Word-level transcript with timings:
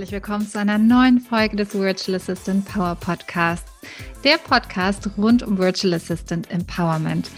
herzlich 0.00 0.14
willkommen 0.14 0.48
zu 0.48 0.58
einer 0.58 0.78
neuen 0.78 1.20
Folge 1.20 1.56
des 1.56 1.74
Virtual 1.74 2.16
Assistant 2.16 2.64
Power 2.64 2.94
Podcasts, 2.94 3.70
der 4.24 4.38
Podcast 4.38 5.10
rund 5.18 5.42
um 5.42 5.58
Virtual 5.58 5.92
Assistant 5.92 6.50
Empowerment. 6.50 7.30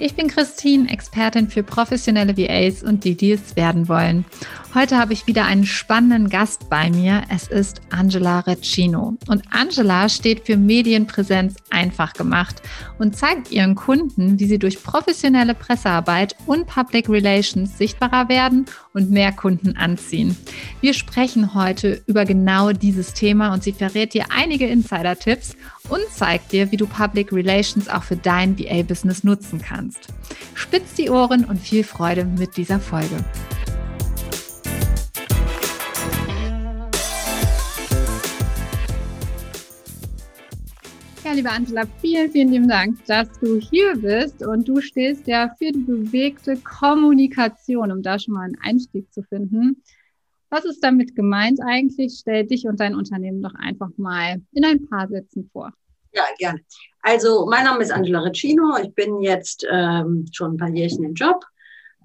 Ich 0.00 0.14
bin 0.14 0.28
Christine, 0.28 0.88
Expertin 0.88 1.48
für 1.48 1.64
professionelle 1.64 2.36
VAs 2.36 2.84
und 2.84 3.02
die, 3.02 3.16
die 3.16 3.32
es 3.32 3.56
werden 3.56 3.88
wollen. 3.88 4.24
Heute 4.72 4.96
habe 4.96 5.12
ich 5.12 5.26
wieder 5.26 5.44
einen 5.44 5.66
spannenden 5.66 6.28
Gast 6.28 6.70
bei 6.70 6.88
mir. 6.88 7.22
Es 7.34 7.48
ist 7.48 7.80
Angela 7.90 8.40
Recino. 8.40 9.16
Und 9.26 9.42
Angela 9.50 10.08
steht 10.08 10.46
für 10.46 10.56
Medienpräsenz 10.56 11.56
einfach 11.70 12.12
gemacht 12.12 12.62
und 12.98 13.16
zeigt 13.16 13.50
ihren 13.50 13.74
Kunden, 13.74 14.38
wie 14.38 14.46
sie 14.46 14.60
durch 14.60 14.80
professionelle 14.84 15.54
Pressearbeit 15.54 16.36
und 16.46 16.66
Public 16.66 17.08
Relations 17.08 17.76
sichtbarer 17.76 18.28
werden 18.28 18.66
und 18.94 19.10
mehr 19.10 19.32
Kunden 19.32 19.76
anziehen. 19.76 20.36
Wir 20.80 20.94
sprechen 20.94 21.54
heute 21.54 22.02
über 22.06 22.24
genau 22.24 22.70
dieses 22.70 23.14
Thema 23.14 23.52
und 23.52 23.64
sie 23.64 23.72
verrät 23.72 24.14
dir 24.14 24.26
einige 24.28 24.68
Insider-Tipps 24.68 25.56
und 25.88 26.02
zeigt 26.10 26.52
dir, 26.52 26.70
wie 26.70 26.76
du 26.76 26.86
Public 26.86 27.32
Relations 27.32 27.88
auch 27.88 28.02
für 28.02 28.16
dein 28.16 28.58
VA-Business 28.58 29.24
nutzen 29.24 29.60
kannst. 29.60 30.08
Spitz 30.54 30.94
die 30.94 31.10
Ohren 31.10 31.44
und 31.44 31.58
viel 31.58 31.84
Freude 31.84 32.24
mit 32.24 32.56
dieser 32.56 32.80
Folge. 32.80 33.16
Ja, 41.28 41.34
liebe 41.34 41.50
Angela, 41.50 41.82
vielen, 42.00 42.30
vielen 42.32 42.52
lieben 42.52 42.68
Dank, 42.68 43.04
dass 43.04 43.28
du 43.40 43.60
hier 43.60 43.96
bist 43.96 44.42
und 44.42 44.66
du 44.66 44.80
stehst 44.80 45.26
ja 45.26 45.54
für 45.58 45.70
die 45.72 45.80
bewegte 45.80 46.56
Kommunikation, 46.56 47.92
um 47.92 48.02
da 48.02 48.18
schon 48.18 48.32
mal 48.32 48.44
einen 48.44 48.56
Einstieg 48.62 49.12
zu 49.12 49.22
finden. 49.22 49.82
Was 50.50 50.64
ist 50.64 50.82
damit 50.82 51.14
gemeint 51.14 51.60
eigentlich? 51.64 52.18
Stell 52.20 52.46
dich 52.46 52.66
und 52.66 52.80
dein 52.80 52.94
Unternehmen 52.94 53.42
doch 53.42 53.54
einfach 53.54 53.90
mal 53.96 54.40
in 54.52 54.64
ein 54.64 54.86
paar 54.88 55.08
Sätzen 55.08 55.48
vor. 55.52 55.72
Ja, 56.12 56.24
gerne. 56.38 56.60
Also, 57.02 57.46
mein 57.46 57.64
Name 57.64 57.82
ist 57.82 57.92
Angela 57.92 58.20
Recino. 58.20 58.76
Ich 58.82 58.94
bin 58.94 59.20
jetzt 59.20 59.66
ähm, 59.70 60.26
schon 60.32 60.54
ein 60.54 60.56
paar 60.56 60.70
Jährchen 60.70 61.04
im 61.04 61.14
Job, 61.14 61.44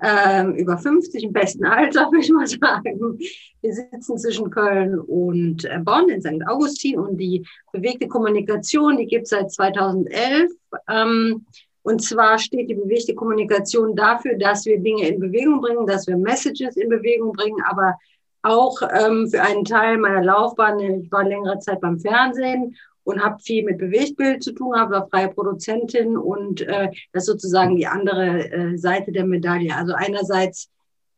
ähm, 0.01 0.55
über 0.55 0.77
50, 0.77 1.23
im 1.23 1.33
besten 1.33 1.65
Alter, 1.65 2.07
würde 2.11 2.23
ich 2.23 2.29
mal 2.29 2.47
sagen. 2.47 3.17
Wir 3.61 3.73
sitzen 3.73 4.17
zwischen 4.17 4.49
Köln 4.49 4.99
und 4.99 5.63
äh, 5.63 5.79
Bonn 5.79 6.09
in 6.09 6.21
St. 6.21 6.45
Augustin 6.45 6.99
und 6.99 7.17
die 7.17 7.45
bewegte 7.71 8.07
Kommunikation, 8.07 8.97
die 8.97 9.07
gibt 9.07 9.23
es 9.23 9.29
seit 9.29 9.51
2011. 9.51 10.51
Ähm, 10.89 11.45
und 11.83 12.01
zwar 12.01 12.39
steht 12.39 12.69
die 12.69 12.75
bewegte 12.75 13.15
Kommunikation 13.15 13.95
dafür, 13.95 14.37
dass 14.37 14.65
wir 14.65 14.79
Dinge 14.79 15.07
in 15.07 15.19
Bewegung 15.19 15.61
bringen, 15.61 15.85
dass 15.85 16.07
wir 16.07 16.17
Messages 16.17 16.77
in 16.77 16.89
Bewegung 16.89 17.33
bringen, 17.33 17.61
aber 17.65 17.97
auch 18.43 18.81
ähm, 18.81 19.27
für 19.29 19.41
einen 19.41 19.65
Teil 19.65 19.97
meiner 19.97 20.23
Laufbahn, 20.23 20.79
ich 20.79 21.11
war 21.11 21.23
längere 21.23 21.59
Zeit 21.59 21.81
beim 21.81 21.99
Fernsehen 21.99 22.75
und 23.05 23.23
habe 23.23 23.39
viel 23.39 23.63
mit 23.63 23.77
Bewegtbild 23.77 24.43
zu 24.43 24.53
tun, 24.53 24.75
habe 24.75 24.91
war 24.91 25.07
freie 25.07 25.29
Produzentin 25.29 26.17
und 26.17 26.61
äh, 26.61 26.89
das 27.13 27.23
ist 27.23 27.27
sozusagen 27.27 27.75
die 27.75 27.87
andere 27.87 28.51
äh, 28.51 28.77
Seite 28.77 29.11
der 29.11 29.25
Medaille. 29.25 29.75
Also 29.75 29.93
einerseits 29.93 30.69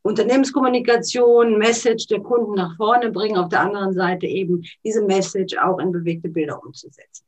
Unternehmenskommunikation, 0.02 1.58
Message 1.58 2.06
der 2.06 2.20
Kunden 2.20 2.54
nach 2.54 2.76
vorne 2.76 3.10
bringen, 3.10 3.36
auf 3.36 3.48
der 3.48 3.60
anderen 3.60 3.92
Seite 3.92 4.26
eben 4.26 4.62
diese 4.84 5.02
Message 5.02 5.56
auch 5.58 5.80
in 5.80 5.90
bewegte 5.90 6.28
Bilder 6.28 6.62
umzusetzen 6.64 7.25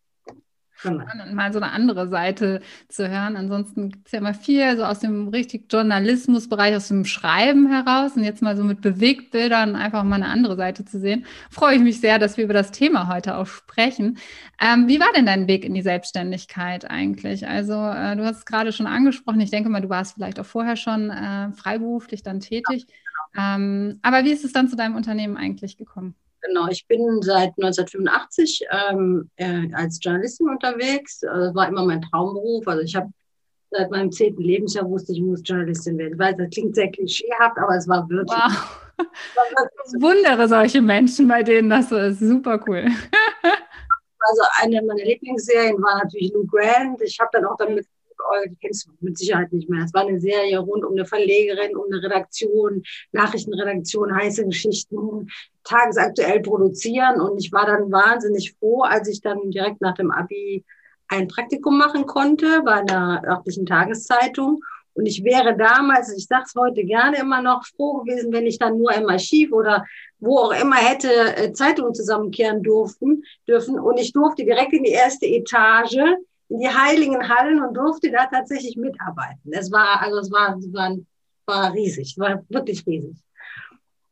spannend, 0.78 1.34
mal 1.34 1.52
so 1.52 1.60
eine 1.60 1.72
andere 1.72 2.08
Seite 2.08 2.60
zu 2.88 3.08
hören. 3.08 3.36
Ansonsten 3.36 3.90
gibt 3.90 4.06
es 4.06 4.12
ja 4.12 4.18
immer 4.18 4.34
viel 4.34 4.76
so 4.76 4.84
aus 4.84 5.00
dem 5.00 5.28
richtig 5.28 5.72
Journalismusbereich, 5.72 6.76
aus 6.76 6.88
dem 6.88 7.04
Schreiben 7.04 7.68
heraus 7.68 8.16
und 8.16 8.24
jetzt 8.24 8.42
mal 8.42 8.56
so 8.56 8.64
mit 8.64 8.80
Bewegtbildern 8.80 9.76
einfach 9.76 10.04
mal 10.04 10.16
eine 10.16 10.28
andere 10.28 10.56
Seite 10.56 10.84
zu 10.84 11.00
sehen. 11.00 11.26
Freue 11.50 11.76
ich 11.76 11.82
mich 11.82 12.00
sehr, 12.00 12.18
dass 12.18 12.36
wir 12.36 12.44
über 12.44 12.54
das 12.54 12.70
Thema 12.70 13.08
heute 13.08 13.36
auch 13.36 13.46
sprechen. 13.46 14.18
Ähm, 14.60 14.88
wie 14.88 15.00
war 15.00 15.12
denn 15.14 15.26
dein 15.26 15.48
Weg 15.48 15.64
in 15.64 15.74
die 15.74 15.82
Selbstständigkeit 15.82 16.90
eigentlich? 16.90 17.46
Also 17.48 17.74
äh, 17.74 18.16
du 18.16 18.24
hast 18.24 18.38
es 18.38 18.46
gerade 18.46 18.72
schon 18.72 18.86
angesprochen. 18.86 19.40
Ich 19.40 19.50
denke 19.50 19.68
mal, 19.68 19.80
du 19.80 19.88
warst 19.88 20.14
vielleicht 20.14 20.38
auch 20.40 20.46
vorher 20.46 20.76
schon 20.76 21.10
äh, 21.10 21.52
freiberuflich 21.52 22.22
dann 22.22 22.40
tätig. 22.40 22.86
Ja, 23.34 23.56
genau. 23.56 23.56
ähm, 23.56 23.98
aber 24.02 24.24
wie 24.24 24.32
ist 24.32 24.44
es 24.44 24.52
dann 24.52 24.68
zu 24.68 24.76
deinem 24.76 24.96
Unternehmen 24.96 25.36
eigentlich 25.36 25.76
gekommen? 25.76 26.14
Genau, 26.40 26.68
ich 26.68 26.86
bin 26.86 27.20
seit 27.20 27.52
1985 27.58 28.66
ähm, 28.70 29.30
äh, 29.36 29.72
als 29.74 29.98
Journalistin 30.00 30.48
unterwegs. 30.48 31.24
Also 31.24 31.46
das 31.46 31.54
war 31.54 31.68
immer 31.68 31.84
mein 31.84 32.02
Traumberuf. 32.02 32.66
Also 32.68 32.82
ich 32.82 32.94
habe 32.94 33.10
seit 33.70 33.90
meinem 33.90 34.12
zehnten 34.12 34.42
Lebensjahr 34.42 34.88
wusste 34.88 35.12
ich, 35.12 35.18
ich 35.18 35.24
muss 35.24 35.42
Journalistin 35.44 35.98
werden. 35.98 36.14
Ich 36.14 36.18
weiß, 36.18 36.36
das 36.38 36.50
klingt 36.50 36.74
sehr 36.74 36.90
klischeehaft, 36.90 37.58
aber 37.58 37.76
es 37.76 37.88
war 37.88 38.08
wirklich. 38.08 38.38
Wow. 38.38 38.84
Ich 39.00 40.02
wundere 40.02 40.48
solche 40.48 40.82
Menschen, 40.82 41.28
bei 41.28 41.44
denen 41.44 41.70
das 41.70 41.88
so 41.88 41.96
ist. 41.96 42.18
Super 42.18 42.60
cool. 42.66 42.88
Also 44.28 44.42
eine 44.56 44.82
meiner 44.82 45.04
Lieblingsserien 45.04 45.80
war 45.80 46.02
natürlich 46.02 46.32
Lou 46.32 46.44
Grant. 46.44 47.00
Ich 47.02 47.18
habe 47.20 47.30
dann 47.32 47.44
auch 47.44 47.56
damit 47.56 47.86
die 48.48 48.56
kennst 48.56 48.86
du 48.86 48.90
mit 49.00 49.18
Sicherheit 49.18 49.52
nicht 49.52 49.68
mehr. 49.68 49.84
Es 49.84 49.94
war 49.94 50.06
eine 50.06 50.20
Serie 50.20 50.58
rund 50.58 50.84
um 50.84 50.92
eine 50.92 51.06
Verlegerin, 51.06 51.76
um 51.76 51.84
eine 51.90 52.02
Redaktion, 52.02 52.82
Nachrichtenredaktion, 53.12 54.14
heiße 54.14 54.44
Geschichten, 54.44 55.28
tagesaktuell 55.64 56.40
produzieren. 56.40 57.20
Und 57.20 57.38
ich 57.38 57.52
war 57.52 57.66
dann 57.66 57.90
wahnsinnig 57.90 58.54
froh, 58.58 58.82
als 58.82 59.08
ich 59.08 59.20
dann 59.20 59.50
direkt 59.50 59.80
nach 59.80 59.94
dem 59.94 60.10
Abi 60.10 60.64
ein 61.08 61.28
Praktikum 61.28 61.78
machen 61.78 62.06
konnte 62.06 62.62
bei 62.64 62.74
einer 62.74 63.22
örtlichen 63.26 63.66
Tageszeitung. 63.66 64.60
Und 64.98 65.06
ich 65.06 65.22
wäre 65.22 65.56
damals, 65.56 66.12
ich 66.16 66.26
sage 66.26 66.44
es 66.46 66.54
heute 66.56 66.84
gerne 66.84 67.18
immer 67.18 67.40
noch, 67.40 67.64
froh 67.64 68.02
gewesen, 68.02 68.32
wenn 68.32 68.46
ich 68.46 68.58
dann 68.58 68.78
nur 68.78 68.92
im 68.92 69.08
Archiv 69.08 69.52
oder 69.52 69.86
wo 70.18 70.38
auch 70.38 70.60
immer 70.60 70.74
hätte 70.74 71.36
äh, 71.36 71.52
Zeitungen 71.52 71.94
zusammenkehren 71.94 72.64
durften, 72.64 73.22
dürfen. 73.46 73.78
Und 73.78 73.98
ich 74.00 74.12
durfte 74.12 74.44
direkt 74.44 74.72
in 74.72 74.82
die 74.82 74.90
erste 74.90 75.26
Etage 75.26 75.98
in 76.48 76.60
die 76.60 76.68
heiligen 76.68 77.28
Hallen 77.28 77.62
und 77.62 77.74
durfte 77.74 78.10
da 78.10 78.26
tatsächlich 78.26 78.76
mitarbeiten. 78.76 79.52
Es 79.52 79.70
war, 79.70 80.00
also 80.00 80.18
es 80.18 80.30
war, 80.30 80.56
es 80.56 80.72
war, 80.72 80.96
war 81.46 81.72
riesig, 81.72 82.16
war 82.18 82.42
wirklich 82.48 82.86
riesig. 82.86 83.16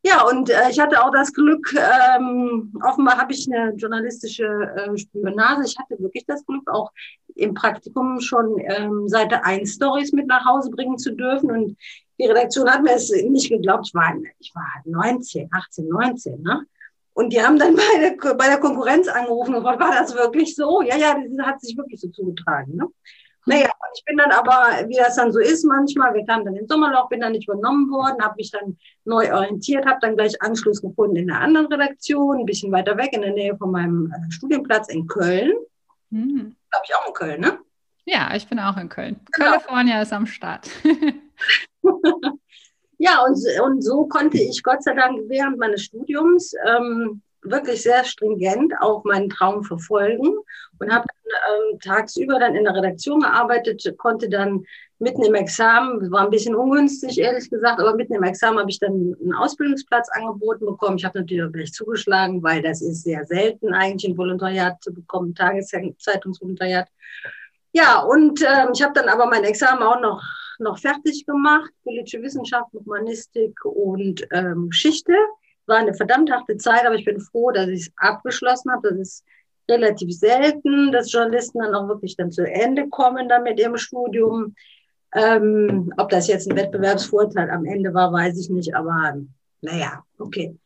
Ja, 0.06 0.22
und 0.22 0.50
äh, 0.50 0.70
ich 0.70 0.78
hatte 0.78 1.04
auch 1.04 1.10
das 1.10 1.32
Glück, 1.32 1.75
ähm, 1.75 2.72
offenbar 2.84 3.19
habe 3.19 3.32
ich 3.32 3.48
eine 3.50 3.75
journalistische 3.75 4.44
äh, 4.44 4.96
Spionage. 4.96 5.64
Ich 5.64 5.76
hatte 5.76 6.00
wirklich 6.00 6.25
das 6.26 6.46
Glück, 6.46 6.70
auch 6.70 6.92
im 7.34 7.54
Praktikum 7.54 8.20
schon 8.20 8.56
ähm, 8.60 9.08
Seite 9.08 9.44
1 9.44 9.75
Stories 9.75 10.12
mit 10.12 10.28
nach 10.28 10.44
Hause 10.44 10.70
bringen 10.70 10.96
zu 10.96 11.12
dürfen. 11.12 11.50
Und 11.50 11.76
die 12.20 12.26
Redaktion 12.26 12.70
hat 12.70 12.84
mir 12.84 12.94
es 12.94 13.10
nicht 13.10 13.48
geglaubt. 13.48 13.88
Ich 13.88 13.94
war, 13.94 14.14
ich 14.38 14.54
war 14.54 14.82
19, 14.84 15.48
18, 15.50 15.88
19. 15.88 16.41
Ne? 16.41 16.64
Und 17.16 17.32
die 17.32 17.43
haben 17.43 17.59
dann 17.59 17.75
bei 17.75 17.99
der, 17.99 18.34
bei 18.34 18.47
der 18.47 18.60
Konkurrenz 18.60 19.09
angerufen 19.09 19.54
und 19.54 19.62
gefragt, 19.62 19.81
war 19.81 19.91
das 19.91 20.15
wirklich 20.15 20.54
so? 20.54 20.82
Ja, 20.82 20.97
ja, 20.99 21.15
das 21.15 21.47
hat 21.47 21.62
sich 21.62 21.75
wirklich 21.75 21.99
so 21.99 22.09
zugetragen. 22.09 22.77
Ne? 22.77 22.87
Naja, 23.47 23.71
ich 23.94 24.04
bin 24.04 24.19
dann 24.19 24.32
aber, 24.32 24.87
wie 24.87 24.97
das 24.97 25.16
dann 25.16 25.32
so 25.32 25.38
ist 25.38 25.65
manchmal, 25.65 26.12
wir 26.12 26.26
kamen 26.26 26.44
dann 26.44 26.56
ins 26.56 26.69
Sommerloch, 26.69 27.09
bin 27.09 27.21
dann 27.21 27.32
nicht 27.32 27.49
übernommen 27.49 27.91
worden, 27.91 28.22
habe 28.22 28.34
mich 28.37 28.50
dann 28.50 28.76
neu 29.06 29.32
orientiert, 29.32 29.87
habe 29.87 29.99
dann 30.03 30.15
gleich 30.15 30.43
Anschluss 30.43 30.82
gefunden 30.82 31.16
in 31.16 31.31
einer 31.31 31.41
anderen 31.41 31.69
Redaktion, 31.69 32.41
ein 32.41 32.44
bisschen 32.44 32.71
weiter 32.71 32.99
weg, 32.99 33.15
in 33.15 33.22
der 33.22 33.32
Nähe 33.32 33.56
von 33.56 33.71
meinem 33.71 34.12
äh, 34.12 34.31
Studienplatz 34.31 34.88
in 34.88 35.06
Köln. 35.06 35.55
Hm. 36.10 36.55
Glaube 36.71 36.84
ich 36.87 36.94
auch 36.97 37.06
in 37.09 37.15
Köln, 37.15 37.41
ne? 37.41 37.59
Ja, 38.05 38.34
ich 38.34 38.47
bin 38.47 38.60
auch 38.60 38.76
in 38.76 38.91
Köln. 38.91 39.21
Genau. 39.32 39.53
California 39.53 40.03
ist 40.03 40.12
am 40.12 40.26
Start. 40.26 40.69
Ja, 42.98 43.22
und, 43.24 43.38
und 43.62 43.82
so 43.82 44.06
konnte 44.06 44.38
ich 44.38 44.62
Gott 44.62 44.82
sei 44.82 44.94
Dank 44.94 45.20
während 45.28 45.58
meines 45.58 45.82
Studiums 45.82 46.54
ähm, 46.66 47.22
wirklich 47.42 47.82
sehr 47.82 48.04
stringent 48.04 48.72
auch 48.80 49.04
meinen 49.04 49.30
Traum 49.30 49.62
verfolgen 49.64 50.34
und 50.78 50.92
habe 50.92 51.06
ähm, 51.26 51.78
tagsüber 51.80 52.38
dann 52.38 52.54
in 52.54 52.64
der 52.64 52.74
Redaktion 52.74 53.20
gearbeitet, 53.20 53.84
konnte 53.98 54.28
dann 54.28 54.64
mitten 54.98 55.22
im 55.25 55.34
Examen, 55.34 56.10
war 56.10 56.25
ein 56.25 56.31
bisschen 56.31 56.54
ungünstig, 56.54 57.19
ehrlich 57.19 57.50
gesagt, 57.50 57.81
aber 57.81 57.94
mitten 57.94 58.14
im 58.14 58.22
Examen 58.22 58.58
habe 58.58 58.70
ich 58.70 58.78
dann 58.78 59.14
einen 59.20 59.34
Ausbildungsplatz 59.34 60.08
angeboten 60.10 60.64
bekommen. 60.64 60.96
Ich 60.96 61.04
habe 61.04 61.19
natürlich 61.19 61.44
auch 61.44 61.52
gleich 61.52 61.72
zugeschlagen, 61.72 62.42
weil 62.42 62.62
das 62.62 62.81
ist 62.81 63.02
sehr 63.02 63.26
selten 63.26 63.75
eigentlich 63.75 64.10
ein 64.10 64.16
Volontariat 64.16 64.82
zu 64.82 64.94
bekommen, 64.94 65.34
Tageszeitungsvolontariat. 65.34 66.88
Ja, 67.72 68.00
und 68.00 68.40
ähm, 68.40 68.70
ich 68.72 68.82
habe 68.82 68.94
dann 68.94 69.08
aber 69.10 69.26
mein 69.26 69.44
Examen 69.44 69.82
auch 69.82 70.00
noch 70.00 70.22
noch 70.61 70.79
fertig 70.79 71.26
gemacht, 71.26 71.70
politische 71.85 72.23
Wissenschaft, 72.23 72.73
Humanistik 72.73 73.64
und 73.64 74.26
ähm, 74.32 74.70
Geschichte. 74.70 75.14
War 75.67 75.79
eine 75.79 75.94
verdammt 75.94 76.31
harte 76.31 76.56
Zeit, 76.56 76.87
aber 76.87 76.94
ich 76.94 77.05
bin 77.05 77.20
froh, 77.20 77.50
dass 77.50 77.69
ich 77.69 77.81
es 77.81 77.93
abgeschlossen 77.97 78.70
habe. 78.73 78.91
Das 78.91 78.99
ist 78.99 79.25
relativ 79.69 80.17
selten, 80.17 80.93
dass 80.93 81.12
Journalisten 81.12 81.58
dann 81.58 81.75
auch 81.75 81.88
wirklich 81.88 82.17
dann 82.17 82.31
zu 82.31 82.44
Ende 82.44 82.88
kommen 82.88 83.29
dann 83.29 83.43
mit 83.43 83.58
ihrem 83.58 83.76
Studium. 83.76 84.55
Ähm, 85.14 85.93
ob 85.97 86.08
das 86.11 86.29
jetzt 86.29 86.50
ein 86.50 86.56
Wettbewerbsvorteil 86.56 87.50
am 87.50 87.64
Ende 87.64 87.94
war, 87.94 88.12
weiß 88.12 88.38
ich 88.38 88.50
nicht, 88.50 88.75
aber 88.75 89.17
naja, 89.62 90.05
okay. 90.19 90.56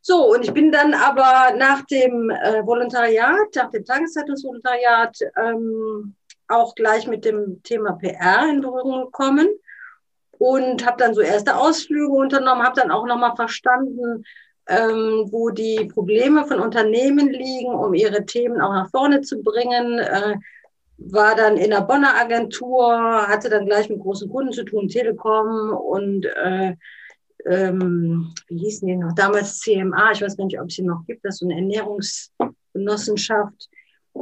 So, 0.00 0.32
und 0.32 0.44
ich 0.44 0.52
bin 0.52 0.72
dann 0.72 0.94
aber 0.94 1.56
nach 1.56 1.84
dem 1.86 2.30
äh, 2.30 2.64
Volontariat, 2.64 3.54
nach 3.54 3.70
dem 3.70 3.84
Tageszeitungsvolontariat, 3.84 5.18
ähm, 5.36 6.14
auch 6.48 6.74
gleich 6.74 7.06
mit 7.06 7.24
dem 7.24 7.62
Thema 7.62 7.92
PR 7.92 8.48
in 8.48 8.60
Berührung 8.60 9.06
gekommen 9.06 9.48
und 10.38 10.86
habe 10.86 10.96
dann 10.98 11.14
so 11.14 11.20
erste 11.20 11.56
Ausflüge 11.56 12.12
unternommen, 12.12 12.62
habe 12.62 12.80
dann 12.80 12.90
auch 12.90 13.06
nochmal 13.06 13.36
verstanden, 13.36 14.24
ähm, 14.66 15.26
wo 15.30 15.50
die 15.50 15.90
Probleme 15.92 16.46
von 16.46 16.60
Unternehmen 16.60 17.30
liegen, 17.30 17.74
um 17.74 17.94
ihre 17.94 18.24
Themen 18.26 18.60
auch 18.60 18.72
nach 18.72 18.90
vorne 18.90 19.22
zu 19.22 19.42
bringen. 19.42 19.98
Äh, 19.98 20.36
war 20.98 21.34
dann 21.36 21.56
in 21.56 21.70
der 21.70 21.82
Bonner 21.82 22.20
Agentur, 22.20 23.28
hatte 23.28 23.48
dann 23.48 23.66
gleich 23.66 23.88
mit 23.88 24.00
großen 24.00 24.28
Kunden 24.28 24.52
zu 24.52 24.64
tun, 24.64 24.88
Telekom 24.88 25.70
und 25.70 26.26
äh, 26.26 26.74
ähm, 27.46 28.34
wie 28.48 28.58
hießen 28.58 28.88
die 28.88 28.96
noch? 28.96 29.14
Damals 29.14 29.60
CMA, 29.60 30.10
ich 30.12 30.22
weiß 30.22 30.36
gar 30.36 30.44
nicht, 30.44 30.60
ob 30.60 30.66
es 30.68 30.74
sie 30.74 30.82
noch 30.82 31.06
gibt, 31.06 31.24
das 31.24 31.36
ist 31.36 31.40
so 31.40 31.46
eine 31.46 31.54
Ernährungsgenossenschaft. 31.54 33.70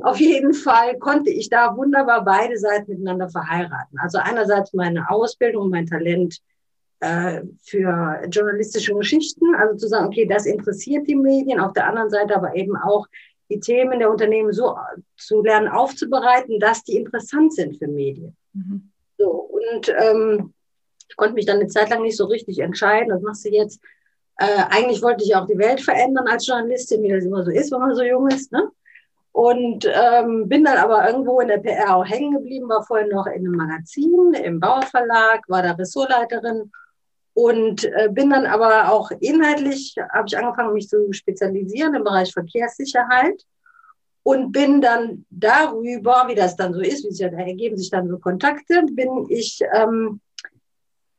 Auf 0.02 0.18
jeden 0.18 0.54
Fall 0.54 0.98
konnte 0.98 1.30
ich 1.30 1.48
da 1.48 1.76
wunderbar 1.76 2.24
beide 2.24 2.58
Seiten 2.58 2.90
miteinander 2.90 3.28
verheiraten. 3.28 3.98
Also 3.98 4.18
einerseits 4.18 4.72
meine 4.72 5.10
Ausbildung, 5.10 5.70
mein 5.70 5.86
Talent 5.86 6.38
äh, 7.00 7.42
für 7.62 8.22
journalistische 8.30 8.94
Geschichten, 8.94 9.54
also 9.54 9.76
zu 9.76 9.88
sagen, 9.88 10.06
okay, 10.06 10.26
das 10.26 10.46
interessiert 10.46 11.06
die 11.06 11.16
Medien, 11.16 11.60
auf 11.60 11.72
der 11.72 11.86
anderen 11.86 12.10
Seite 12.10 12.34
aber 12.34 12.54
eben 12.54 12.76
auch 12.76 13.06
die 13.50 13.60
Themen 13.60 13.98
der 13.98 14.10
Unternehmen 14.10 14.52
so 14.52 14.76
zu 15.16 15.42
lernen 15.42 15.68
aufzubereiten, 15.68 16.58
dass 16.58 16.82
die 16.82 16.96
interessant 16.96 17.54
sind 17.54 17.76
für 17.76 17.86
Medien. 17.86 18.36
Mhm. 18.54 18.90
So, 19.18 19.30
und 19.30 19.88
ähm, 19.88 20.52
ich 21.08 21.16
konnte 21.16 21.34
mich 21.34 21.46
dann 21.46 21.60
eine 21.60 21.68
Zeit 21.68 21.90
lang 21.90 22.02
nicht 22.02 22.16
so 22.16 22.24
richtig 22.26 22.58
entscheiden, 22.58 23.12
was 23.12 23.22
machst 23.22 23.44
du 23.44 23.50
jetzt? 23.50 23.80
Äh, 24.38 24.64
eigentlich 24.68 25.02
wollte 25.02 25.24
ich 25.24 25.34
auch 25.34 25.46
die 25.46 25.58
Welt 25.58 25.80
verändern 25.80 26.26
als 26.26 26.46
Journalistin, 26.46 27.02
wie 27.02 27.08
das 27.08 27.24
immer 27.24 27.44
so 27.44 27.50
ist, 27.50 27.72
wenn 27.72 27.80
man 27.80 27.94
so 27.94 28.02
jung 28.02 28.28
ist. 28.28 28.52
Ne? 28.52 28.68
Und 29.36 29.84
ähm, 29.84 30.48
bin 30.48 30.64
dann 30.64 30.78
aber 30.78 31.06
irgendwo 31.06 31.40
in 31.40 31.48
der 31.48 31.58
PR 31.58 31.94
auch 31.94 32.06
hängen 32.06 32.32
geblieben, 32.32 32.70
war 32.70 32.82
vorher 32.82 33.06
noch 33.06 33.26
in 33.26 33.46
einem 33.46 33.52
Magazin, 33.52 34.32
im 34.32 34.60
Bauerverlag, 34.60 35.42
war 35.48 35.62
da 35.62 35.72
Ressortleiterin 35.72 36.72
und 37.34 37.84
äh, 37.84 38.08
bin 38.10 38.30
dann 38.30 38.46
aber 38.46 38.90
auch 38.90 39.10
inhaltlich, 39.20 39.94
habe 40.14 40.24
ich 40.26 40.38
angefangen, 40.38 40.72
mich 40.72 40.88
zu 40.88 41.12
spezialisieren 41.12 41.94
im 41.94 42.02
Bereich 42.02 42.32
Verkehrssicherheit 42.32 43.42
und 44.22 44.52
bin 44.52 44.80
dann 44.80 45.26
darüber, 45.28 46.24
wie 46.28 46.34
das 46.34 46.56
dann 46.56 46.72
so 46.72 46.80
ist, 46.80 47.04
wie 47.04 47.10
sich 47.10 47.20
ja, 47.20 47.28
da 47.28 47.36
ergeben 47.36 47.76
sich 47.76 47.90
dann 47.90 48.08
so 48.08 48.18
Kontakte, 48.18 48.84
bin 48.90 49.26
ich 49.28 49.60
ähm, 49.74 50.22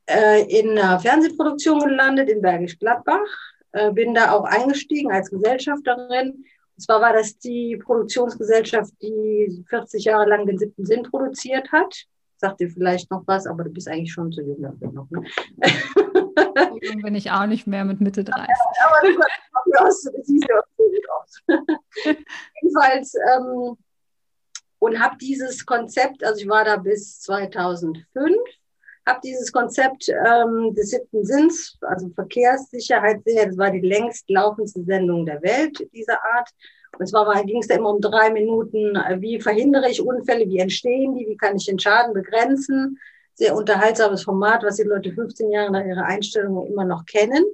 äh, 0.06 0.42
in 0.58 0.76
einer 0.76 0.98
Fernsehproduktion 0.98 1.78
gelandet 1.78 2.28
in 2.30 2.42
Bergisch 2.42 2.80
Gladbach, 2.80 3.28
äh, 3.70 3.92
bin 3.92 4.12
da 4.12 4.32
auch 4.32 4.42
eingestiegen 4.42 5.12
als 5.12 5.30
Gesellschafterin. 5.30 6.44
Und 6.78 6.82
zwar 6.82 7.00
war 7.00 7.12
das 7.12 7.36
die 7.38 7.76
Produktionsgesellschaft, 7.76 8.92
die 9.02 9.64
40 9.68 10.04
Jahre 10.04 10.28
lang 10.28 10.46
den 10.46 10.58
siebten 10.58 10.86
Sinn 10.86 11.02
produziert 11.02 11.72
hat 11.72 12.06
sagt 12.38 12.60
dir 12.60 12.70
vielleicht 12.70 13.10
noch 13.10 13.24
was, 13.26 13.46
aber 13.46 13.64
du 13.64 13.70
bist 13.70 13.88
eigentlich 13.88 14.12
schon 14.12 14.32
zu 14.32 14.42
jung 14.42 14.62
dafür 14.62 14.92
noch. 14.92 15.10
Ne? 15.10 15.24
Jung 16.82 17.02
bin 17.02 17.14
ich 17.14 17.30
auch 17.30 17.46
nicht 17.46 17.66
mehr 17.66 17.84
mit 17.84 18.00
Mitte 18.00 18.24
30. 18.24 18.46
aber 18.86 19.08
du, 19.08 19.84
aus, 19.84 20.02
du 20.02 20.22
siehst 20.22 20.46
ja 20.48 20.58
auch 20.58 20.64
so 20.76 20.84
gut 20.84 21.10
aus. 21.10 21.42
Jedenfalls, 22.62 23.14
ähm, 23.14 23.76
und 24.80 25.00
habe 25.00 25.16
dieses 25.18 25.66
Konzept, 25.66 26.22
also 26.22 26.40
ich 26.40 26.48
war 26.48 26.64
da 26.64 26.76
bis 26.76 27.20
2005, 27.20 28.06
habe 29.08 29.20
dieses 29.24 29.52
Konzept 29.52 30.08
ähm, 30.08 30.74
des 30.74 30.90
siebten 30.90 31.24
Sinns, 31.24 31.76
also 31.80 32.08
Verkehrssicherheit, 32.10 33.22
das 33.24 33.58
war 33.58 33.70
die 33.70 33.80
längst 33.80 34.28
laufendste 34.28 34.84
Sendung 34.84 35.26
der 35.26 35.42
Welt 35.42 35.78
dieser 35.92 36.22
Art, 36.34 36.50
und 36.98 37.06
zwar 37.06 37.44
ging 37.44 37.60
es 37.60 37.68
da 37.68 37.76
immer 37.76 37.90
um 37.90 38.00
drei 38.00 38.30
Minuten, 38.30 38.96
äh, 38.96 39.20
wie 39.20 39.40
verhindere 39.40 39.90
ich 39.90 40.02
Unfälle, 40.02 40.48
wie 40.48 40.58
entstehen 40.58 41.14
die, 41.14 41.26
wie 41.28 41.36
kann 41.36 41.56
ich 41.56 41.66
den 41.66 41.78
Schaden 41.78 42.12
begrenzen. 42.12 42.98
Sehr 43.34 43.54
unterhaltsames 43.54 44.24
Format, 44.24 44.64
was 44.64 44.76
die 44.76 44.82
Leute 44.82 45.12
15 45.12 45.50
Jahre 45.50 45.70
nach 45.70 45.84
ihrer 45.84 46.04
Einstellung 46.04 46.66
immer 46.66 46.84
noch 46.84 47.04
kennen. 47.04 47.44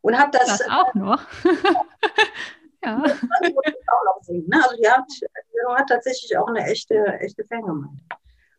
Und 0.00 0.18
habe 0.18 0.30
das, 0.32 0.58
das 0.58 0.70
auch 0.70 0.94
noch. 0.94 1.20
ja. 2.84 2.96
ne? 4.28 4.62
Also 4.62 4.76
die 4.76 4.88
hat 4.88 5.88
tatsächlich 5.88 6.36
auch 6.36 6.48
eine 6.48 6.64
echte, 6.66 6.94
echte 7.20 7.44
Fangemeinde. 7.46 8.00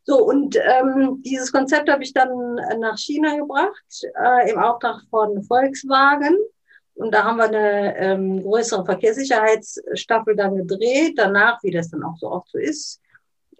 So, 0.08 0.24
und 0.24 0.56
ähm, 0.56 1.24
dieses 1.26 1.52
Konzept 1.52 1.90
habe 1.90 2.04
ich 2.04 2.14
dann 2.14 2.30
nach 2.80 2.98
China 2.98 3.36
gebracht, 3.36 4.04
äh, 4.24 4.52
im 4.52 4.60
Auftrag 4.60 5.02
von 5.10 5.44
Volkswagen. 5.44 6.38
Und 6.94 7.12
da 7.12 7.24
haben 7.24 7.38
wir 7.38 7.46
eine 7.46 7.98
ähm, 7.98 8.44
größere 8.44 8.86
Verkehrssicherheitsstaffel 8.86 10.36
dann 10.36 10.56
gedreht. 10.56 11.16
Danach, 11.18 11.62
wie 11.64 11.72
das 11.72 11.90
dann 11.90 12.04
auch 12.04 12.16
so 12.18 12.30
oft 12.32 12.50
so 12.52 12.60
ist, 12.60 13.02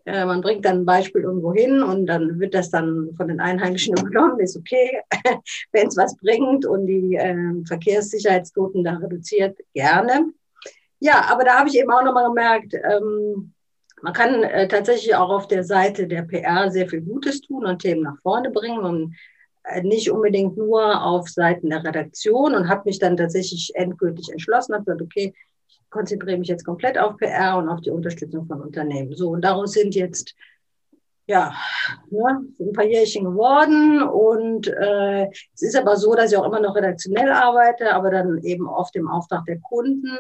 äh, 0.06 0.24
man 0.24 0.42
bringt 0.42 0.66
dann 0.66 0.82
ein 0.82 0.86
Beispiel 0.86 1.24
irgendwo 1.24 1.52
hin 1.52 1.82
und 1.82 2.06
dann 2.06 2.40
wird 2.40 2.54
das 2.54 2.70
dann 2.70 3.10
von 3.18 3.28
den 3.28 3.40
Einheimischen 3.40 3.98
übernommen. 3.98 4.40
Ist 4.40 4.56
okay, 4.56 5.02
wenn 5.72 5.88
es 5.88 5.98
was 5.98 6.16
bringt 6.18 6.68
und 6.68 6.86
die 6.86 7.16
äh, 7.16 7.66
Verkehrssicherheitsquoten 7.68 8.84
da 8.84 8.98
reduziert, 8.98 9.58
gerne. 9.74 10.32
Ja, 11.00 11.26
aber 11.28 11.44
da 11.44 11.58
habe 11.58 11.70
ich 11.70 11.78
eben 11.78 11.92
auch 11.92 12.04
nochmal 12.04 12.28
gemerkt, 12.28 12.76
ähm, 12.76 13.55
man 14.06 14.14
kann 14.14 14.44
äh, 14.44 14.68
tatsächlich 14.68 15.16
auch 15.16 15.32
auf 15.32 15.48
der 15.48 15.64
Seite 15.64 16.06
der 16.06 16.22
PR 16.22 16.70
sehr 16.70 16.88
viel 16.88 17.02
Gutes 17.02 17.42
tun 17.42 17.66
und 17.66 17.80
Themen 17.82 18.04
nach 18.04 18.20
vorne 18.22 18.52
bringen. 18.52 18.84
Und 18.84 19.16
äh, 19.64 19.82
nicht 19.82 20.12
unbedingt 20.12 20.56
nur 20.58 21.04
auf 21.04 21.28
Seiten 21.28 21.72
der 21.72 21.84
Redaktion 21.84 22.54
und 22.54 22.70
habe 22.70 22.84
mich 22.86 23.00
dann 23.00 23.18
tatsächlich 23.18 23.72
endgültig 23.74 24.30
entschlossen, 24.30 24.76
habe 24.76 24.86
gesagt, 24.86 25.02
okay, 25.02 25.34
ich 25.68 25.82
konzentriere 25.90 26.38
mich 26.38 26.50
jetzt 26.50 26.66
komplett 26.66 27.00
auf 27.00 27.18
PR 27.18 27.58
und 27.58 27.68
auf 27.68 27.82
die 27.82 27.90
Unterstützung 27.90 28.46
von 28.46 28.62
Unternehmen. 28.62 29.16
So, 29.16 29.30
und 29.30 29.42
daraus 29.42 29.72
sind 29.72 29.96
jetzt 29.96 30.36
ja, 31.26 31.56
ne, 32.12 32.46
ein 32.60 32.74
paar 32.74 32.86
Jährchen 32.86 33.24
geworden 33.24 34.04
und 34.04 34.68
äh, 34.68 35.32
es 35.56 35.64
ist 35.64 35.76
aber 35.76 35.96
so, 35.96 36.14
dass 36.14 36.32
ich 36.32 36.38
auch 36.38 36.46
immer 36.46 36.60
noch 36.60 36.76
redaktionell 36.76 37.32
arbeite, 37.32 37.92
aber 37.96 38.12
dann 38.12 38.38
eben 38.44 38.70
oft 38.70 38.96
im 38.96 39.08
Auftrag 39.08 39.46
der 39.46 39.60
Kunden 39.62 40.20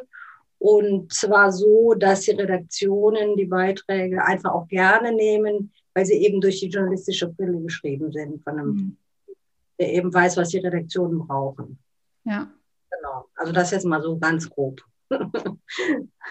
und 0.65 1.13
zwar 1.13 1.51
so, 1.51 1.93
dass 1.93 2.21
die 2.21 2.31
Redaktionen 2.31 3.35
die 3.35 3.45
Beiträge 3.45 4.23
einfach 4.23 4.53
auch 4.53 4.67
gerne 4.67 5.11
nehmen, 5.11 5.71
weil 5.93 6.05
sie 6.05 6.15
eben 6.15 6.41
durch 6.41 6.59
die 6.59 6.69
journalistische 6.69 7.27
Brille 7.27 7.61
geschrieben 7.61 8.11
sind 8.11 8.43
von 8.43 8.59
einem 8.59 8.69
mhm 8.69 8.97
der 9.79 9.93
eben 9.93 10.13
weiß, 10.13 10.37
was 10.37 10.49
die 10.49 10.59
Redaktionen 10.59 11.19
brauchen. 11.19 11.77
Ja. 12.23 12.51
Genau. 12.89 13.25
Also 13.35 13.51
das 13.51 13.71
jetzt 13.71 13.85
mal 13.85 14.01
so 14.01 14.17
ganz 14.17 14.49
grob. 14.49 14.81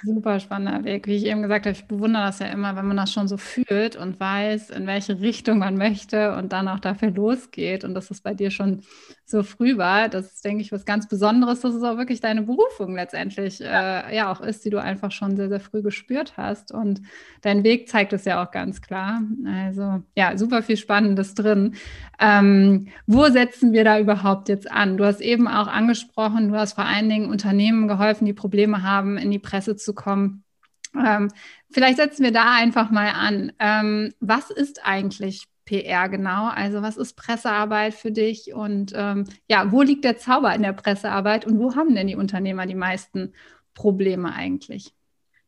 Super 0.02 0.40
spannender 0.40 0.84
Weg. 0.84 1.06
Wie 1.06 1.14
ich 1.14 1.26
eben 1.26 1.42
gesagt 1.42 1.66
habe, 1.66 1.76
ich 1.76 1.86
bewundere 1.86 2.24
das 2.24 2.40
ja 2.40 2.46
immer, 2.46 2.74
wenn 2.76 2.86
man 2.86 2.96
das 2.96 3.12
schon 3.12 3.28
so 3.28 3.36
fühlt 3.36 3.96
und 3.96 4.18
weiß, 4.18 4.70
in 4.70 4.86
welche 4.86 5.20
Richtung 5.20 5.58
man 5.58 5.76
möchte 5.76 6.34
und 6.36 6.52
dann 6.52 6.68
auch 6.68 6.80
dafür 6.80 7.10
losgeht. 7.10 7.84
Und 7.84 7.94
dass 7.94 8.10
es 8.10 8.20
bei 8.20 8.34
dir 8.34 8.50
schon 8.50 8.82
so 9.24 9.42
früh 9.42 9.78
war, 9.78 10.08
das 10.08 10.26
ist, 10.34 10.44
denke 10.44 10.62
ich, 10.62 10.72
was 10.72 10.84
ganz 10.84 11.08
Besonderes, 11.08 11.60
dass 11.60 11.74
es 11.74 11.82
auch 11.82 11.96
wirklich 11.96 12.20
deine 12.20 12.42
Berufung 12.42 12.94
letztendlich 12.94 13.60
ja. 13.60 14.00
Äh, 14.00 14.16
ja 14.16 14.32
auch 14.32 14.40
ist, 14.40 14.64
die 14.64 14.70
du 14.70 14.78
einfach 14.78 15.12
schon 15.12 15.36
sehr, 15.36 15.48
sehr 15.48 15.60
früh 15.60 15.80
gespürt 15.82 16.36
hast. 16.36 16.72
Und 16.72 17.00
dein 17.42 17.62
Weg 17.62 17.88
zeigt 17.88 18.12
es 18.12 18.24
ja 18.24 18.44
auch 18.44 18.50
ganz 18.50 18.82
klar. 18.82 19.22
Also 19.46 20.02
ja, 20.16 20.36
super 20.36 20.62
viel 20.62 20.76
Spannendes 20.76 21.34
drin. 21.34 21.74
Ähm, 22.18 22.88
wo 23.06 23.24
setzen 23.28 23.72
wir 23.72 23.84
da 23.84 23.98
überhaupt 23.98 24.48
jetzt 24.48 24.70
an? 24.70 24.96
Du 24.96 25.04
hast 25.04 25.20
eben 25.20 25.48
auch 25.48 25.68
angesprochen, 25.68 26.48
du 26.48 26.56
hast 26.56 26.74
vor 26.74 26.84
allen 26.84 27.08
Dingen 27.08 27.30
Unternehmen 27.30 27.88
geholfen, 27.88 28.26
die 28.26 28.32
Probleme 28.32 28.82
haben, 28.82 29.16
in 29.16 29.30
die 29.30 29.38
Presse 29.38 29.76
zu 29.76 29.83
kommen. 29.92 30.44
Ähm, 30.96 31.30
vielleicht 31.70 31.98
setzen 31.98 32.24
wir 32.24 32.32
da 32.32 32.54
einfach 32.54 32.90
mal 32.90 33.10
an. 33.10 33.52
Ähm, 33.58 34.14
was 34.20 34.50
ist 34.50 34.86
eigentlich 34.86 35.46
PR 35.64 36.08
genau? 36.08 36.48
Also 36.48 36.82
was 36.82 36.96
ist 36.96 37.14
Pressearbeit 37.16 37.94
für 37.94 38.12
dich 38.12 38.54
und 38.54 38.92
ähm, 38.94 39.24
ja, 39.48 39.72
wo 39.72 39.82
liegt 39.82 40.04
der 40.04 40.18
Zauber 40.18 40.54
in 40.54 40.62
der 40.62 40.72
Pressearbeit 40.72 41.46
und 41.46 41.58
wo 41.58 41.74
haben 41.74 41.94
denn 41.94 42.06
die 42.06 42.16
Unternehmer 42.16 42.66
die 42.66 42.74
meisten 42.74 43.32
Probleme 43.74 44.32
eigentlich? 44.32 44.94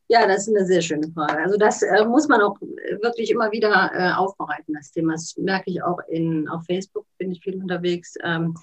Ja, 0.08 0.26
das 0.26 0.46
ist 0.46 0.56
eine 0.56 0.64
sehr 0.66 0.82
schöne 0.82 1.08
Frage. 1.12 1.38
Also 1.38 1.56
das 1.56 1.82
äh, 1.82 2.04
muss 2.04 2.28
man 2.28 2.40
auch 2.40 2.56
wirklich 2.60 3.30
immer 3.30 3.50
wieder 3.50 3.90
äh, 3.92 4.12
aufbereiten, 4.12 4.74
das 4.74 4.92
Thema. 4.92 5.12
Das 5.12 5.36
merke 5.36 5.70
ich 5.70 5.82
auch 5.82 5.98
in, 6.08 6.48
auf 6.48 6.64
Facebook, 6.64 7.06
bin 7.18 7.32
ich 7.32 7.40
viel 7.40 7.60
unterwegs. 7.60 8.14
Ähm, 8.22 8.54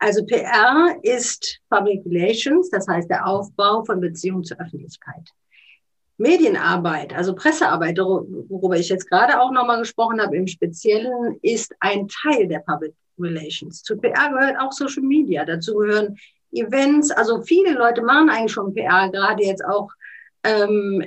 also 0.00 0.24
PR 0.24 0.96
ist 1.02 1.60
Public 1.68 2.02
Relations, 2.06 2.70
das 2.70 2.88
heißt 2.88 3.10
der 3.10 3.26
Aufbau 3.26 3.84
von 3.84 4.00
Beziehungen 4.00 4.44
zur 4.44 4.58
Öffentlichkeit. 4.58 5.28
Medienarbeit, 6.16 7.14
also 7.14 7.34
Pressearbeit, 7.34 7.98
worüber 7.98 8.76
ich 8.76 8.88
jetzt 8.88 9.08
gerade 9.08 9.40
auch 9.40 9.52
nochmal 9.52 9.78
gesprochen 9.78 10.20
habe, 10.20 10.36
im 10.36 10.46
Speziellen 10.46 11.38
ist 11.42 11.74
ein 11.80 12.08
Teil 12.08 12.48
der 12.48 12.60
Public 12.60 12.94
Relations. 13.18 13.82
Zu 13.82 13.98
PR 13.98 14.30
gehört 14.30 14.58
auch 14.58 14.72
Social 14.72 15.02
Media. 15.02 15.44
Dazu 15.44 15.74
gehören 15.74 16.16
Events. 16.52 17.10
Also 17.10 17.42
viele 17.42 17.72
Leute 17.72 18.02
machen 18.02 18.30
eigentlich 18.30 18.52
schon 18.52 18.74
PR, 18.74 19.10
gerade 19.10 19.42
jetzt 19.44 19.64
auch, 19.64 19.90
ähm, 20.44 21.04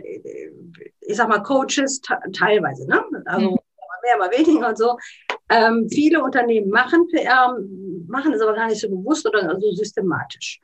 ich 1.01 1.15
sag 1.15 1.29
mal, 1.29 1.43
Coaches 1.43 2.01
teilweise, 2.31 2.87
ne? 2.87 3.03
Also 3.25 3.51
mhm. 3.51 3.57
mehr, 4.03 4.17
mal 4.17 4.31
weniger 4.31 4.69
und 4.69 4.77
so. 4.77 4.97
Ähm, 5.49 5.87
viele 5.89 6.23
Unternehmen 6.23 6.69
machen 6.69 7.07
PR, 7.07 7.57
machen 8.07 8.33
es 8.33 8.41
aber 8.41 8.53
gar 8.53 8.67
nicht 8.67 8.81
so 8.81 8.89
bewusst 8.89 9.27
oder 9.27 9.59
so 9.59 9.71
systematisch. 9.73 10.59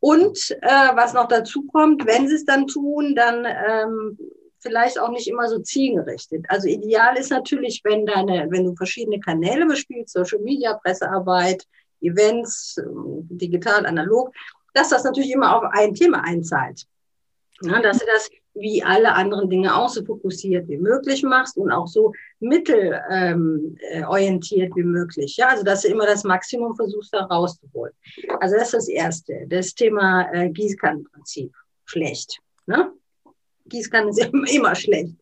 Und 0.00 0.56
äh, 0.62 0.96
was 0.96 1.12
noch 1.12 1.28
dazu 1.28 1.64
kommt, 1.66 2.06
wenn 2.06 2.28
sie 2.28 2.34
es 2.34 2.44
dann 2.44 2.66
tun, 2.66 3.14
dann 3.14 3.44
ähm, 3.44 4.18
vielleicht 4.58 4.98
auch 4.98 5.10
nicht 5.10 5.28
immer 5.28 5.48
so 5.48 5.58
zielgerichtet. 5.58 6.44
Also 6.48 6.68
ideal 6.68 7.16
ist 7.16 7.30
natürlich, 7.30 7.82
wenn 7.84 8.06
deine, 8.06 8.46
wenn 8.50 8.64
du 8.64 8.74
verschiedene 8.74 9.20
Kanäle 9.20 9.66
bespielst, 9.66 10.12
Social 10.12 10.40
Media, 10.40 10.74
Pressearbeit, 10.74 11.66
Events, 12.00 12.80
digital, 13.30 13.86
analog, 13.86 14.32
dass 14.74 14.88
das 14.88 15.04
natürlich 15.04 15.32
immer 15.32 15.56
auf 15.56 15.64
ein 15.72 15.94
Thema 15.94 16.24
einzahlt. 16.24 16.84
Ja, 17.62 17.80
dass 17.80 17.98
du 17.98 18.06
das 18.06 18.28
wie 18.54 18.82
alle 18.82 19.14
anderen 19.14 19.48
Dinge 19.48 19.74
auch 19.74 19.88
so 19.88 20.04
fokussiert 20.04 20.68
wie 20.68 20.76
möglich 20.76 21.22
machst 21.22 21.56
und 21.56 21.70
auch 21.70 21.86
so 21.86 22.12
mittelorientiert 22.40 23.02
ähm, 23.10 24.72
äh, 24.72 24.76
wie 24.76 24.82
möglich. 24.82 25.36
Ja, 25.36 25.48
also 25.48 25.64
dass 25.64 25.82
du 25.82 25.88
immer 25.88 26.06
das 26.06 26.24
Maximum 26.24 26.76
versuchst 26.76 27.14
da 27.14 27.24
rauszuholen. 27.24 27.92
Also 28.40 28.56
das 28.56 28.64
ist 28.64 28.74
das 28.74 28.88
Erste, 28.88 29.46
das 29.48 29.74
Thema 29.74 30.30
äh, 30.32 30.50
Gießkannenprinzip. 30.50 31.52
Schlecht. 31.84 32.38
Ne? 32.66 32.92
Gießkannen 33.66 34.10
ist 34.10 34.18
immer, 34.54 34.74
schlecht. 34.74 35.16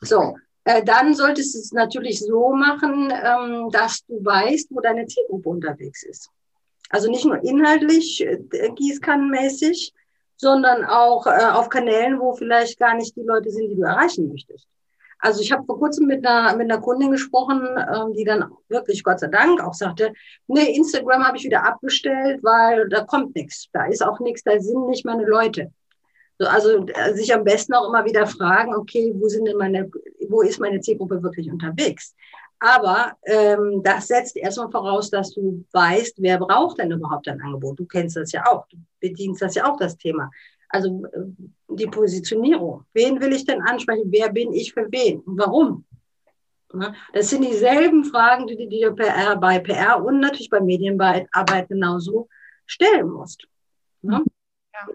So, 0.00 0.36
äh, 0.64 0.84
dann 0.84 1.14
solltest 1.14 1.54
du 1.54 1.58
es 1.58 1.72
natürlich 1.72 2.20
so 2.20 2.52
machen, 2.52 3.10
ähm, 3.10 3.70
dass 3.70 4.04
du 4.06 4.24
weißt, 4.24 4.68
wo 4.70 4.80
deine 4.80 5.06
Zielgruppe 5.06 5.48
unterwegs 5.48 6.02
ist. 6.02 6.30
Also 6.90 7.10
nicht 7.10 7.24
nur 7.24 7.42
inhaltlich 7.42 8.24
äh, 8.24 8.38
gießkannenmäßig, 8.74 9.92
sondern 10.36 10.84
auch 10.84 11.26
äh, 11.26 11.46
auf 11.52 11.68
Kanälen, 11.68 12.20
wo 12.20 12.34
vielleicht 12.34 12.78
gar 12.78 12.94
nicht 12.94 13.16
die 13.16 13.22
Leute 13.22 13.50
sind, 13.50 13.70
die 13.70 13.76
du 13.76 13.82
erreichen 13.82 14.28
möchtest. 14.28 14.66
Also 15.18 15.40
ich 15.40 15.50
habe 15.50 15.64
vor 15.64 15.78
kurzem 15.78 16.06
mit 16.06 16.26
einer, 16.26 16.54
mit 16.56 16.70
einer 16.70 16.80
Kundin 16.80 17.10
gesprochen, 17.10 17.62
ähm, 17.76 18.12
die 18.12 18.24
dann 18.24 18.52
wirklich 18.68 19.02
Gott 19.02 19.20
sei 19.20 19.28
Dank 19.28 19.62
auch 19.62 19.72
sagte, 19.72 20.12
nee, 20.46 20.76
Instagram 20.76 21.24
habe 21.24 21.38
ich 21.38 21.44
wieder 21.44 21.64
abgestellt, 21.64 22.40
weil 22.42 22.88
da 22.88 23.04
kommt 23.04 23.34
nichts, 23.34 23.68
da 23.72 23.86
ist 23.86 24.04
auch 24.04 24.20
nichts, 24.20 24.42
da 24.42 24.58
sind 24.60 24.88
nicht 24.88 25.06
meine 25.06 25.24
Leute. 25.24 25.72
So, 26.38 26.46
also 26.46 26.86
äh, 26.86 27.14
sich 27.14 27.32
am 27.32 27.44
besten 27.44 27.72
auch 27.72 27.88
immer 27.88 28.04
wieder 28.04 28.26
fragen, 28.26 28.74
okay, 28.74 29.12
wo 29.16 29.26
sind 29.28 29.46
denn 29.46 29.56
meine, 29.56 29.90
wo 30.28 30.42
ist 30.42 30.60
meine 30.60 30.80
Zielgruppe 30.80 31.22
wirklich 31.22 31.50
unterwegs? 31.50 32.14
Aber 32.58 33.12
ähm, 33.24 33.82
das 33.82 34.08
setzt 34.08 34.36
erstmal 34.36 34.70
voraus, 34.70 35.10
dass 35.10 35.34
du 35.34 35.64
weißt, 35.72 36.14
wer 36.18 36.38
braucht 36.38 36.78
denn 36.78 36.90
überhaupt 36.90 37.26
dein 37.26 37.40
Angebot. 37.40 37.78
Du 37.78 37.84
kennst 37.84 38.16
das 38.16 38.32
ja 38.32 38.44
auch, 38.46 38.66
du 38.68 38.78
bedienst 39.00 39.42
das 39.42 39.54
ja 39.54 39.70
auch, 39.70 39.76
das 39.76 39.96
Thema. 39.96 40.30
Also 40.70 41.04
äh, 41.12 41.46
die 41.68 41.86
Positionierung. 41.86 42.84
Wen 42.94 43.20
will 43.20 43.32
ich 43.32 43.44
denn 43.44 43.60
ansprechen? 43.62 44.10
Wer 44.10 44.30
bin 44.30 44.52
ich 44.52 44.72
für 44.72 44.90
wen? 44.90 45.20
Und 45.20 45.38
warum? 45.38 45.84
Das 47.12 47.30
sind 47.30 47.42
dieselben 47.42 48.04
Fragen, 48.04 48.46
die 48.46 48.56
du 48.56 48.66
dir 48.66 48.92
PR, 48.92 49.36
bei 49.36 49.58
PR 49.60 50.02
und 50.02 50.20
natürlich 50.20 50.50
bei 50.50 50.60
Medienarbeit 50.60 51.68
genauso 51.68 52.28
stellen 52.66 53.08
musst. 53.08 53.46
Ja. 54.02 54.22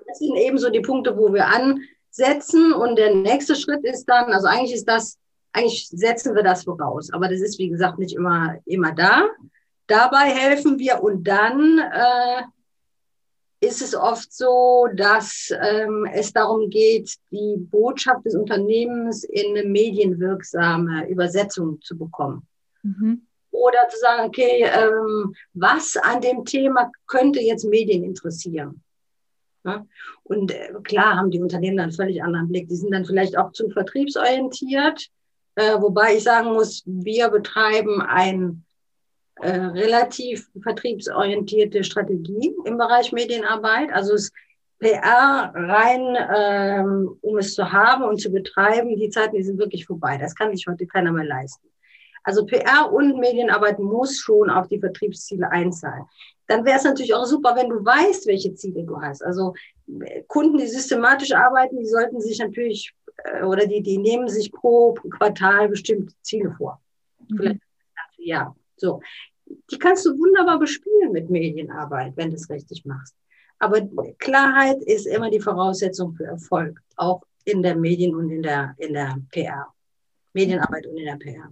Das 0.07 0.19
sind 0.19 0.35
eben 0.35 0.57
so 0.57 0.69
die 0.69 0.81
Punkte, 0.81 1.17
wo 1.17 1.33
wir 1.33 1.47
ansetzen. 1.47 2.73
Und 2.73 2.97
der 2.97 3.15
nächste 3.15 3.55
Schritt 3.55 3.83
ist 3.83 4.05
dann, 4.05 4.31
also 4.31 4.47
eigentlich 4.47 4.73
ist 4.73 4.87
das 4.87 5.17
eigentlich 5.53 5.87
setzen 5.89 6.35
wir 6.35 6.43
das 6.43 6.63
voraus. 6.63 7.11
Aber 7.11 7.27
das 7.27 7.41
ist, 7.41 7.59
wie 7.59 7.69
gesagt, 7.69 7.99
nicht 7.99 8.15
immer, 8.15 8.57
immer 8.65 8.93
da. 8.93 9.27
Dabei 9.87 10.29
helfen 10.29 10.79
wir 10.79 11.03
und 11.03 11.27
dann 11.27 11.79
äh, 11.79 12.43
ist 13.59 13.81
es 13.81 13.95
oft 13.95 14.31
so, 14.33 14.87
dass 14.95 15.53
ähm, 15.61 16.07
es 16.11 16.33
darum 16.33 16.69
geht, 16.69 17.15
die 17.31 17.57
Botschaft 17.57 18.25
des 18.25 18.35
Unternehmens 18.35 19.23
in 19.23 19.55
eine 19.55 19.67
medienwirksame 19.67 21.07
Übersetzung 21.09 21.79
zu 21.81 21.97
bekommen. 21.97 22.47
Mhm. 22.83 23.27
Oder 23.51 23.87
zu 23.89 23.99
sagen, 23.99 24.27
okay, 24.27 24.63
ähm, 24.63 25.35
was 25.53 25.97
an 25.97 26.21
dem 26.21 26.45
Thema 26.45 26.89
könnte 27.05 27.41
jetzt 27.41 27.65
Medien 27.65 28.03
interessieren? 28.03 28.81
Ja? 29.65 29.85
Und 30.23 30.51
äh, 30.51 30.73
klar 30.83 31.17
haben 31.17 31.31
die 31.31 31.41
Unternehmen 31.41 31.77
dann 31.77 31.89
einen 31.89 31.95
völlig 31.95 32.23
anderen 32.23 32.47
Blick. 32.47 32.69
Die 32.69 32.75
sind 32.75 32.91
dann 32.91 33.05
vielleicht 33.05 33.37
auch 33.37 33.51
zu 33.51 33.69
vertriebsorientiert 33.69 35.11
äh, 35.61 35.81
wobei 35.81 36.15
ich 36.15 36.23
sagen 36.23 36.53
muss, 36.53 36.83
wir 36.85 37.29
betreiben 37.29 38.01
ein 38.01 38.65
äh, 39.35 39.49
relativ 39.49 40.49
vertriebsorientierte 40.61 41.83
Strategie 41.83 42.55
im 42.65 42.77
Bereich 42.77 43.11
Medienarbeit. 43.11 43.91
Also 43.93 44.13
es 44.13 44.31
PR 44.79 45.51
rein, 45.53 46.17
ähm, 46.35 47.17
um 47.21 47.37
es 47.37 47.53
zu 47.53 47.71
haben 47.71 48.03
und 48.03 48.19
zu 48.19 48.31
betreiben, 48.31 48.95
die 48.95 49.09
Zeiten, 49.09 49.35
die 49.35 49.43
sind 49.43 49.59
wirklich 49.59 49.85
vorbei. 49.85 50.17
Das 50.17 50.33
kann 50.33 50.55
sich 50.55 50.65
heute 50.67 50.87
keiner 50.87 51.11
mehr 51.11 51.25
leisten. 51.25 51.67
Also 52.23 52.45
PR 52.45 52.91
und 52.91 53.19
Medienarbeit 53.19 53.79
muss 53.79 54.17
schon 54.17 54.49
auf 54.49 54.67
die 54.67 54.79
Vertriebsziele 54.79 55.49
einzahlen. 55.51 56.05
Dann 56.47 56.65
wäre 56.65 56.77
es 56.77 56.83
natürlich 56.83 57.13
auch 57.13 57.25
super, 57.25 57.55
wenn 57.55 57.69
du 57.69 57.83
weißt, 57.83 58.27
welche 58.27 58.53
Ziele 58.55 58.83
du 58.83 58.99
hast. 58.99 59.23
Also 59.23 59.53
Kunden, 60.27 60.57
die 60.57 60.67
systematisch 60.67 61.31
arbeiten, 61.31 61.77
die 61.77 61.87
sollten 61.87 62.19
sich 62.19 62.39
natürlich 62.39 62.93
äh, 63.00 63.00
oder 63.43 63.65
die, 63.65 63.81
die 63.81 63.97
nehmen 63.97 64.27
sich 64.27 64.51
pro 64.51 64.93
Quartal 64.93 65.69
bestimmte 65.69 66.13
Ziele 66.21 66.53
vor. 66.57 66.81
Mhm. 67.27 67.37
Vielleicht 67.37 67.61
Jahr. 68.21 68.55
So. 68.77 69.01
Die 69.69 69.77
kannst 69.77 70.05
du 70.05 70.17
wunderbar 70.17 70.59
bespielen 70.59 71.11
mit 71.11 71.29
Medienarbeit, 71.29 72.15
wenn 72.15 72.29
du 72.29 72.35
es 72.35 72.49
richtig 72.49 72.85
machst. 72.85 73.15
Aber 73.59 73.81
Klarheit 74.17 74.81
ist 74.83 75.05
immer 75.05 75.29
die 75.29 75.39
Voraussetzung 75.39 76.15
für 76.15 76.25
Erfolg, 76.25 76.81
auch 76.95 77.21
in 77.43 77.61
der 77.61 77.75
Medien- 77.75 78.15
und 78.15 78.29
in 78.31 78.41
der, 78.41 78.75
in 78.77 78.93
der 78.93 79.17
PR. 79.31 79.67
Medienarbeit 80.33 80.87
und 80.87 80.97
in 80.97 81.05
der 81.05 81.17
PR. 81.17 81.51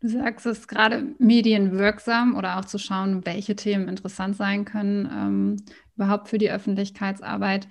Du 0.00 0.08
sagst 0.08 0.46
es 0.46 0.66
gerade 0.66 1.14
medienwirksam 1.18 2.34
oder 2.34 2.58
auch 2.58 2.64
zu 2.64 2.78
schauen, 2.78 3.26
welche 3.26 3.54
Themen 3.54 3.86
interessant 3.86 4.34
sein 4.34 4.64
können, 4.64 5.06
ähm, 5.12 5.56
überhaupt 5.94 6.28
für 6.28 6.38
die 6.38 6.50
Öffentlichkeitsarbeit. 6.50 7.68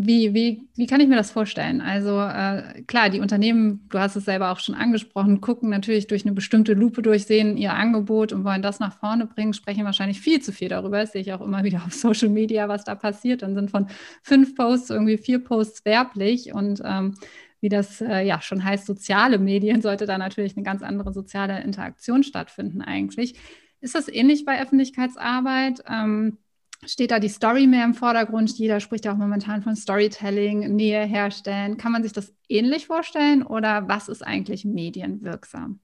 Wie, 0.00 0.32
wie, 0.32 0.68
wie 0.76 0.86
kann 0.86 1.00
ich 1.00 1.08
mir 1.08 1.16
das 1.16 1.32
vorstellen? 1.32 1.80
Also 1.80 2.20
äh, 2.20 2.82
klar, 2.86 3.10
die 3.10 3.18
Unternehmen, 3.18 3.84
du 3.88 3.98
hast 3.98 4.14
es 4.14 4.26
selber 4.26 4.52
auch 4.52 4.60
schon 4.60 4.76
angesprochen, 4.76 5.40
gucken 5.40 5.70
natürlich 5.70 6.06
durch 6.06 6.24
eine 6.24 6.34
bestimmte 6.34 6.74
Lupe 6.74 7.02
durch, 7.02 7.24
sehen 7.24 7.56
ihr 7.56 7.74
Angebot 7.74 8.32
und 8.32 8.44
wollen 8.44 8.62
das 8.62 8.78
nach 8.78 8.96
vorne 8.96 9.26
bringen, 9.26 9.54
sprechen 9.54 9.84
wahrscheinlich 9.84 10.20
viel 10.20 10.40
zu 10.40 10.52
viel 10.52 10.68
darüber. 10.68 11.00
Das 11.00 11.10
sehe 11.10 11.22
ich 11.22 11.32
auch 11.32 11.40
immer 11.40 11.64
wieder 11.64 11.82
auf 11.84 11.92
Social 11.94 12.28
Media, 12.28 12.68
was 12.68 12.84
da 12.84 12.94
passiert. 12.94 13.42
Dann 13.42 13.56
sind 13.56 13.72
von 13.72 13.88
fünf 14.22 14.54
Posts 14.54 14.90
irgendwie 14.90 15.18
vier 15.18 15.42
Posts 15.42 15.84
werblich 15.84 16.54
und 16.54 16.80
ähm, 16.84 17.14
wie 17.60 17.68
das 17.68 18.00
äh, 18.00 18.20
ja 18.20 18.40
schon 18.40 18.62
heißt, 18.62 18.86
soziale 18.86 19.38
Medien, 19.38 19.82
sollte 19.82 20.06
da 20.06 20.16
natürlich 20.16 20.56
eine 20.56 20.62
ganz 20.62 20.84
andere 20.84 21.12
soziale 21.12 21.60
Interaktion 21.60 22.22
stattfinden 22.22 22.82
eigentlich. 22.82 23.34
Ist 23.80 23.96
das 23.96 24.06
ähnlich 24.06 24.44
bei 24.44 24.62
Öffentlichkeitsarbeit? 24.62 25.82
Ähm, 25.88 26.38
steht 26.84 27.10
da 27.10 27.18
die 27.18 27.28
Story 27.28 27.66
mehr 27.66 27.84
im 27.84 27.94
Vordergrund? 27.94 28.50
Jeder 28.58 28.80
spricht 28.80 29.04
ja 29.04 29.12
auch 29.12 29.16
momentan 29.16 29.62
von 29.62 29.76
Storytelling, 29.76 30.74
Nähe 30.74 31.04
herstellen. 31.04 31.76
Kann 31.76 31.92
man 31.92 32.02
sich 32.02 32.12
das 32.12 32.32
ähnlich 32.48 32.86
vorstellen 32.86 33.42
oder 33.42 33.88
was 33.88 34.08
ist 34.08 34.26
eigentlich 34.26 34.64
medienwirksam? 34.64 35.80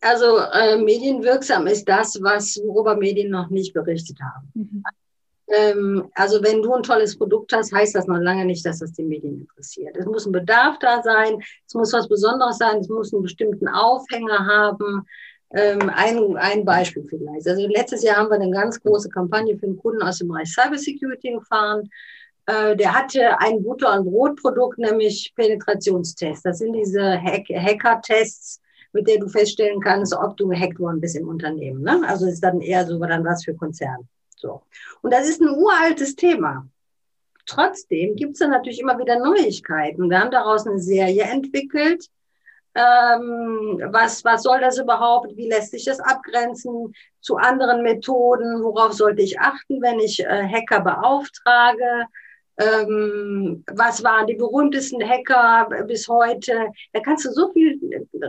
Also 0.00 0.38
äh, 0.38 0.76
medienwirksam 0.76 1.66
ist 1.66 1.88
das, 1.88 2.18
was 2.22 2.60
worüber 2.64 2.96
Medien 2.96 3.30
noch 3.30 3.50
nicht 3.50 3.74
berichtet 3.74 4.18
haben. 4.20 4.50
Mhm. 4.54 4.82
Ähm, 5.48 6.08
also 6.14 6.42
wenn 6.42 6.62
du 6.62 6.72
ein 6.72 6.82
tolles 6.82 7.18
Produkt 7.18 7.52
hast, 7.52 7.72
heißt 7.72 7.94
das 7.94 8.06
noch 8.06 8.18
lange 8.18 8.44
nicht, 8.44 8.64
dass 8.64 8.78
das 8.78 8.92
die 8.92 9.02
Medien 9.02 9.40
interessiert. 9.40 9.96
Es 9.96 10.06
muss 10.06 10.24
ein 10.24 10.32
Bedarf 10.32 10.78
da 10.78 11.02
sein, 11.02 11.42
es 11.66 11.74
muss 11.74 11.92
was 11.92 12.08
Besonderes 12.08 12.58
sein, 12.58 12.78
es 12.78 12.88
muss 12.88 13.12
einen 13.12 13.22
bestimmten 13.22 13.68
Aufhänger 13.68 14.46
haben. 14.46 15.04
Ähm, 15.54 15.90
ein, 15.94 16.36
ein 16.36 16.64
Beispiel 16.64 17.04
vielleicht. 17.04 17.46
Also 17.46 17.66
letztes 17.66 18.02
Jahr 18.02 18.16
haben 18.16 18.30
wir 18.30 18.36
eine 18.36 18.50
ganz 18.50 18.80
große 18.80 19.10
Kampagne 19.10 19.56
für 19.58 19.66
einen 19.66 19.76
Kunden 19.76 20.02
aus 20.02 20.18
dem 20.18 20.28
Bereich 20.28 20.48
Cybersecurity 20.48 21.32
gefahren. 21.32 21.90
Äh, 22.46 22.74
der 22.76 22.94
hatte 22.94 23.38
ein 23.38 23.62
Butter- 23.62 23.98
und 23.98 24.06
Brotprodukt, 24.06 24.78
nämlich 24.78 25.32
Penetrationstests. 25.36 26.42
Das 26.42 26.58
sind 26.58 26.72
diese 26.72 27.20
Hack 27.20 27.48
Hacker-Tests, 27.48 28.60
mit 28.92 29.06
denen 29.06 29.20
du 29.20 29.28
feststellen 29.28 29.80
kannst, 29.80 30.14
ob 30.14 30.36
du 30.38 30.48
gehackt 30.48 30.78
worden 30.78 31.00
bist 31.00 31.16
im 31.16 31.28
Unternehmen. 31.28 31.82
Ne? 31.82 32.02
Also 32.06 32.26
ist 32.26 32.42
dann 32.42 32.60
eher 32.60 32.86
so 32.86 32.98
dann 32.98 33.24
was 33.24 33.44
für 33.44 33.54
Konzerne. 33.54 34.04
So. 34.36 34.62
Und 35.02 35.12
das 35.12 35.28
ist 35.28 35.40
ein 35.40 35.50
uraltes 35.50 36.16
Thema. 36.16 36.66
Trotzdem 37.46 38.16
gibt 38.16 38.32
es 38.32 38.38
dann 38.38 38.50
natürlich 38.50 38.80
immer 38.80 38.98
wieder 38.98 39.18
Neuigkeiten. 39.18 40.08
Wir 40.08 40.20
haben 40.20 40.30
daraus 40.30 40.66
eine 40.66 40.78
Serie 40.78 41.24
entwickelt, 41.24 42.08
ähm, 42.74 43.82
was, 43.90 44.24
was 44.24 44.42
soll 44.42 44.60
das 44.60 44.78
überhaupt? 44.78 45.36
Wie 45.36 45.48
lässt 45.48 45.72
sich 45.72 45.84
das 45.84 46.00
abgrenzen 46.00 46.94
zu 47.20 47.36
anderen 47.36 47.82
Methoden? 47.82 48.62
Worauf 48.62 48.94
sollte 48.94 49.22
ich 49.22 49.38
achten, 49.38 49.82
wenn 49.82 50.00
ich 50.00 50.20
äh, 50.20 50.48
Hacker 50.48 50.80
beauftrage? 50.80 52.06
Ähm, 52.58 53.64
was 53.72 54.02
waren 54.04 54.26
die 54.26 54.34
berühmtesten 54.34 55.06
Hacker 55.06 55.68
bis 55.86 56.08
heute? 56.08 56.68
Da 56.92 57.00
kannst 57.00 57.24
du 57.26 57.30
so 57.30 57.50
viel 57.52 57.78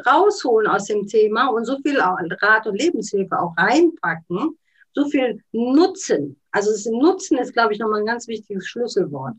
rausholen 0.06 0.68
aus 0.68 0.86
dem 0.86 1.08
Thema 1.08 1.48
und 1.48 1.66
so 1.66 1.78
viel 1.80 2.00
Rat 2.00 2.68
und 2.68 2.76
Lebenshilfe 2.80 3.38
auch 3.38 3.54
reinpacken, 3.58 4.58
so 4.94 5.06
viel 5.06 5.42
Nutzen. 5.52 6.40
Also 6.52 6.72
Nutzen 6.92 7.38
ist, 7.38 7.54
glaube 7.54 7.74
ich, 7.74 7.80
nochmal 7.80 8.02
ein 8.02 8.06
ganz 8.06 8.28
wichtiges 8.28 8.68
Schlüsselwort 8.68 9.36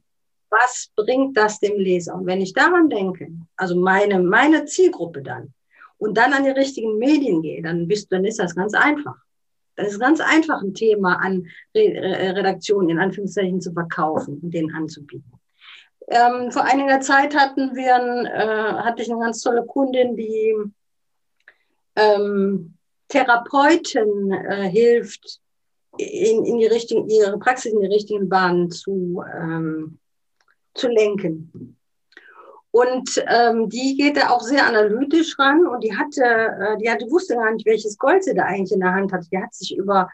was 0.60 0.90
bringt 0.96 1.36
das 1.36 1.60
dem 1.60 1.78
Leser? 1.78 2.14
Und 2.14 2.26
wenn 2.26 2.40
ich 2.40 2.52
daran 2.52 2.88
denke, 2.88 3.28
also 3.56 3.76
meine, 3.76 4.20
meine 4.20 4.64
Zielgruppe 4.64 5.22
dann, 5.22 5.52
und 5.98 6.16
dann 6.16 6.32
an 6.32 6.44
die 6.44 6.50
richtigen 6.50 6.98
Medien 6.98 7.42
gehe, 7.42 7.62
dann, 7.62 7.88
bist, 7.88 8.12
dann 8.12 8.24
ist 8.24 8.38
das 8.38 8.54
ganz 8.54 8.74
einfach. 8.74 9.16
Das 9.76 9.88
ist 9.88 10.00
ganz 10.00 10.20
einfach, 10.20 10.62
ein 10.62 10.74
Thema 10.74 11.14
an 11.14 11.46
Redaktionen 11.74 12.90
in 12.90 12.98
Anführungszeichen 12.98 13.60
zu 13.60 13.72
verkaufen 13.72 14.38
und 14.42 14.52
denen 14.52 14.74
anzubieten. 14.74 15.32
Ähm, 16.08 16.52
vor 16.52 16.64
einiger 16.64 17.00
Zeit 17.00 17.34
hatten 17.34 17.74
wir, 17.74 17.96
äh, 18.30 18.74
hatte 18.84 19.02
ich 19.02 19.10
eine 19.10 19.20
ganz 19.20 19.40
tolle 19.40 19.64
Kundin, 19.64 20.16
die 20.16 20.54
ähm, 21.96 22.74
Therapeuten 23.08 24.32
äh, 24.32 24.68
hilft, 24.68 25.40
in, 25.96 26.44
in 26.44 26.58
die 26.58 26.66
richtigen, 26.66 27.08
ihre 27.08 27.38
Praxis 27.38 27.72
in 27.72 27.80
die 27.80 27.86
richtigen 27.86 28.28
Bahnen 28.28 28.70
zu, 28.70 29.22
ähm, 29.32 29.98
zu 30.74 30.88
lenken. 30.88 31.76
Und 32.70 33.24
ähm, 33.28 33.68
die 33.68 33.96
geht 33.96 34.16
da 34.16 34.30
auch 34.30 34.40
sehr 34.40 34.66
analytisch 34.66 35.38
ran 35.38 35.64
und 35.64 35.84
die 35.84 35.96
hatte, 35.96 36.24
äh, 36.24 36.76
die 36.78 36.90
hatte, 36.90 37.08
wusste 37.08 37.36
gar 37.36 37.52
nicht, 37.52 37.66
welches 37.66 37.96
Gold 37.96 38.24
sie 38.24 38.34
da 38.34 38.46
eigentlich 38.46 38.72
in 38.72 38.80
der 38.80 38.92
Hand 38.92 39.12
hat. 39.12 39.24
Die 39.30 39.38
hat 39.38 39.54
sich 39.54 39.76
über, 39.76 40.10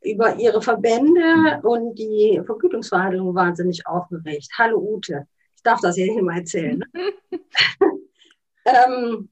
über 0.00 0.36
ihre 0.36 0.62
Verbände 0.62 1.60
und 1.64 1.96
die 1.96 2.40
Vergütungsverhandlungen 2.46 3.34
wahnsinnig 3.34 3.84
aufgeregt. 3.88 4.46
Hallo 4.56 4.78
Ute, 4.78 5.26
ich 5.56 5.62
darf 5.64 5.80
das 5.80 5.96
hier 5.96 6.22
mal 6.22 6.38
erzählen. 6.38 6.78
Ne? 6.78 7.40
ähm, 8.64 9.28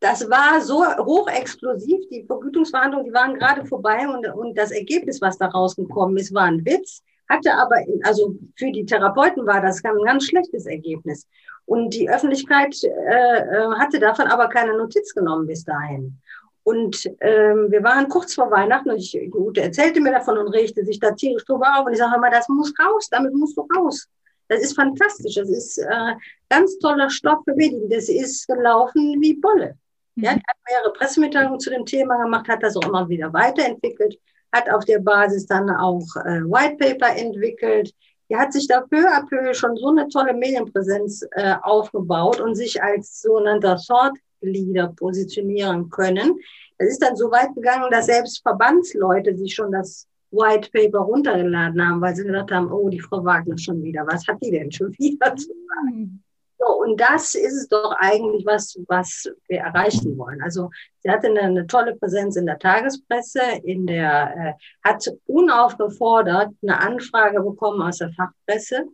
das 0.00 0.28
war 0.28 0.60
so 0.60 0.84
hochexplosiv, 0.84 2.08
die 2.10 2.24
Vergütungsverhandlungen, 2.24 3.06
die 3.06 3.14
waren 3.14 3.34
gerade 3.34 3.64
vorbei 3.64 4.08
und, 4.08 4.26
und 4.34 4.58
das 4.58 4.72
Ergebnis, 4.72 5.20
was 5.20 5.38
da 5.38 5.46
rausgekommen 5.46 6.16
ist, 6.16 6.34
war 6.34 6.44
ein 6.44 6.64
Witz, 6.64 7.04
hatte 7.28 7.54
aber, 7.54 7.76
also 8.02 8.34
für 8.56 8.70
die 8.70 8.86
Therapeuten 8.86 9.46
war 9.46 9.60
das 9.60 9.84
ein 9.84 10.02
ganz 10.04 10.24
schlechtes 10.24 10.66
Ergebnis. 10.66 11.26
Und 11.64 11.94
die 11.94 12.08
Öffentlichkeit 12.08 12.76
äh, 12.84 12.88
äh 12.88 13.68
hatte 13.78 13.98
davon 13.98 14.28
aber 14.28 14.48
keine 14.48 14.76
Notiz 14.76 15.12
genommen 15.14 15.46
bis 15.46 15.64
dahin. 15.64 16.20
Und 16.62 17.08
ähm, 17.20 17.70
wir 17.70 17.82
waren 17.84 18.08
kurz 18.08 18.34
vor 18.34 18.50
Weihnachten 18.50 18.90
und 18.90 18.96
ich, 18.96 19.16
Ute 19.32 19.62
erzählte 19.62 20.00
mir 20.00 20.10
davon 20.10 20.36
und 20.36 20.48
regte 20.48 20.84
sich 20.84 20.98
da 20.98 21.12
tierisch 21.12 21.44
drüber 21.44 21.78
auf. 21.78 21.86
Und 21.86 21.92
ich 21.92 21.98
sage 21.98 22.16
immer, 22.16 22.30
das 22.30 22.48
muss 22.48 22.72
raus, 22.78 23.08
damit 23.08 23.34
musst 23.34 23.56
du 23.56 23.68
raus. 23.76 24.08
Das 24.48 24.60
ist 24.62 24.74
fantastisch. 24.74 25.34
Das 25.34 25.48
ist 25.48 25.78
äh, 25.78 26.14
ganz 26.48 26.78
toller 26.78 27.08
Stoff 27.10 27.44
für 27.44 27.54
Medien. 27.54 27.88
Das 27.88 28.08
ist 28.08 28.46
gelaufen 28.48 29.16
wie 29.20 29.34
Bolle. 29.34 29.76
Ja, 30.16 30.32
die 30.34 30.40
hat 30.40 30.56
mehrere 30.68 30.92
Pressemitteilungen 30.94 31.60
zu 31.60 31.70
dem 31.70 31.84
Thema 31.84 32.16
gemacht, 32.22 32.48
hat 32.48 32.62
das 32.62 32.76
auch 32.76 32.88
immer 32.88 33.08
wieder 33.08 33.32
weiterentwickelt, 33.32 34.18
hat 34.52 34.70
auf 34.70 34.84
der 34.84 35.00
Basis 35.00 35.46
dann 35.46 35.70
auch 35.70 36.06
äh, 36.24 36.42
White 36.42 36.76
Paper 36.76 37.16
entwickelt. 37.16 37.92
Die 38.28 38.36
hat 38.36 38.52
sich 38.52 38.66
da 38.66 38.80
peu 38.80 39.06
à 39.08 39.26
peu 39.28 39.54
schon 39.54 39.76
so 39.76 39.88
eine 39.88 40.08
tolle 40.08 40.34
Medienpräsenz 40.34 41.24
äh, 41.32 41.54
aufgebaut 41.62 42.40
und 42.40 42.54
sich 42.54 42.82
als 42.82 43.22
sogenannter 43.22 43.76
Thought 43.76 44.18
Leader 44.40 44.92
positionieren 44.96 45.88
können. 45.90 46.38
Es 46.78 46.90
ist 46.90 47.02
dann 47.02 47.16
so 47.16 47.30
weit 47.30 47.54
gegangen, 47.54 47.90
dass 47.90 48.06
selbst 48.06 48.42
Verbandsleute 48.42 49.36
sich 49.36 49.54
schon 49.54 49.72
das 49.72 50.06
White 50.30 50.70
Paper 50.72 50.98
runtergeladen 50.98 51.82
haben, 51.86 52.00
weil 52.00 52.14
sie 52.14 52.24
gedacht 52.24 52.50
haben, 52.50 52.70
oh, 52.70 52.88
die 52.88 53.00
Frau 53.00 53.24
Wagner 53.24 53.56
schon 53.56 53.82
wieder, 53.82 54.06
was 54.06 54.26
hat 54.26 54.38
die 54.42 54.50
denn 54.50 54.70
schon 54.70 54.92
wieder 54.98 55.34
zu 55.36 55.52
sagen? 55.68 56.22
So, 56.58 56.66
und 56.66 57.00
das 57.00 57.34
ist 57.34 57.54
es 57.54 57.68
doch 57.68 57.94
eigentlich, 57.98 58.46
was, 58.46 58.78
was 58.88 59.28
wir 59.48 59.58
erreichen 59.58 60.16
wollen. 60.16 60.40
Also 60.42 60.70
sie 61.00 61.10
hatte 61.10 61.28
eine, 61.28 61.42
eine 61.42 61.66
tolle 61.66 61.94
Präsenz 61.96 62.36
in 62.36 62.46
der 62.46 62.58
Tagespresse, 62.58 63.40
in 63.62 63.86
der, 63.86 64.34
äh, 64.36 64.88
hat 64.88 65.06
unaufgefordert 65.26 66.52
eine 66.62 66.80
Anfrage 66.80 67.42
bekommen 67.42 67.82
aus 67.82 67.98
der 67.98 68.10
Fachpresse. 68.12 68.86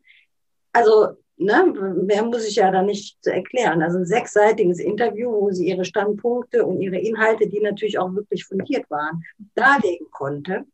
Also, 0.73 1.17
ne, 1.37 1.65
mehr 2.03 2.25
muss 2.25 2.47
ich 2.47 2.57
ja 2.57 2.71
da 2.71 2.83
nicht 2.83 3.25
erklären. 3.27 3.83
Also 3.83 3.99
ein 3.99 4.07
sechsseitiges 4.07 4.81
Interview, 4.81 5.31
wo 5.31 5.51
sie 5.51 5.69
ihre 5.69 5.85
Standpunkte 5.85 6.65
und 6.67 6.81
ihre 6.81 6.99
Inhalte, 6.99 7.49
die 7.49 7.61
natürlich 7.61 7.99
auch 7.99 8.13
wirklich 8.15 8.45
fundiert 8.45 8.91
waren, 8.91 9.23
darlegen 9.55 10.11
konnte. 10.11 10.65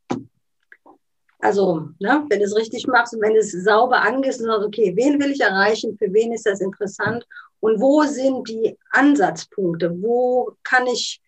Also, 1.40 1.88
ne, 2.00 2.24
wenn 2.28 2.40
du 2.40 2.44
es 2.44 2.56
richtig 2.56 2.86
machst 2.88 3.14
und 3.14 3.20
wenn 3.20 3.34
du 3.34 3.38
es 3.38 3.52
sauber 3.52 4.02
angehst 4.02 4.40
und 4.40 4.46
sagst, 4.46 4.66
okay, 4.66 4.92
wen 4.96 5.20
will 5.20 5.30
ich 5.30 5.40
erreichen, 5.40 5.96
für 5.96 6.12
wen 6.12 6.32
ist 6.32 6.46
das 6.46 6.60
interessant 6.60 7.24
und 7.60 7.80
wo 7.80 8.02
sind 8.02 8.48
die 8.48 8.76
Ansatzpunkte, 8.90 10.02
wo 10.02 10.52
kann 10.64 10.86
ich 10.88 11.20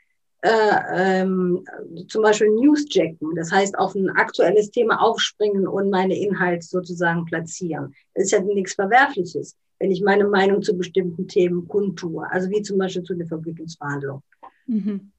äh, 0.43 1.21
ähm, 1.21 1.65
zum 2.09 2.23
Beispiel 2.23 2.49
Newsjacken, 2.51 3.35
das 3.37 3.53
heißt 3.53 3.79
auf 3.79 3.95
ein 3.95 4.09
aktuelles 4.11 4.71
Thema 4.71 5.01
aufspringen 5.01 5.69
und 5.69 5.91
meine 5.91 6.19
Inhalte 6.19 6.67
sozusagen 6.67 7.27
platzieren. 7.27 7.95
Das 8.15 8.25
ist 8.25 8.31
ja 8.33 8.41
nichts 8.41 8.75
Verwerfliches, 8.75 9.57
wenn 9.79 9.91
ich 9.91 10.03
meine 10.03 10.27
Meinung 10.27 10.63
zu 10.63 10.77
bestimmten 10.77 11.29
Themen 11.29 11.69
kundtue, 11.69 12.27
also 12.31 12.49
wie 12.49 12.63
zum 12.63 12.79
Beispiel 12.79 13.03
zu 13.03 13.15
der 13.15 13.27
Vergütungsverhandlung. 13.27 14.23
Mhm. 14.67 15.13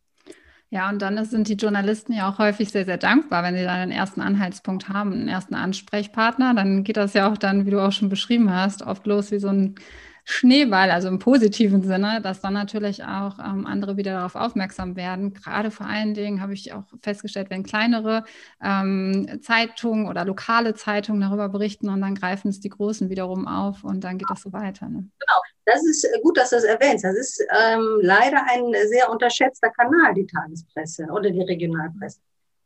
Ja, 0.73 0.87
und 0.89 1.01
dann 1.01 1.23
sind 1.25 1.49
die 1.49 1.55
Journalisten 1.55 2.13
ja 2.13 2.29
auch 2.29 2.37
häufig 2.39 2.69
sehr, 2.71 2.85
sehr 2.85 2.97
dankbar, 2.97 3.43
wenn 3.43 3.55
sie 3.57 3.63
dann 3.63 3.75
einen 3.75 3.91
ersten 3.91 4.21
Anhaltspunkt 4.21 4.87
haben, 4.87 5.11
einen 5.11 5.27
ersten 5.27 5.53
Ansprechpartner. 5.53 6.53
Dann 6.53 6.85
geht 6.85 6.95
das 6.95 7.13
ja 7.13 7.29
auch 7.29 7.37
dann, 7.37 7.65
wie 7.65 7.71
du 7.71 7.85
auch 7.85 7.91
schon 7.91 8.07
beschrieben 8.07 8.53
hast, 8.53 8.81
oft 8.81 9.05
los 9.05 9.31
wie 9.31 9.39
so 9.39 9.49
ein 9.49 9.75
Schneeball, 10.23 10.91
also 10.91 11.07
im 11.07 11.19
positiven 11.19 11.83
Sinne, 11.83 12.21
dass 12.21 12.41
dann 12.41 12.53
natürlich 12.53 13.03
auch 13.03 13.39
ähm, 13.39 13.65
andere 13.65 13.97
wieder 13.97 14.13
darauf 14.13 14.35
aufmerksam 14.35 14.95
werden. 14.95 15.33
Gerade 15.33 15.71
vor 15.71 15.87
allen 15.87 16.13
Dingen 16.13 16.41
habe 16.41 16.53
ich 16.53 16.73
auch 16.73 16.83
festgestellt, 17.01 17.49
wenn 17.49 17.63
kleinere 17.63 18.23
ähm, 18.63 19.39
Zeitungen 19.41 20.07
oder 20.07 20.25
lokale 20.25 20.75
Zeitungen 20.75 21.21
darüber 21.21 21.49
berichten 21.49 21.89
und 21.89 22.01
dann 22.01 22.15
greifen 22.15 22.49
es 22.49 22.59
die 22.59 22.69
Großen 22.69 23.09
wiederum 23.09 23.47
auf 23.47 23.83
und 23.83 24.03
dann 24.03 24.17
geht 24.17 24.29
das 24.29 24.41
so 24.41 24.53
weiter. 24.53 24.87
Ne? 24.87 25.07
Genau, 25.19 25.41
das 25.65 25.83
ist 25.85 26.07
gut, 26.21 26.37
dass 26.37 26.51
du 26.51 26.57
das 26.57 26.65
erwähnst. 26.65 27.03
Das 27.03 27.15
ist 27.15 27.43
ähm, 27.59 27.99
leider 28.01 28.43
ein 28.49 28.73
sehr 28.89 29.09
unterschätzter 29.09 29.69
Kanal, 29.71 30.13
die 30.13 30.27
Tagespresse 30.27 31.07
oder 31.11 31.29
die 31.31 31.41
Regionalpresse. 31.41 32.19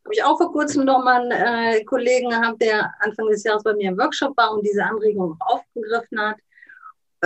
Habe 0.04 0.14
ich 0.14 0.24
auch 0.24 0.38
vor 0.38 0.52
kurzem 0.52 0.86
noch 0.86 1.04
mal 1.04 1.32
einen 1.32 1.78
äh, 1.78 1.84
Kollegen 1.84 2.30
gehabt, 2.30 2.62
der 2.62 2.94
Anfang 3.00 3.28
des 3.28 3.44
Jahres 3.44 3.64
bei 3.64 3.74
mir 3.74 3.90
im 3.90 3.98
Workshop 3.98 4.38
war 4.38 4.54
und 4.54 4.64
diese 4.64 4.84
Anregung 4.84 5.36
aufgegriffen 5.40 6.20
hat 6.20 6.36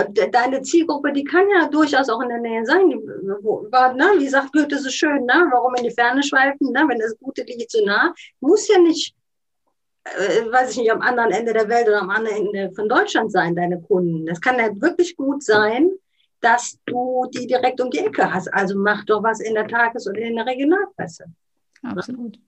deine 0.03 0.61
Zielgruppe, 0.61 1.11
die 1.11 1.23
kann 1.23 1.47
ja 1.49 1.67
durchaus 1.67 2.09
auch 2.09 2.21
in 2.21 2.29
der 2.29 2.39
Nähe 2.39 2.65
sein. 2.65 2.87
Ne? 2.87 2.99
Wie 4.17 4.27
sagt 4.27 4.53
Goethe 4.53 4.77
so 4.77 4.89
schön, 4.89 5.25
ne? 5.25 5.47
warum 5.51 5.75
in 5.75 5.83
die 5.83 5.91
Ferne 5.91 6.23
schweifen, 6.23 6.71
ne? 6.71 6.85
wenn 6.87 6.99
das 6.99 7.17
Gute 7.19 7.43
liegt 7.43 7.71
so 7.71 7.83
nah. 7.85 8.13
Muss 8.39 8.67
ja 8.67 8.79
nicht, 8.79 9.15
äh, 10.03 10.51
weiß 10.51 10.71
ich 10.71 10.77
nicht, 10.77 10.91
am 10.91 11.01
anderen 11.01 11.31
Ende 11.31 11.53
der 11.53 11.69
Welt 11.69 11.87
oder 11.87 12.01
am 12.01 12.09
anderen 12.09 12.47
Ende 12.47 12.71
von 12.75 12.87
Deutschland 12.89 13.31
sein, 13.31 13.55
deine 13.55 13.81
Kunden. 13.81 14.25
Das 14.25 14.41
kann 14.41 14.59
ja 14.59 14.69
wirklich 14.79 15.15
gut 15.15 15.43
sein, 15.43 15.91
dass 16.41 16.77
du 16.85 17.25
die 17.33 17.47
direkt 17.47 17.81
um 17.81 17.89
die 17.89 17.99
Ecke 17.99 18.33
hast. 18.33 18.47
Also 18.53 18.77
mach 18.77 19.03
doch 19.05 19.23
was 19.23 19.39
in 19.39 19.53
der 19.53 19.67
Tages- 19.67 20.07
oder 20.07 20.21
in 20.21 20.35
der 20.35 20.45
Regionalpresse. 20.45 21.25
Absolut. 21.83 22.39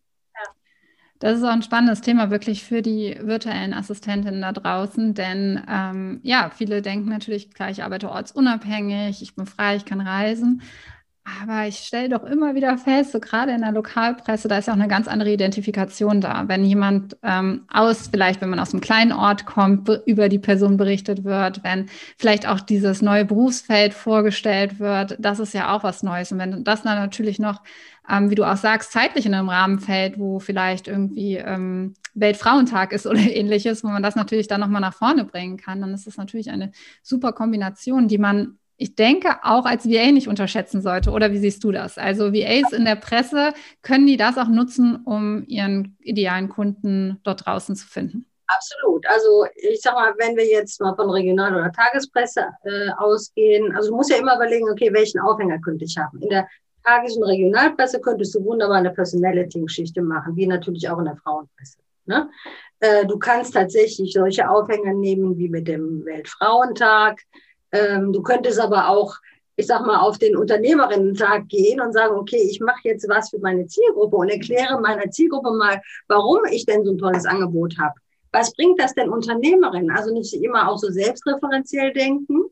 Das 1.22 1.38
ist 1.38 1.44
auch 1.44 1.52
ein 1.52 1.62
spannendes 1.62 2.02
Thema 2.02 2.32
wirklich 2.32 2.64
für 2.64 2.82
die 2.82 3.16
virtuellen 3.22 3.76
Assistentinnen 3.76 4.42
da 4.42 4.52
draußen, 4.54 5.14
denn 5.14 5.62
ähm, 5.70 6.20
ja, 6.24 6.50
viele 6.50 6.82
denken 6.82 7.10
natürlich, 7.10 7.54
klar, 7.54 7.70
ich 7.70 7.84
arbeite 7.84 8.10
ortsunabhängig, 8.10 9.22
ich 9.22 9.36
bin 9.36 9.46
frei, 9.46 9.76
ich 9.76 9.86
kann 9.86 10.02
reisen. 10.02 10.64
Aber 11.24 11.68
ich 11.68 11.78
stelle 11.78 12.10
doch 12.10 12.24
immer 12.24 12.56
wieder 12.56 12.80
fest, 12.80 13.12
so 13.12 13.20
gerade 13.20 13.52
in 13.52 13.62
der 13.62 13.72
Lokalpresse, 13.72 14.48
da 14.48 14.58
ist 14.58 14.68
ja 14.68 14.74
auch 14.74 14.78
eine 14.78 14.88
ganz 14.88 15.08
andere 15.08 15.32
Identifikation 15.32 16.20
da. 16.20 16.48
Wenn 16.48 16.66
jemand 16.66 17.16
ähm, 17.22 17.66
aus, 17.72 18.08
vielleicht 18.08 18.42
wenn 18.42 18.50
man 18.50 18.60
aus 18.60 18.74
einem 18.74 18.82
kleinen 18.82 19.12
Ort 19.12 19.46
kommt, 19.46 19.88
über 20.08 20.30
die 20.30 20.40
Person 20.40 20.78
berichtet 20.78 21.24
wird, 21.24 21.64
wenn 21.64 21.90
vielleicht 22.18 22.48
auch 22.48 22.60
dieses 22.60 23.04
neue 23.04 23.26
Berufsfeld 23.26 23.94
vorgestellt 23.94 24.80
wird, 24.80 25.16
das 25.20 25.40
ist 25.40 25.54
ja 25.54 25.76
auch 25.76 25.84
was 25.84 26.02
Neues. 26.02 26.32
Und 26.32 26.40
wenn 26.40 26.64
das 26.64 26.82
dann 26.82 26.98
natürlich 26.98 27.38
noch, 27.38 27.62
ähm, 28.10 28.32
wie 28.32 28.36
du 28.36 28.44
auch 28.44 28.58
sagst, 28.58 28.92
zeitlich 28.92 29.28
in 29.28 29.36
einem 29.36 29.50
Rahmen 29.50 29.80
fällt, 29.80 30.18
wo 30.18 30.40
vielleicht 30.40 30.88
irgendwie 30.88 31.36
ähm, 31.36 31.94
Weltfrauentag 32.16 32.94
ist 32.94 33.06
oder 33.06 33.20
ähnliches, 33.20 33.84
wo 33.84 33.90
man 33.90 34.02
das 34.02 34.16
natürlich 34.16 34.48
dann 34.48 34.62
nochmal 34.62 34.82
nach 34.82 34.96
vorne 34.96 35.26
bringen 35.26 35.58
kann, 35.58 35.82
dann 35.82 35.94
ist 35.94 36.08
das 36.08 36.18
natürlich 36.18 36.50
eine 36.50 36.72
super 37.04 37.32
Kombination, 37.32 38.08
die 38.08 38.18
man 38.18 38.58
ich 38.78 38.96
denke, 38.96 39.36
auch 39.44 39.66
als 39.66 39.86
VA 39.86 40.12
nicht 40.12 40.28
unterschätzen 40.28 40.82
sollte. 40.82 41.12
Oder 41.12 41.32
wie 41.32 41.38
siehst 41.38 41.64
du 41.64 41.72
das? 41.72 41.98
Also 41.98 42.34
VAs 42.34 42.72
in 42.74 42.86
der 42.86 42.96
Presse, 42.96 43.54
können 43.82 44.08
die 44.08 44.18
das 44.18 44.38
auch 44.38 44.48
nutzen, 44.48 44.98
um 45.06 45.44
ihren 45.48 45.98
idealen 46.00 46.50
Kunden 46.50 47.20
dort 47.24 47.46
draußen 47.46 47.76
zu 47.76 47.88
finden? 47.88 48.26
Absolut. 48.48 49.06
Also 49.08 49.46
ich 49.56 49.82
sag 49.82 49.94
mal, 49.94 50.14
wenn 50.18 50.36
wir 50.36 50.46
jetzt 50.46 50.82
mal 50.82 50.96
von 50.96 51.10
Regional- 51.10 51.56
oder 51.56 51.72
Tagespresse 51.72 52.48
äh, 52.64 52.90
ausgehen, 52.98 53.74
also 53.76 53.90
du 53.90 53.96
musst 53.96 54.12
ja 54.12 54.18
immer 54.18 54.36
überlegen, 54.36 54.70
okay, 54.70 54.92
welchen 54.92 55.20
Aufhänger 55.20 55.60
könnte 55.60 55.86
ich 55.86 55.98
haben. 55.98 56.22
In 56.22 56.30
der 56.30 56.48
Tages- 56.84 57.16
und 57.16 57.24
Regionalpresse 57.24 58.02
könntest 58.02 58.36
du 58.36 58.44
wunderbar 58.44 58.78
eine 58.78 58.92
Personality-Geschichte 58.92 60.02
machen, 60.02 60.36
wie 60.36 60.48
natürlich 60.48 60.90
auch 60.90 61.00
in 61.00 61.06
der 61.06 61.16
Frauenpresse. 61.18 61.78
Ne? 62.06 62.30
Äh, 62.80 63.06
du 63.06 63.18
kannst 63.20 63.54
tatsächlich 63.54 64.14
solche 64.14 64.50
Aufhänger 64.50 64.94
nehmen 64.94 65.38
wie 65.38 65.48
mit 65.48 65.68
dem 65.68 66.04
Weltfrauentag. 66.04 67.22
Ähm, 67.72 68.14
du 68.14 68.22
könntest 68.22 68.60
aber 68.60 68.90
auch, 68.90 69.16
ich 69.56 69.68
sag 69.68 69.86
mal, 69.86 70.00
auf 70.00 70.18
den 70.18 70.36
Unternehmerinnen-Tag 70.36 71.48
gehen 71.48 71.82
und 71.82 71.94
sagen, 71.94 72.16
okay, 72.16 72.48
ich 72.50 72.60
mache 72.60 72.82
jetzt 72.84 73.08
was 73.08 73.30
für 73.30 73.40
meine 73.40 73.68
Zielgruppe 73.68 74.16
und 74.18 74.30
erkläre 74.30 74.80
meiner 74.80 75.10
Zielgruppe 75.10 75.52
mal, 75.52 75.82
warum 76.08 76.46
ich 76.52 76.66
denn 76.66 76.84
so 76.84 76.92
ein 76.92 76.98
tolles 76.98 77.26
Angebot 77.26 77.78
habe. 77.80 77.96
Was 78.32 78.54
bringt 78.54 78.80
das 78.80 78.94
denn 78.94 79.10
Unternehmerinnen? 79.10 79.92
Also 79.92 80.14
nicht 80.14 80.34
immer 80.34 80.70
auch 80.70 80.78
so 80.78 80.90
selbstreferenziell 80.90 81.92
denken, 81.92 82.46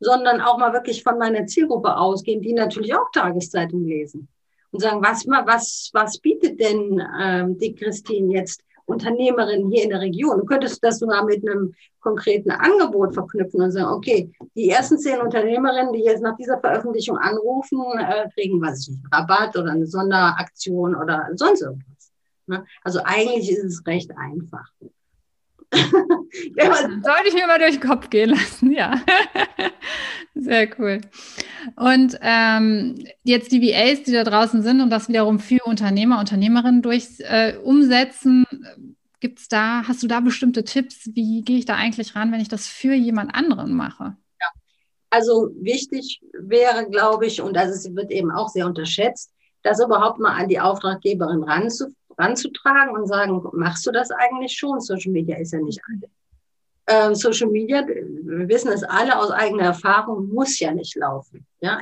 sondern 0.00 0.40
auch 0.40 0.58
mal 0.58 0.72
wirklich 0.72 1.02
von 1.02 1.18
meiner 1.18 1.46
Zielgruppe 1.46 1.96
ausgehen, 1.96 2.40
die 2.40 2.52
natürlich 2.52 2.94
auch 2.94 3.10
Tageszeitungen 3.12 3.86
lesen 3.86 4.28
und 4.70 4.80
sagen, 4.80 5.02
was, 5.02 5.26
was, 5.26 5.90
was 5.92 6.18
bietet 6.18 6.60
denn 6.60 7.02
ähm, 7.20 7.58
die 7.58 7.74
Christine 7.74 8.34
jetzt 8.34 8.62
Unternehmerin 8.88 9.70
hier 9.70 9.84
in 9.84 9.90
der 9.90 10.00
Region. 10.00 10.38
Du 10.38 10.44
könntest 10.44 10.82
das 10.82 10.98
sogar 10.98 11.24
mit 11.24 11.46
einem 11.46 11.74
konkreten 12.00 12.50
Angebot 12.50 13.14
verknüpfen 13.14 13.60
und 13.60 13.70
sagen, 13.70 13.92
okay, 13.92 14.32
die 14.54 14.70
ersten 14.70 14.98
zehn 14.98 15.20
Unternehmerinnen, 15.20 15.92
die 15.92 16.04
jetzt 16.04 16.22
nach 16.22 16.36
dieser 16.36 16.58
Veröffentlichung 16.58 17.18
anrufen, 17.18 17.82
äh, 17.98 18.28
kriegen, 18.30 18.60
was 18.62 18.88
ich 18.88 18.96
Rabatt 19.12 19.56
oder 19.56 19.72
eine 19.72 19.86
Sonderaktion 19.86 20.94
oder 20.96 21.28
sonst 21.34 21.62
irgendwas. 21.62 22.12
Ne? 22.46 22.64
Also 22.82 23.00
eigentlich 23.04 23.50
ist 23.50 23.64
es 23.64 23.86
recht 23.86 24.10
einfach. 24.16 24.70
ja, 26.56 26.74
sollte 26.74 27.28
ich 27.28 27.34
mir 27.34 27.46
mal 27.46 27.58
durch 27.58 27.78
den 27.78 27.88
Kopf 27.88 28.08
gehen 28.08 28.30
lassen, 28.30 28.72
ja. 28.72 29.00
Sehr 30.34 30.68
cool. 30.78 31.00
Und 31.76 32.18
ähm, 32.22 33.04
jetzt 33.22 33.52
die 33.52 33.60
VAs, 33.60 34.02
die 34.04 34.12
da 34.12 34.24
draußen 34.24 34.62
sind 34.62 34.80
und 34.80 34.90
das 34.90 35.08
wiederum 35.08 35.38
für 35.38 35.62
Unternehmer, 35.64 36.20
Unternehmerinnen 36.20 36.80
durch 36.80 37.06
äh, 37.18 37.56
umsetzen, 37.56 38.44
gibt's 39.20 39.48
da, 39.48 39.82
hast 39.86 40.02
du 40.02 40.06
da 40.06 40.20
bestimmte 40.20 40.64
Tipps? 40.64 41.10
Wie 41.12 41.42
gehe 41.42 41.58
ich 41.58 41.64
da 41.64 41.74
eigentlich 41.74 42.14
ran, 42.14 42.32
wenn 42.32 42.40
ich 42.40 42.48
das 42.48 42.66
für 42.66 42.94
jemand 42.94 43.34
anderen 43.34 43.74
mache? 43.74 44.16
Ja. 44.40 44.46
Also 45.10 45.50
wichtig 45.60 46.20
wäre, 46.32 46.88
glaube 46.88 47.26
ich, 47.26 47.40
und 47.40 47.54
das 47.54 47.94
wird 47.94 48.10
eben 48.10 48.30
auch 48.30 48.48
sehr 48.48 48.66
unterschätzt, 48.66 49.32
das 49.62 49.80
überhaupt 49.80 50.20
mal 50.20 50.34
an 50.34 50.48
die 50.48 50.60
Auftraggeberin 50.60 51.42
ranzu, 51.42 51.88
ranzutragen 52.18 52.94
und 52.94 53.06
sagen, 53.06 53.42
machst 53.52 53.86
du 53.86 53.90
das 53.90 54.10
eigentlich 54.10 54.56
schon? 54.56 54.80
Social 54.80 55.12
Media 55.12 55.36
ist 55.38 55.52
ja 55.52 55.60
nicht 55.60 55.80
alles. 55.88 56.10
Ähm, 56.90 57.14
Social 57.14 57.50
Media, 57.50 57.86
wir 57.86 58.48
wissen 58.48 58.72
es 58.72 58.82
alle 58.82 59.18
aus 59.18 59.30
eigener 59.30 59.64
Erfahrung, 59.64 60.28
muss 60.28 60.58
ja 60.58 60.72
nicht 60.72 60.96
laufen. 60.96 61.46
Ja, 61.60 61.78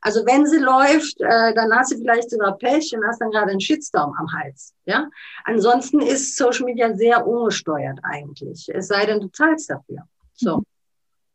also 0.00 0.26
wenn 0.26 0.44
sie 0.44 0.58
läuft, 0.58 1.20
äh, 1.20 1.54
dann 1.54 1.72
hast 1.72 1.92
du 1.92 1.98
vielleicht 1.98 2.30
sogar 2.30 2.58
Pech 2.58 2.92
und 2.92 3.06
hast 3.06 3.20
dann 3.20 3.30
gerade 3.30 3.52
einen 3.52 3.60
Shitstorm 3.60 4.12
am 4.18 4.26
Hals. 4.32 4.74
Ja, 4.86 5.08
ansonsten 5.44 6.00
ist 6.00 6.36
Social 6.36 6.64
Media 6.64 6.92
sehr 6.96 7.24
ungesteuert 7.24 8.00
eigentlich. 8.02 8.68
Es 8.74 8.88
sei 8.88 9.06
denn, 9.06 9.20
du 9.20 9.28
zahlst 9.28 9.70
dafür. 9.70 10.02
So. 10.34 10.58
Mhm. 10.58 10.64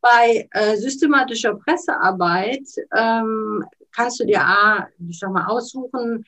Bei 0.02 0.48
äh, 0.52 0.76
systematischer 0.76 1.56
Pressearbeit 1.56 2.68
ähm, 2.96 3.66
kannst 3.92 4.20
du 4.20 4.26
dir 4.26 4.42
A, 4.42 4.88
ich 5.08 5.18
sag 5.18 5.32
mal, 5.32 5.46
aussuchen, 5.48 6.26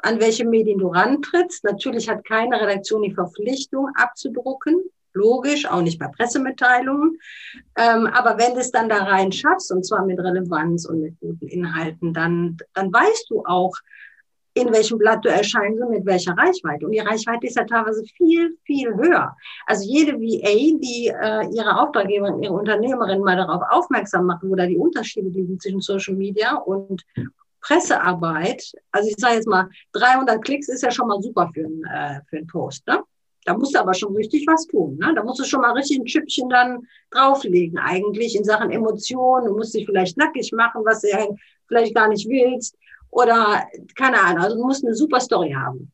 an 0.00 0.20
welche 0.20 0.44
Medien 0.44 0.78
du 0.78 0.88
rantrittst. 0.88 1.64
Natürlich 1.64 2.08
hat 2.08 2.24
keine 2.24 2.60
Redaktion 2.60 3.02
die 3.02 3.14
Verpflichtung 3.14 3.88
abzudrucken. 3.94 4.82
Logisch, 5.14 5.66
auch 5.66 5.80
nicht 5.80 5.98
bei 5.98 6.06
Pressemitteilungen. 6.08 7.18
Ähm, 7.76 8.06
aber 8.06 8.38
wenn 8.38 8.54
du 8.54 8.60
es 8.60 8.70
dann 8.70 8.88
da 8.88 9.04
rein 9.04 9.32
schaffst, 9.32 9.72
und 9.72 9.84
zwar 9.84 10.04
mit 10.04 10.20
Relevanz 10.20 10.84
und 10.84 11.00
mit 11.00 11.18
guten 11.18 11.48
Inhalten, 11.48 12.12
dann, 12.12 12.56
dann 12.74 12.92
weißt 12.92 13.26
du 13.30 13.42
auch, 13.44 13.74
in 14.54 14.72
welchem 14.72 14.98
Blatt 14.98 15.24
du 15.24 15.28
erscheinst 15.28 15.80
und 15.80 15.90
mit 15.90 16.06
welcher 16.06 16.36
Reichweite. 16.36 16.86
Und 16.86 16.92
die 16.92 17.00
Reichweite 17.00 17.46
ist 17.46 17.56
ja 17.56 17.64
teilweise 17.64 18.02
viel, 18.16 18.56
viel 18.64 18.94
höher. 18.94 19.36
Also 19.66 19.88
jede 19.88 20.14
VA, 20.14 20.78
die 20.78 21.08
äh, 21.08 21.46
ihre 21.54 21.80
Auftraggeberin, 21.80 22.42
ihre 22.42 22.54
Unternehmerin 22.54 23.22
mal 23.22 23.36
darauf 23.36 23.62
aufmerksam 23.70 24.26
machen, 24.26 24.50
wo 24.50 24.56
da 24.56 24.66
die 24.66 24.78
Unterschiede 24.78 25.28
liegen 25.28 25.60
zwischen 25.60 25.80
Social 25.80 26.14
Media 26.14 26.56
und 26.56 27.04
Pressearbeit. 27.60 28.72
Also 28.92 29.08
ich 29.08 29.16
sage 29.18 29.36
jetzt 29.36 29.48
mal, 29.48 29.68
300 29.92 30.42
Klicks 30.44 30.68
ist 30.68 30.82
ja 30.82 30.90
schon 30.90 31.08
mal 31.08 31.20
super 31.22 31.50
für, 31.52 31.64
ein, 31.64 31.84
äh, 31.84 32.20
für 32.28 32.38
einen 32.38 32.46
Post. 32.46 32.86
Ne? 32.86 33.02
Da 33.44 33.56
musst 33.56 33.74
du 33.74 33.80
aber 33.80 33.94
schon 33.94 34.14
richtig 34.14 34.46
was 34.46 34.66
tun. 34.66 34.98
Ne? 34.98 35.12
Da 35.14 35.22
musst 35.22 35.40
du 35.40 35.44
schon 35.44 35.60
mal 35.60 35.72
richtig 35.72 35.98
ein 35.98 36.04
Chipchen 36.04 36.48
dann 36.48 36.86
drauflegen, 37.10 37.78
eigentlich 37.78 38.36
in 38.36 38.44
Sachen 38.44 38.70
Emotionen. 38.70 39.46
Du 39.46 39.56
musst 39.56 39.74
dich 39.74 39.86
vielleicht 39.86 40.16
nackig 40.16 40.52
machen, 40.52 40.82
was 40.84 41.00
du 41.00 41.08
ja 41.08 41.26
vielleicht 41.66 41.94
gar 41.94 42.08
nicht 42.08 42.28
willst. 42.28 42.76
Oder 43.10 43.66
keine 43.96 44.20
Ahnung, 44.20 44.42
also 44.42 44.56
du 44.56 44.64
musst 44.64 44.84
eine 44.84 44.94
super 44.94 45.20
Story 45.20 45.52
haben. 45.52 45.90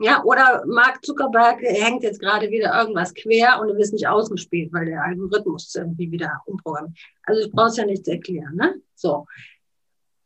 Ja, 0.00 0.24
oder 0.24 0.64
Mark 0.66 1.04
Zuckerberg 1.04 1.62
hängt 1.62 2.02
jetzt 2.02 2.18
gerade 2.18 2.50
wieder 2.50 2.76
irgendwas 2.76 3.14
quer 3.14 3.60
und 3.60 3.68
du 3.68 3.76
wirst 3.76 3.92
nicht 3.92 4.08
ausgespielt, 4.08 4.72
weil 4.72 4.86
der 4.86 5.04
Algorithmus 5.04 5.72
irgendwie 5.76 6.10
wieder 6.10 6.42
umprogrammiert. 6.46 6.98
Also 7.22 7.42
ich 7.42 7.52
brauch's 7.52 7.76
ja 7.76 7.86
nichts 7.86 8.08
erklären, 8.08 8.56
ne? 8.56 8.74
So. 8.96 9.26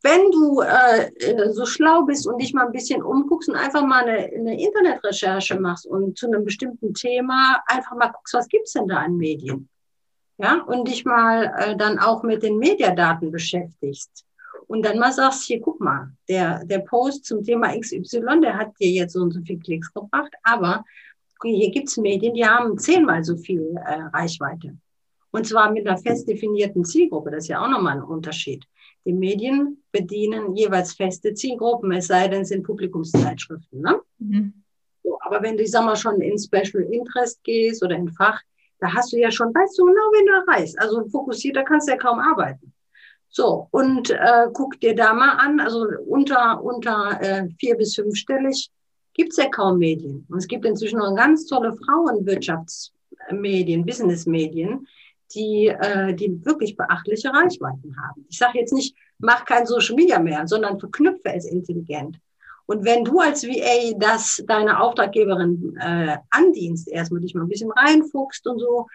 Wenn 0.03 0.31
du 0.31 0.61
äh, 0.61 1.07
äh, 1.15 1.51
so 1.51 1.65
schlau 1.65 2.03
bist 2.03 2.27
und 2.27 2.41
dich 2.41 2.53
mal 2.53 2.67
ein 2.67 2.71
bisschen 2.71 3.01
umguckst 3.01 3.49
und 3.49 3.55
einfach 3.55 3.85
mal 3.85 4.03
eine, 4.03 4.25
eine 4.25 4.61
Internetrecherche 4.61 5.59
machst 5.59 5.87
und 5.87 6.17
zu 6.17 6.27
einem 6.27 6.45
bestimmten 6.45 6.93
Thema 6.93 7.61
einfach 7.65 7.95
mal 7.95 8.09
guckst, 8.09 8.33
was 8.33 8.47
gibt's 8.47 8.73
denn 8.73 8.87
da 8.87 8.97
an 8.97 9.17
Medien? 9.17 9.69
Ja, 10.37 10.61
und 10.61 10.87
dich 10.87 11.03
mal 11.03 11.51
äh, 11.57 11.75
dann 11.75 11.97
auch 11.97 12.21
mit 12.21 12.43
den 12.43 12.59
Mediadaten 12.59 13.31
beschäftigst 13.31 14.23
und 14.67 14.85
dann 14.85 14.99
mal 14.99 15.11
sagst, 15.11 15.43
hier, 15.43 15.59
guck 15.59 15.79
mal, 15.79 16.11
der, 16.29 16.63
der 16.65 16.79
Post 16.79 17.25
zum 17.25 17.43
Thema 17.43 17.77
XY, 17.77 18.41
der 18.41 18.57
hat 18.57 18.79
dir 18.79 18.91
jetzt 18.91 19.13
so 19.13 19.21
und 19.21 19.31
so 19.31 19.41
viel 19.41 19.59
Klicks 19.59 19.91
gebracht, 19.93 20.33
aber 20.43 20.83
hier 21.43 21.71
gibt's 21.71 21.97
Medien, 21.97 22.33
die 22.33 22.45
haben 22.45 22.77
zehnmal 22.77 23.23
so 23.23 23.37
viel 23.37 23.75
äh, 23.77 24.01
Reichweite. 24.13 24.77
Und 25.31 25.45
zwar 25.45 25.71
mit 25.71 25.87
einer 25.87 25.97
fest 25.97 26.27
definierten 26.27 26.83
Zielgruppe. 26.83 27.31
Das 27.31 27.43
ist 27.43 27.49
ja 27.49 27.63
auch 27.63 27.69
nochmal 27.69 27.97
ein 27.97 28.03
Unterschied. 28.03 28.65
Die 29.07 29.13
Medien 29.13 29.81
bedienen 29.93 30.53
jeweils 30.53 30.93
feste 30.93 31.33
Zielgruppen, 31.33 31.93
es 31.93 32.07
sei 32.07 32.27
denn, 32.27 32.41
es 32.41 32.49
sind 32.49 32.63
Publikumszeitschriften. 32.63 33.79
Ne? 33.79 34.01
Mhm. 34.17 34.51
So, 35.01 35.17
aber 35.21 35.41
wenn 35.41 35.55
du, 35.55 35.63
ich 35.63 35.71
sag 35.71 35.85
mal, 35.85 35.95
schon 35.95 36.19
in 36.19 36.37
Special 36.37 36.83
Interest 36.83 37.41
gehst 37.41 37.81
oder 37.81 37.95
in 37.95 38.11
Fach, 38.11 38.41
da 38.79 38.93
hast 38.93 39.13
du 39.13 39.17
ja 39.17 39.31
schon, 39.31 39.55
weißt 39.55 39.79
du 39.79 39.85
genau, 39.85 40.11
wen 40.11 40.25
du 40.25 40.33
erreichst. 40.33 40.77
Also 40.77 41.07
fokussierter 41.07 41.63
kannst 41.63 41.87
du 41.87 41.93
ja 41.93 41.97
kaum 41.97 42.19
arbeiten. 42.19 42.73
So, 43.29 43.69
und 43.71 44.09
äh, 44.09 44.49
guck 44.51 44.77
dir 44.81 44.93
da 44.93 45.13
mal 45.13 45.37
an, 45.37 45.61
also 45.61 45.87
unter, 46.05 46.61
unter 46.61 47.17
äh, 47.21 47.47
vier- 47.59 47.77
bis 47.77 47.95
fünfstellig 47.95 48.69
gibt's 49.13 49.37
ja 49.37 49.47
kaum 49.49 49.77
Medien. 49.77 50.25
Und 50.29 50.39
es 50.39 50.49
gibt 50.49 50.65
inzwischen 50.65 50.99
noch 50.99 51.15
ganz 51.15 51.45
tolle 51.45 51.77
Frauenwirtschaftsmedien, 51.77 53.85
Businessmedien, 53.85 54.85
die, 55.33 55.67
äh, 55.67 56.13
die 56.13 56.43
wirklich 56.45 56.75
beachtliche 56.75 57.29
Reichweiten 57.29 57.95
haben. 57.97 58.25
Ich 58.29 58.37
sage 58.37 58.59
jetzt 58.59 58.73
nicht, 58.73 58.95
mach 59.19 59.45
kein 59.45 59.65
Social 59.65 59.95
Media 59.95 60.19
mehr, 60.19 60.47
sondern 60.47 60.79
verknüpfe 60.79 61.33
es 61.33 61.45
intelligent. 61.45 62.19
Und 62.67 62.83
wenn 62.83 63.05
du 63.05 63.19
als 63.21 63.43
VA 63.43 63.97
das 63.97 64.43
deiner 64.45 64.81
Auftraggeberin 64.81 65.77
äh, 65.79 66.17
andienst, 66.29 66.89
erstmal 66.89 67.21
dich 67.21 67.33
mal 67.33 67.43
ein 67.43 67.47
bisschen 67.47 67.71
reinfuchst 67.71 68.45
und 68.45 68.59
so, 68.59 68.87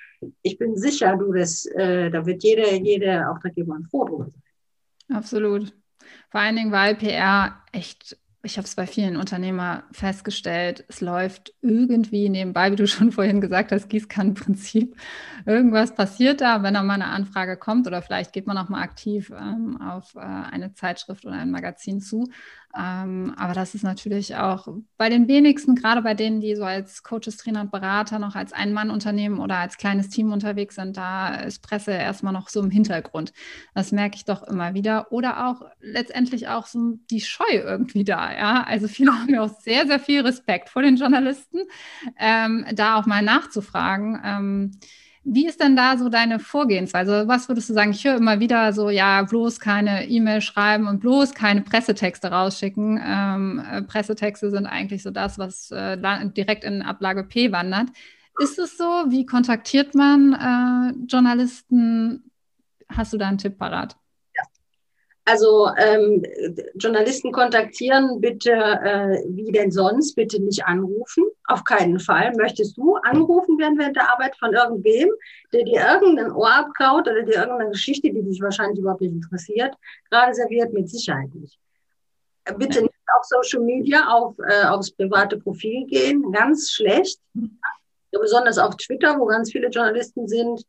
ich 0.42 0.59
bin 0.59 0.77
sicher, 0.77 1.16
du 1.16 1.33
das, 1.33 1.64
äh, 1.66 2.11
da 2.11 2.25
wird 2.27 2.42
jede, 2.42 2.75
jede 2.75 3.29
Auftraggeberin 3.31 3.87
froh 3.90 4.05
drüber 4.05 4.29
sein. 4.29 5.16
Absolut. 5.16 5.75
Vor 6.31 6.40
allen 6.40 6.57
Dingen, 6.57 6.73
weil 6.73 6.97
PR 6.97 7.62
echt 7.73 8.18
ich 8.44 8.57
habe 8.57 8.66
es 8.66 8.74
bei 8.74 8.87
vielen 8.87 9.16
Unternehmern 9.16 9.85
festgestellt, 9.92 10.85
es 10.88 11.00
läuft 11.00 11.55
irgendwie 11.61 12.28
nebenbei, 12.28 12.72
wie 12.72 12.76
du 12.76 12.88
schon 12.88 13.12
vorhin 13.12 13.40
gesagt 13.40 13.70
hast, 13.70 13.88
Gießkannenprinzip. 13.88 14.96
Irgendwas 15.46 15.94
passiert 15.94 16.40
da, 16.40 16.62
wenn 16.62 16.74
da 16.74 16.83
mal 16.83 16.94
eine 16.94 17.07
Anfrage 17.07 17.57
kommt 17.57 17.87
oder 17.87 18.02
vielleicht 18.02 18.33
geht 18.33 18.48
man 18.48 18.59
auch 18.59 18.68
mal 18.68 18.83
aktiv 18.83 19.31
ähm, 19.31 19.81
auf 19.81 20.16
äh, 20.16 20.20
eine 20.20 20.74
Zeitschrift 20.74 21.24
oder 21.24 21.37
ein 21.37 21.52
Magazin 21.52 22.00
zu. 22.00 22.28
Ähm, 22.78 23.35
aber 23.37 23.52
das 23.52 23.74
ist 23.74 23.82
natürlich 23.82 24.37
auch 24.37 24.66
bei 24.96 25.11
den 25.11 25.28
wenigsten, 25.28 25.74
gerade 25.74 26.00
bei 26.00 26.14
denen, 26.14 26.40
die 26.40 26.56
so 26.56 26.64
als 26.64 27.02
Coaches, 27.02 27.37
Trainer 27.37 27.61
und 27.61 27.70
Berater 27.70 28.18
noch 28.18 28.35
als 28.35 28.52
Ein-Mann-Unternehmen 28.52 29.40
oder 29.40 29.58
als 29.58 29.76
kleines 29.76 30.08
Team 30.08 30.32
unterwegs 30.32 30.76
sind, 30.76 30.96
da 30.96 31.35
ist 31.35 31.62
Presse 31.62 31.92
erstmal 31.92 32.32
noch 32.32 32.48
so 32.48 32.62
im 32.62 32.70
Hintergrund. 32.70 33.32
Das 33.74 33.92
merke 33.92 34.16
ich 34.16 34.24
doch 34.24 34.42
immer 34.42 34.74
wieder. 34.74 35.12
Oder 35.12 35.48
auch 35.48 35.62
letztendlich 35.80 36.48
auch 36.48 36.66
so 36.66 36.98
die 37.11 37.20
Scheu 37.20 37.44
irgendwie 37.50 38.04
da. 38.04 38.32
Ja? 38.32 38.64
Also 38.64 38.88
viele 38.88 39.12
haben 39.20 39.35
ja 39.35 39.42
auch 39.42 39.61
sehr, 39.61 39.87
sehr 39.87 40.00
viel 40.00 40.22
Respekt 40.22 40.70
vor 40.70 40.82
den 40.82 40.96
Journalisten, 40.96 41.58
ähm, 42.18 42.64
da 42.74 42.96
auch 42.96 43.06
mal 43.06 43.22
nachzufragen. 43.22 44.20
Ähm, 44.24 44.70
wie 45.24 45.46
ist 45.46 45.61
denn 45.61 45.76
da 45.76 45.96
so 45.96 46.08
deine 46.08 46.40
Vorgehensweise? 46.40 47.28
Was 47.28 47.48
würdest 47.48 47.70
du 47.70 47.74
sagen? 47.74 47.92
Ich 47.92 48.04
höre 48.04 48.16
immer 48.16 48.40
wieder 48.40 48.72
so, 48.72 48.90
ja, 48.90 49.22
bloß 49.22 49.61
keine 49.61 50.08
E-Mail 50.08 50.40
schreiben 50.40 50.88
und 50.88 51.00
bloß 51.00 51.35
keine 51.35 51.62
Pressetexte 51.62 52.30
rausschicken. 52.30 53.00
Ähm, 53.04 53.62
äh, 53.70 53.82
Pressetexte 53.82 54.50
sind 54.50 54.66
eigentlich 54.66 55.02
so 55.02 55.11
das, 55.11 55.38
was 55.38 55.70
äh, 55.70 55.96
direkt 56.37 56.64
in 56.64 56.82
Ablage 56.82 57.24
P 57.24 57.52
wandert. 57.52 57.90
Ist 58.40 58.58
es 58.58 58.76
so? 58.76 58.85
Wie 58.85 59.24
kontaktiert 59.24 59.94
man 59.94 60.32
äh, 60.32 61.06
Journalisten? 61.06 62.30
Hast 62.88 63.12
du 63.12 63.18
da 63.18 63.28
einen 63.28 63.38
Tipp 63.38 63.58
parat? 63.58 63.96
Also 65.24 65.68
ähm, 65.76 66.24
Journalisten 66.74 67.30
kontaktieren, 67.30 68.20
bitte, 68.20 68.50
äh, 68.50 69.22
wie 69.28 69.52
denn 69.52 69.70
sonst, 69.70 70.16
bitte 70.16 70.42
nicht 70.42 70.64
anrufen. 70.64 71.24
Auf 71.46 71.62
keinen 71.62 72.00
Fall. 72.00 72.32
Möchtest 72.37 72.76
du 72.76 72.96
angerufen 72.96 73.56
werden 73.58 73.78
während 73.78 73.96
der 73.96 74.12
Arbeit 74.12 74.37
von 74.37 74.52
irgendwem, 74.52 75.11
der 75.52 75.62
dir 75.64 75.80
irgendein 75.80 76.32
Ohr 76.32 76.52
abkaut 76.52 77.06
oder 77.06 77.22
dir 77.22 77.37
irgendeine 77.37 77.70
Geschichte, 77.70 78.11
die 78.11 78.22
dich 78.22 78.40
wahrscheinlich 78.40 78.80
überhaupt 78.80 79.00
nicht 79.00 79.12
interessiert, 79.12 79.74
gerade 80.11 80.35
serviert? 80.35 80.72
Mit 80.72 80.88
Sicherheit 80.88 81.32
nicht. 81.35 81.56
Bitte 82.58 82.82
nicht 82.82 82.94
auf 83.16 83.24
Social 83.24 83.61
Media, 83.61 84.08
auf, 84.08 84.35
äh, 84.48 84.64
aufs 84.64 84.90
private 84.90 85.38
Profil 85.38 85.87
gehen. 85.87 86.32
Ganz 86.32 86.72
schlecht. 86.72 87.20
Ja, 87.35 88.18
besonders 88.18 88.58
auf 88.58 88.76
Twitter, 88.76 89.18
wo 89.18 89.26
ganz 89.26 89.52
viele 89.52 89.68
Journalisten 89.68 90.26
sind 90.26 90.66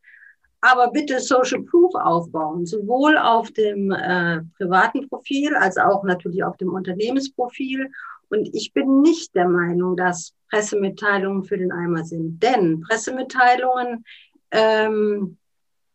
aber 0.63 0.91
bitte 0.91 1.19
Social 1.19 1.61
Proof 1.61 1.93
aufbauen, 1.93 2.65
sowohl 2.65 3.17
auf 3.17 3.51
dem 3.51 3.91
äh, 3.91 4.39
privaten 4.57 5.09
Profil 5.09 5.53
als 5.55 5.77
auch 5.77 6.05
natürlich 6.05 6.41
auf 6.45 6.55
dem 6.55 6.69
Unternehmensprofil. 6.69 7.91
Und 8.29 8.49
ich 8.55 8.71
bin 8.71 9.01
nicht 9.01 9.35
der 9.35 9.49
Meinung, 9.49 9.97
dass 9.97 10.33
Pressemitteilungen 10.49 11.43
für 11.43 11.57
den 11.57 11.73
Eimer 11.73 12.05
sind, 12.05 12.41
denn 12.41 12.79
Pressemitteilungen 12.79 14.05
ähm, 14.51 15.37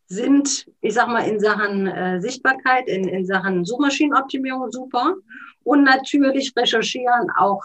sind, 0.05 0.67
ich 0.81 0.93
sag 0.93 1.07
mal, 1.07 1.27
in 1.27 1.39
Sachen 1.39 1.87
äh, 1.87 2.21
Sichtbarkeit, 2.21 2.87
in, 2.87 3.07
in 3.07 3.25
Sachen 3.25 3.65
Suchmaschinenoptimierung 3.65 4.71
super 4.71 5.15
und 5.63 5.83
natürlich 5.83 6.53
recherchieren 6.55 7.31
auch 7.35 7.63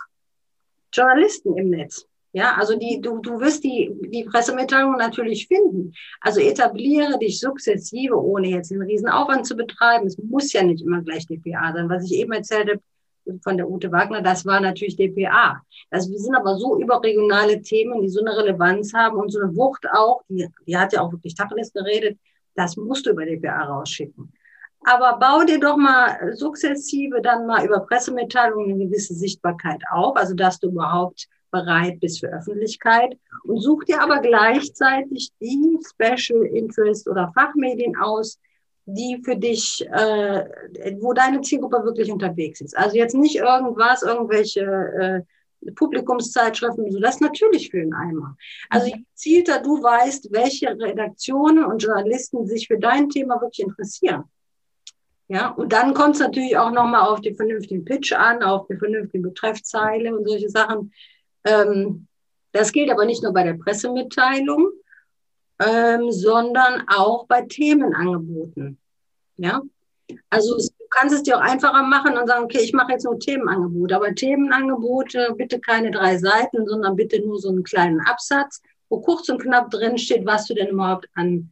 Journalisten 0.91 1.55
im 1.59 1.69
Netz. 1.69 2.07
Ja, 2.35 2.57
also 2.57 2.77
die, 2.77 3.01
du, 3.01 3.21
du 3.21 3.39
wirst 3.39 3.63
die, 3.63 3.95
die 4.09 4.25
Pressemitteilung 4.25 4.97
natürlich 4.97 5.47
finden. 5.47 5.93
Also 6.21 6.41
etabliere 6.41 7.17
dich 7.17 7.39
sukzessive, 7.39 8.21
ohne 8.21 8.49
jetzt 8.49 8.73
einen 8.73 8.83
riesen 8.83 9.09
Aufwand 9.09 9.47
zu 9.47 9.55
betreiben. 9.55 10.09
Es 10.09 10.19
muss 10.19 10.53
ja 10.53 10.65
nicht 10.65 10.83
immer 10.83 11.01
gleich 11.03 11.29
DPA 11.29 11.73
sein. 11.73 11.89
Was 11.89 12.11
ich 12.11 12.19
eben 12.19 12.33
erzählte 12.33 12.81
von 13.45 13.57
der 13.57 13.71
Ute 13.71 13.93
Wagner, 13.93 14.21
das 14.21 14.45
war 14.45 14.59
natürlich 14.59 14.97
DPA. 14.97 15.63
Das 15.91 16.07
sind 16.07 16.35
aber 16.35 16.57
so 16.57 16.81
überregionale 16.81 17.63
Themen, 17.63 18.03
die 18.03 18.09
so 18.09 18.19
eine 18.19 18.37
Relevanz 18.37 18.93
haben 18.93 19.17
und 19.17 19.31
so 19.31 19.39
eine 19.39 19.55
Wucht 19.55 19.87
auch, 19.93 20.23
die, 20.29 20.49
die 20.67 20.77
hat 20.77 20.93
ja 20.93 21.03
auch 21.03 21.13
wirklich 21.13 21.37
Tacheles 21.37 21.73
geredet, 21.73 22.19
das 22.57 22.77
musst 22.77 23.07
du 23.07 23.11
über 23.11 23.25
DPA 23.25 23.63
rausschicken. 23.63 24.33
Aber 24.85 25.19
bau 25.21 25.45
dir 25.45 25.61
doch 25.61 25.77
mal 25.77 26.35
sukzessive 26.35 27.23
dann 27.23 27.47
mal 27.47 27.65
über 27.65 27.79
Pressemitteilungen 27.79 28.73
eine 28.73 28.87
gewisse 28.87 29.15
Sichtbarkeit 29.15 29.83
auf, 29.93 30.17
also 30.17 30.35
dass 30.35 30.59
du 30.59 30.71
überhaupt 30.71 31.29
bereit 31.55 32.01
bist 32.01 32.21
für 32.21 32.33
Öffentlichkeit 32.33 33.17
und 33.45 33.61
such 33.61 33.85
dir 33.85 34.03
aber 34.03 34.19
gleichzeitig 34.21 35.31
die 35.41 35.79
Special 35.89 36.45
Interest 36.47 37.09
oder 37.09 37.31
Fachmedien 37.33 37.97
aus, 37.97 38.41
die 38.87 39.23
für 39.25 39.37
dich, 39.37 39.87
äh, 39.87 40.97
wo 41.01 41.13
deine 41.13 41.41
Zielgruppe 41.41 41.85
wirklich 41.85 42.11
unterwegs 42.11 42.61
ist. 42.61 42.77
Also 42.77 42.97
jetzt 42.97 43.15
nicht 43.15 43.37
irgendwas, 43.37 44.03
irgendwelche 44.03 45.25
äh, 45.65 45.71
Publikumszeitschriften, 45.73 46.91
so 46.91 47.01
das 47.01 47.21
natürlich 47.21 47.71
für 47.71 47.79
den 47.79 47.95
Eimer. 47.95 48.37
Also 48.69 48.89
je 48.89 49.05
gezielter 49.11 49.63
du 49.63 49.83
weißt, 49.83 50.33
welche 50.33 50.69
Redaktionen 50.69 51.65
und 51.65 51.83
Journalisten 51.83 52.47
sich 52.47 52.67
für 52.67 52.79
dein 52.79 53.09
Thema 53.09 53.41
wirklich 53.41 53.67
interessieren. 53.67 54.25
Ja, 55.29 55.51
und 55.51 55.73
dann 55.73 55.95
kommt 55.95 56.17
es 56.17 56.21
natürlich 56.21 56.59
auch 56.59 56.71
nochmal 56.71 57.09
auf 57.09 57.23
den 57.23 57.35
vernünftigen 57.35 57.85
Pitch 57.85 58.13
an, 58.13 58.43
auf 58.43 58.67
die 58.67 58.77
vernünftige 58.77 59.29
Betreffzeile 59.29 60.15
und 60.15 60.29
solche 60.29 60.51
Sachen. 60.51 60.93
Ähm, 61.45 62.07
das 62.53 62.73
gilt 62.73 62.91
aber 62.91 63.05
nicht 63.05 63.23
nur 63.23 63.33
bei 63.33 63.43
der 63.43 63.55
Pressemitteilung, 63.55 64.71
ähm, 65.59 66.11
sondern 66.11 66.85
auch 66.89 67.27
bei 67.27 67.43
Themenangeboten. 67.43 68.79
Ja, 69.37 69.63
also 70.31 70.57
du 70.57 70.87
kannst 70.91 71.15
es 71.15 71.23
dir 71.23 71.37
auch 71.37 71.41
einfacher 71.41 71.83
machen 71.83 72.17
und 72.17 72.29
sagen, 72.29 72.45
okay, 72.45 72.61
ich 72.63 72.73
mache 72.73 72.93
jetzt 72.93 73.05
nur 73.05 73.19
Themenangebote, 73.19 73.97
aber 73.97 74.15
Themenangebote 74.15 75.35
bitte 75.37 75.61
keine 75.61 75.91
drei 75.91 76.19
Seiten, 76.19 76.67
sondern 76.67 76.97
bitte 76.97 77.21
nur 77.21 77.39
so 77.41 77.49
einen 77.49 77.65
kleinen 77.65 78.01
Absatz, 78.01 78.63
wo 78.89 79.01
kurz 79.01 79.29
und 79.29 79.43
knapp 79.43 79.71
drin 79.71 79.99
steht, 79.99 80.25
was 80.25 80.47
du 80.47 80.55
denn 80.55 80.69
überhaupt 80.69 81.09
an 81.15 81.51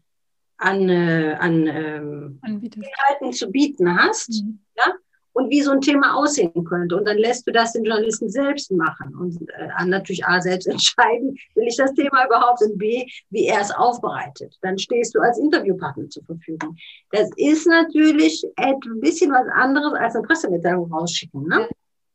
an, 0.62 0.88
äh, 0.88 1.36
an 1.38 1.66
ähm, 1.66 2.40
Inhalten 2.44 3.32
zu 3.32 3.50
bieten 3.50 3.98
hast. 4.00 4.30
Mhm. 4.30 4.60
Ja? 4.76 4.92
Und 5.32 5.50
wie 5.50 5.62
so 5.62 5.70
ein 5.70 5.80
Thema 5.80 6.14
aussehen 6.16 6.64
könnte. 6.64 6.96
Und 6.96 7.06
dann 7.06 7.18
lässt 7.18 7.46
du 7.46 7.52
das 7.52 7.72
den 7.72 7.84
Journalisten 7.84 8.28
selbst 8.28 8.70
machen 8.70 9.14
und 9.14 9.48
äh, 9.50 9.84
natürlich 9.86 10.24
A, 10.26 10.40
selbst 10.40 10.66
entscheiden, 10.68 11.36
will 11.54 11.66
ich 11.66 11.76
das 11.76 11.92
Thema 11.94 12.26
überhaupt 12.26 12.62
und 12.62 12.78
B, 12.78 13.06
wie 13.30 13.46
er 13.46 13.60
es 13.60 13.70
aufbereitet. 13.70 14.56
Dann 14.62 14.78
stehst 14.78 15.14
du 15.14 15.20
als 15.20 15.38
Interviewpartner 15.38 16.08
zur 16.08 16.24
Verfügung. 16.24 16.76
Das 17.10 17.30
ist 17.36 17.66
natürlich 17.66 18.44
ein 18.56 18.78
bisschen 19.00 19.32
was 19.32 19.46
anderes 19.54 19.94
als 19.94 20.14
eine 20.14 20.26
Pressemitteilung 20.26 20.92
rausschicken. 20.92 21.46
Ne? 21.46 21.68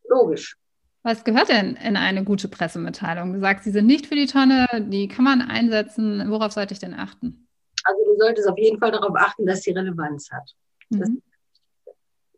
Logisch. 0.10 0.56
Was 1.03 1.23
gehört 1.23 1.49
denn 1.49 1.77
in 1.77 1.95
eine 1.95 2.23
gute 2.25 2.49
Pressemitteilung? 2.49 3.34
Du 3.34 3.39
sagst, 3.39 3.63
sie 3.63 3.71
sind 3.71 3.86
nicht 3.86 4.08
für 4.08 4.15
die 4.15 4.25
Tonne, 4.25 4.67
die 4.89 5.08
kann 5.08 5.23
man 5.23 5.41
einsetzen. 5.41 6.30
Worauf 6.30 6.51
sollte 6.51 6.73
ich 6.73 6.80
denn 6.80 6.93
achten? 6.93 7.47
Also 7.86 8.03
du 8.03 8.17
solltest 8.17 8.49
auf 8.49 8.58
jeden 8.58 8.77
Fall 8.77 8.91
darauf 8.91 9.15
achten, 9.15 9.45
dass 9.45 9.62
sie 9.62 9.71
Relevanz 9.71 10.30
hat. 10.32 10.51
Mhm. 10.89 11.21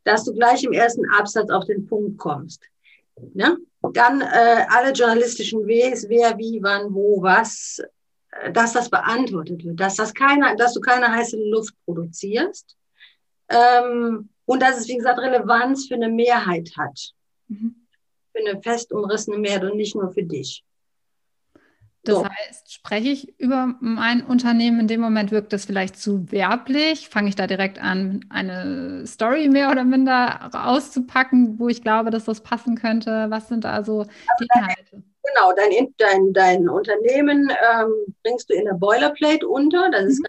Das 0.10 0.22
dass 0.22 0.26
du 0.26 0.34
gleich 0.34 0.64
im 0.64 0.74
ersten 0.74 1.08
Absatz 1.12 1.52
auf 1.52 1.66
den 1.66 1.86
Punkt 1.86 2.18
kommst. 2.18 2.64
Ne? 3.36 3.58
Dann 3.94 4.22
äh, 4.22 4.66
alle 4.70 4.92
journalistischen 4.92 5.68
Ws, 5.68 6.10
wer, 6.10 6.36
wie, 6.38 6.60
wann, 6.64 6.94
wo, 6.94 7.22
was, 7.22 7.80
äh, 8.32 8.52
dass 8.52 8.74
das 8.74 8.90
beantwortet 8.90 9.64
wird, 9.64 9.80
dass, 9.80 9.98
das 9.98 10.14
keine, 10.14 10.56
dass 10.56 10.74
du 10.74 10.80
keine 10.80 11.12
heiße 11.12 11.38
Luft 11.52 11.76
produzierst 11.86 12.76
ähm, 13.50 14.30
und 14.46 14.62
dass 14.64 14.80
es, 14.80 14.88
wie 14.88 14.98
gesagt, 14.98 15.20
Relevanz 15.20 15.88
für 15.88 15.94
eine 15.94 16.10
Mehrheit 16.10 16.72
hat. 16.76 17.14
Mhm. 17.48 17.76
Für 18.34 18.40
eine 18.40 18.62
fest 18.64 18.92
umrissene 18.92 19.38
Mehrheit 19.38 19.64
und 19.64 19.78
nicht 19.78 19.96
nur 19.96 20.12
für 20.12 20.24
dich. 20.24 20.64
Das 22.04 22.16
so. 22.16 22.26
heißt, 22.26 22.74
spreche 22.74 23.10
ich 23.10 23.40
über 23.40 23.76
mein 23.82 24.24
Unternehmen, 24.24 24.80
in 24.80 24.88
dem 24.88 25.02
Moment 25.02 25.32
wirkt 25.32 25.52
das 25.52 25.66
vielleicht 25.66 25.98
zu 25.98 26.32
werblich? 26.32 27.10
Fange 27.10 27.30
ich 27.30 27.36
da 27.36 27.46
direkt 27.46 27.80
an, 27.80 28.26
eine 28.30 29.06
Story 29.06 29.50
mehr 29.50 29.70
oder 29.70 29.84
minder 29.84 30.50
auszupacken, 30.54 31.60
wo 31.60 31.68
ich 31.68 31.82
glaube, 31.82 32.10
dass 32.10 32.26
das 32.26 32.42
passen 32.42 32.76
könnte? 32.76 33.28
Was 33.30 33.50
sind 33.50 33.66
da 33.66 33.84
so 33.84 34.06
die 34.40 34.48
Inhalte? 34.56 35.04
Genau, 35.24 35.52
dein, 35.54 35.94
dein, 35.98 36.34
dein 36.34 36.70
Unternehmen 36.70 37.50
ähm, 37.50 38.16
bringst 38.24 38.50
du 38.50 38.54
in 38.54 38.66
der 38.66 38.74
Boilerplate 38.74 39.48
unter. 39.48 39.92
Das 39.92 40.04
mhm. 40.04 40.10
ist 40.10 40.22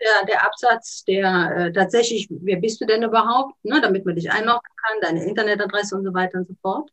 der, 0.00 0.26
der 0.26 0.46
Absatz, 0.46 1.04
der 1.04 1.56
äh, 1.56 1.72
tatsächlich, 1.72 2.28
wer 2.30 2.56
bist 2.56 2.80
du 2.80 2.86
denn 2.86 3.02
überhaupt, 3.02 3.54
ne, 3.64 3.80
damit 3.80 4.04
man 4.04 4.16
dich 4.16 4.30
einloggen 4.30 4.60
kann, 4.76 5.00
deine 5.00 5.24
Internetadresse 5.24 5.94
und 5.94 6.04
so 6.04 6.14
weiter 6.14 6.38
und 6.38 6.48
so 6.48 6.54
fort. 6.60 6.90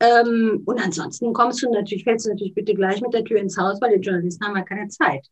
Ähm, 0.00 0.62
und 0.64 0.80
ansonsten 0.82 1.32
kommst 1.34 1.62
du 1.62 1.70
natürlich, 1.70 2.04
fällst 2.04 2.24
du 2.24 2.30
natürlich 2.30 2.54
bitte 2.54 2.74
gleich 2.74 3.02
mit 3.02 3.12
der 3.12 3.24
Tür 3.24 3.38
ins 3.38 3.58
Haus, 3.58 3.80
weil 3.80 3.98
die 3.98 4.04
Journalisten 4.04 4.44
haben 4.44 4.56
ja 4.56 4.62
keine 4.62 4.88
Zeit. 4.88 5.26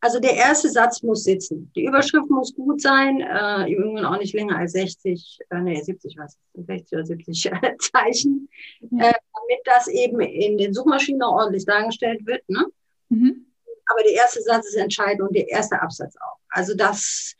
Also 0.00 0.18
der 0.18 0.34
erste 0.34 0.68
Satz 0.68 1.02
muss 1.02 1.22
sitzen. 1.22 1.70
Die 1.76 1.84
Überschrift 1.84 2.28
muss 2.28 2.54
gut 2.54 2.80
sein, 2.80 3.20
äh, 3.20 3.72
im 3.72 3.78
Übrigen 3.78 4.04
auch 4.04 4.18
nicht 4.18 4.34
länger 4.34 4.58
als 4.58 4.72
60, 4.72 5.38
äh, 5.50 5.60
nee, 5.60 5.80
70 5.80 6.16
was, 6.18 6.36
60 6.54 6.92
oder 6.98 7.06
70 7.06 7.46
äh, 7.46 7.76
Zeichen, 7.78 8.48
mhm. 8.80 8.98
äh, 8.98 9.12
damit 9.12 9.60
das 9.64 9.86
eben 9.86 10.20
in 10.20 10.58
den 10.58 10.74
Suchmaschinen 10.74 11.22
auch 11.22 11.34
ordentlich 11.34 11.64
dargestellt 11.64 12.26
wird. 12.26 12.42
Ne? 12.48 12.66
Mhm. 13.10 13.46
Aber 13.86 14.02
der 14.02 14.14
erste 14.14 14.42
Satz 14.42 14.68
ist 14.68 14.76
entscheidend 14.76 15.22
und 15.22 15.34
der 15.34 15.48
erste 15.48 15.80
Absatz 15.80 16.16
auch. 16.16 16.38
Also 16.50 16.74
das, 16.74 17.34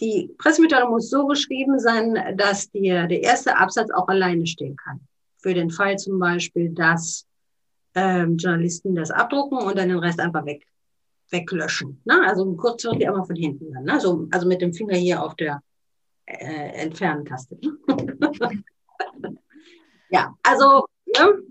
die 0.00 0.34
Pressemitteilung 0.38 0.90
muss 0.90 1.10
so 1.10 1.26
geschrieben 1.26 1.78
sein, 1.78 2.36
dass 2.38 2.70
dir 2.70 3.06
der 3.06 3.22
erste 3.22 3.56
Absatz 3.56 3.90
auch 3.90 4.08
alleine 4.08 4.46
stehen 4.46 4.76
kann 4.76 5.06
für 5.46 5.54
den 5.54 5.70
Fall 5.70 5.96
zum 5.96 6.18
Beispiel, 6.18 6.70
dass 6.70 7.24
ähm, 7.94 8.36
Journalisten 8.36 8.96
das 8.96 9.12
abdrucken 9.12 9.58
und 9.58 9.78
dann 9.78 9.88
den 9.88 10.00
Rest 10.00 10.18
einfach 10.18 10.44
weg, 10.44 10.66
weglöschen. 11.30 12.02
Ne? 12.04 12.20
Also 12.26 12.52
kurz 12.56 12.82
wird 12.82 13.00
die 13.00 13.06
einmal 13.06 13.24
von 13.24 13.36
hinten 13.36 13.72
dann. 13.72 13.84
Ne? 13.84 14.00
So, 14.00 14.26
also 14.32 14.48
mit 14.48 14.60
dem 14.60 14.74
Finger 14.74 14.96
hier 14.96 15.22
auf 15.22 15.36
der 15.36 15.62
äh, 16.24 16.82
Entfernen-Taste. 16.82 17.58
ja, 20.10 20.34
also 20.42 20.84
ne? 21.16 21.42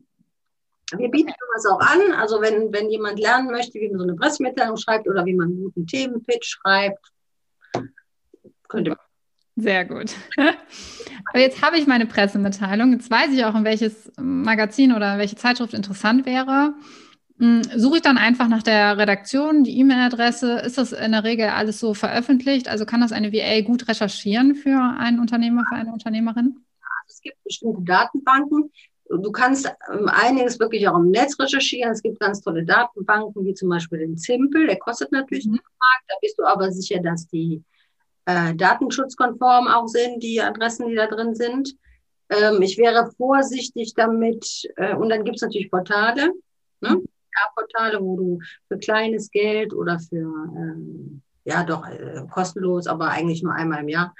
wir 0.97 1.09
bieten 1.09 1.31
sowas 1.39 1.65
auch 1.71 1.79
an. 1.79 2.11
Also 2.19 2.41
wenn, 2.41 2.73
wenn 2.73 2.89
jemand 2.89 3.17
lernen 3.17 3.49
möchte, 3.49 3.79
wie 3.79 3.87
man 3.87 3.99
so 3.99 4.03
eine 4.03 4.15
Pressemitteilung 4.15 4.75
schreibt 4.75 5.07
oder 5.07 5.25
wie 5.25 5.35
man 5.35 5.47
einen 5.47 5.63
guten 5.63 5.87
Themenpitch 5.87 6.49
schreibt, 6.49 7.13
könnte 8.67 8.89
man 8.89 8.99
sehr 9.55 9.85
gut. 9.85 10.11
Aber 10.37 11.39
jetzt 11.39 11.61
habe 11.61 11.77
ich 11.77 11.87
meine 11.87 12.05
Pressemitteilung. 12.05 12.93
Jetzt 12.93 13.09
weiß 13.09 13.31
ich 13.33 13.43
auch, 13.45 13.55
in 13.55 13.63
welches 13.63 14.11
Magazin 14.17 14.93
oder 14.93 15.17
welche 15.17 15.35
Zeitschrift 15.35 15.73
interessant 15.73 16.25
wäre. 16.25 16.73
Hm, 17.39 17.63
suche 17.75 17.97
ich 17.97 18.01
dann 18.01 18.17
einfach 18.17 18.47
nach 18.47 18.63
der 18.63 18.97
Redaktion, 18.97 19.63
die 19.63 19.77
E-Mail-Adresse. 19.79 20.59
Ist 20.59 20.77
das 20.77 20.93
in 20.93 21.11
der 21.11 21.23
Regel 21.23 21.49
alles 21.49 21.79
so 21.79 21.93
veröffentlicht? 21.93 22.69
Also 22.69 22.85
kann 22.85 23.01
das 23.01 23.11
eine 23.11 23.33
VA 23.33 23.61
gut 23.61 23.87
recherchieren 23.87 24.55
für 24.55 24.79
einen 24.97 25.19
Unternehmer, 25.19 25.63
für 25.67 25.75
eine 25.75 25.91
Unternehmerin? 25.91 26.65
es 27.07 27.21
gibt 27.21 27.43
bestimmte 27.43 27.81
Datenbanken. 27.81 28.71
Du 29.09 29.31
kannst 29.31 29.71
ähm, 29.93 30.07
einiges 30.07 30.59
wirklich 30.59 30.87
auch 30.87 30.97
im 30.97 31.11
Netz 31.11 31.39
recherchieren. 31.39 31.91
Es 31.91 32.01
gibt 32.01 32.19
ganz 32.19 32.41
tolle 32.41 32.65
Datenbanken, 32.65 33.45
wie 33.45 33.53
zum 33.53 33.69
Beispiel 33.69 33.99
den 33.99 34.17
Zimpel. 34.17 34.65
Der 34.65 34.77
kostet 34.77 35.11
natürlich 35.11 35.45
mhm. 35.45 35.53
einen 35.53 35.61
Markt. 35.61 36.05
Da 36.07 36.15
bist 36.21 36.39
du 36.39 36.43
aber 36.43 36.71
sicher, 36.71 36.99
dass 37.01 37.27
die 37.27 37.63
äh, 38.25 38.55
datenschutzkonform 38.55 39.67
auch 39.67 39.87
sind, 39.87 40.21
die 40.21 40.41
Adressen, 40.41 40.87
die 40.87 40.95
da 40.95 41.07
drin 41.07 41.35
sind. 41.35 41.75
Ähm, 42.29 42.61
ich 42.61 42.77
wäre 42.77 43.11
vorsichtig 43.17 43.93
damit, 43.95 44.67
äh, 44.77 44.95
und 44.95 45.09
dann 45.09 45.23
gibt 45.23 45.37
es 45.37 45.41
natürlich 45.43 45.69
Portale, 45.69 46.31
ne? 46.81 47.01
Ja, 47.37 47.51
Portale, 47.53 48.01
wo 48.01 48.15
du 48.15 48.39
für 48.67 48.77
kleines 48.77 49.29
Geld 49.29 49.73
oder 49.73 49.99
für, 49.99 50.15
ähm, 50.55 51.21
ja 51.43 51.63
doch, 51.63 51.85
äh, 51.87 52.25
kostenlos, 52.31 52.87
aber 52.87 53.09
eigentlich 53.09 53.43
nur 53.43 53.53
einmal 53.53 53.81
im 53.81 53.89
Jahr, 53.89 54.15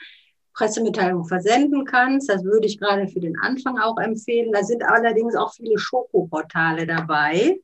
Pressemitteilungen 0.54 1.28
versenden 1.28 1.86
kannst. 1.86 2.30
Das 2.30 2.44
würde 2.44 2.68
ich 2.68 2.80
gerade 2.80 3.08
für 3.08 3.20
den 3.20 3.38
Anfang 3.40 3.78
auch 3.78 3.98
empfehlen. 3.98 4.52
Da 4.54 4.64
sind 4.64 4.84
allerdings 4.84 5.36
auch 5.36 5.54
viele 5.54 5.78
Schokoportale 5.78 6.88
dabei 6.88 7.60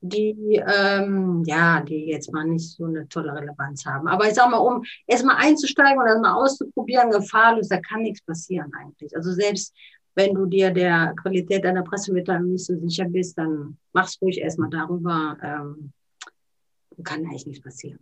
die 0.00 0.62
ähm, 0.66 1.42
ja, 1.44 1.80
die 1.80 2.06
jetzt 2.06 2.32
mal 2.32 2.44
nicht 2.44 2.76
so 2.76 2.84
eine 2.84 3.08
tolle 3.08 3.34
Relevanz 3.34 3.84
haben. 3.84 4.08
Aber 4.08 4.26
ich 4.26 4.34
sage 4.34 4.50
mal, 4.50 4.58
um 4.58 4.84
erstmal 5.06 5.36
einzusteigen 5.36 5.98
und 5.98 6.06
dann 6.06 6.20
mal 6.20 6.34
auszuprobieren, 6.34 7.10
gefahrlos, 7.10 7.68
da 7.68 7.80
kann 7.80 8.02
nichts 8.02 8.22
passieren 8.22 8.70
eigentlich. 8.78 9.14
Also 9.16 9.32
selbst 9.32 9.74
wenn 10.14 10.34
du 10.34 10.46
dir 10.46 10.70
der 10.70 11.14
Qualität 11.20 11.64
deiner 11.64 11.82
Pressemitteilung 11.82 12.52
nicht 12.52 12.64
so 12.64 12.76
sicher 12.76 13.04
bist, 13.06 13.38
dann 13.38 13.78
machst 13.92 14.20
ruhig 14.20 14.38
erstmal 14.38 14.70
darüber. 14.70 15.36
Ähm, 15.42 15.92
kann 17.04 17.24
eigentlich 17.24 17.46
nichts 17.46 17.62
passieren. 17.62 18.00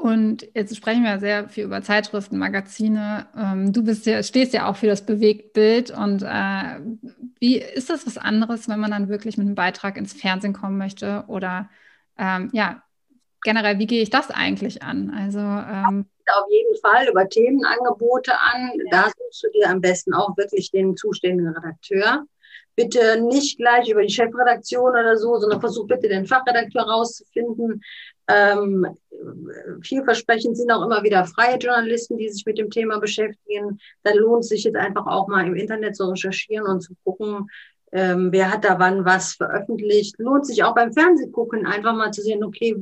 Und 0.00 0.48
jetzt 0.54 0.74
sprechen 0.74 1.04
wir 1.04 1.18
sehr 1.18 1.48
viel 1.50 1.64
über 1.64 1.82
Zeitschriften, 1.82 2.38
Magazine. 2.38 3.26
Ähm, 3.36 3.72
du 3.72 3.84
bist 3.84 4.06
ja, 4.06 4.22
stehst 4.22 4.54
ja 4.54 4.66
auch 4.66 4.76
für 4.76 4.86
das 4.86 5.04
Bewegtbild 5.04 5.90
und 5.90 6.22
äh, 6.22 6.80
wie 7.38 7.58
ist 7.58 7.90
das 7.90 8.06
was 8.06 8.16
anderes, 8.16 8.66
wenn 8.66 8.80
man 8.80 8.92
dann 8.92 9.10
wirklich 9.10 9.36
mit 9.36 9.46
einem 9.46 9.54
Beitrag 9.54 9.98
ins 9.98 10.14
Fernsehen 10.14 10.54
kommen 10.54 10.78
möchte? 10.78 11.24
Oder 11.26 11.68
ähm, 12.16 12.48
ja, 12.54 12.82
generell, 13.42 13.78
wie 13.78 13.86
gehe 13.86 14.02
ich 14.02 14.08
das 14.08 14.30
eigentlich 14.30 14.82
an? 14.82 15.10
Also 15.10 15.38
ähm, 15.38 16.06
auf 16.32 16.46
jeden 16.48 16.76
Fall 16.80 17.08
über 17.08 17.28
Themenangebote 17.28 18.32
an. 18.32 18.72
Da 18.90 19.04
suchst 19.04 19.44
du 19.44 19.50
dir 19.50 19.68
am 19.68 19.80
besten 19.80 20.14
auch 20.14 20.36
wirklich 20.36 20.70
den 20.70 20.96
zuständigen 20.96 21.52
Redakteur. 21.52 22.24
Bitte 22.76 23.20
nicht 23.20 23.58
gleich 23.58 23.90
über 23.90 24.02
die 24.02 24.12
Chefredaktion 24.12 24.90
oder 24.90 25.16
so, 25.16 25.36
sondern 25.36 25.60
versuch 25.60 25.86
bitte 25.86 26.08
den 26.08 26.26
Fachredakteur 26.26 26.82
rauszufinden. 26.82 27.82
Ähm, 28.30 28.86
vielversprechend 29.82 30.56
sind 30.56 30.70
auch 30.70 30.84
immer 30.84 31.02
wieder 31.02 31.24
freie 31.26 31.58
Journalisten, 31.58 32.16
die 32.16 32.28
sich 32.28 32.46
mit 32.46 32.58
dem 32.58 32.70
Thema 32.70 32.98
beschäftigen. 32.98 33.78
Da 34.02 34.12
lohnt 34.14 34.44
es 34.44 34.48
sich 34.48 34.64
jetzt 34.64 34.76
einfach 34.76 35.06
auch 35.06 35.28
mal 35.28 35.46
im 35.46 35.54
Internet 35.54 35.96
zu 35.96 36.04
recherchieren 36.06 36.66
und 36.66 36.80
zu 36.80 36.94
gucken, 37.04 37.48
ähm, 37.92 38.28
wer 38.30 38.52
hat 38.52 38.64
da 38.64 38.78
wann 38.78 39.04
was 39.04 39.34
veröffentlicht. 39.34 40.18
Lohnt 40.18 40.46
sich 40.46 40.62
auch 40.62 40.74
beim 40.74 40.92
Fernsehgucken 40.92 41.66
einfach 41.66 41.94
mal 41.94 42.12
zu 42.12 42.22
sehen, 42.22 42.44
okay, 42.44 42.76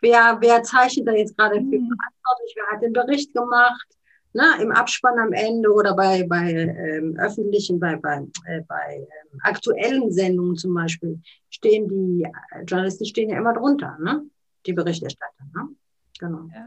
wer, 0.00 0.38
wer 0.40 0.62
zeichnet 0.62 1.06
da 1.06 1.12
jetzt 1.12 1.36
gerade 1.36 1.56
für 1.56 1.62
mhm. 1.62 1.88
verantwortlich, 1.88 2.54
wer 2.56 2.66
hat 2.70 2.82
den 2.82 2.92
Bericht 2.92 3.34
gemacht, 3.34 3.86
ne, 4.32 4.44
im 4.60 4.72
Abspann 4.72 5.18
am 5.18 5.32
Ende 5.32 5.70
oder 5.70 5.94
bei, 5.94 6.24
bei 6.24 6.50
ähm, 6.52 7.16
öffentlichen, 7.18 7.78
bei, 7.78 7.96
bei, 7.96 8.26
äh, 8.46 8.62
bei 8.66 8.96
ähm, 8.96 9.40
aktuellen 9.42 10.12
Sendungen 10.12 10.56
zum 10.56 10.74
Beispiel, 10.74 11.20
stehen 11.50 11.88
die 11.88 12.24
äh, 12.24 12.64
Journalisten 12.64 13.06
stehen 13.06 13.30
ja 13.30 13.38
immer 13.38 13.54
drunter, 13.54 13.96
ne? 14.00 14.22
Die 14.66 14.72
Berichterstatter. 14.72 15.44
Ne? 15.54 15.68
Genau. 16.18 16.48
Ja. 16.54 16.66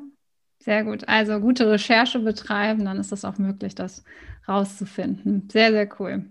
Sehr 0.60 0.84
gut. 0.84 1.08
Also 1.08 1.40
gute 1.40 1.70
Recherche 1.70 2.20
betreiben, 2.20 2.86
dann 2.86 3.00
ist 3.00 3.12
es 3.12 3.26
auch 3.26 3.38
möglich, 3.38 3.74
das 3.74 4.04
rauszufinden. 4.48 5.50
Sehr, 5.52 5.72
sehr 5.72 5.90
cool. 6.00 6.26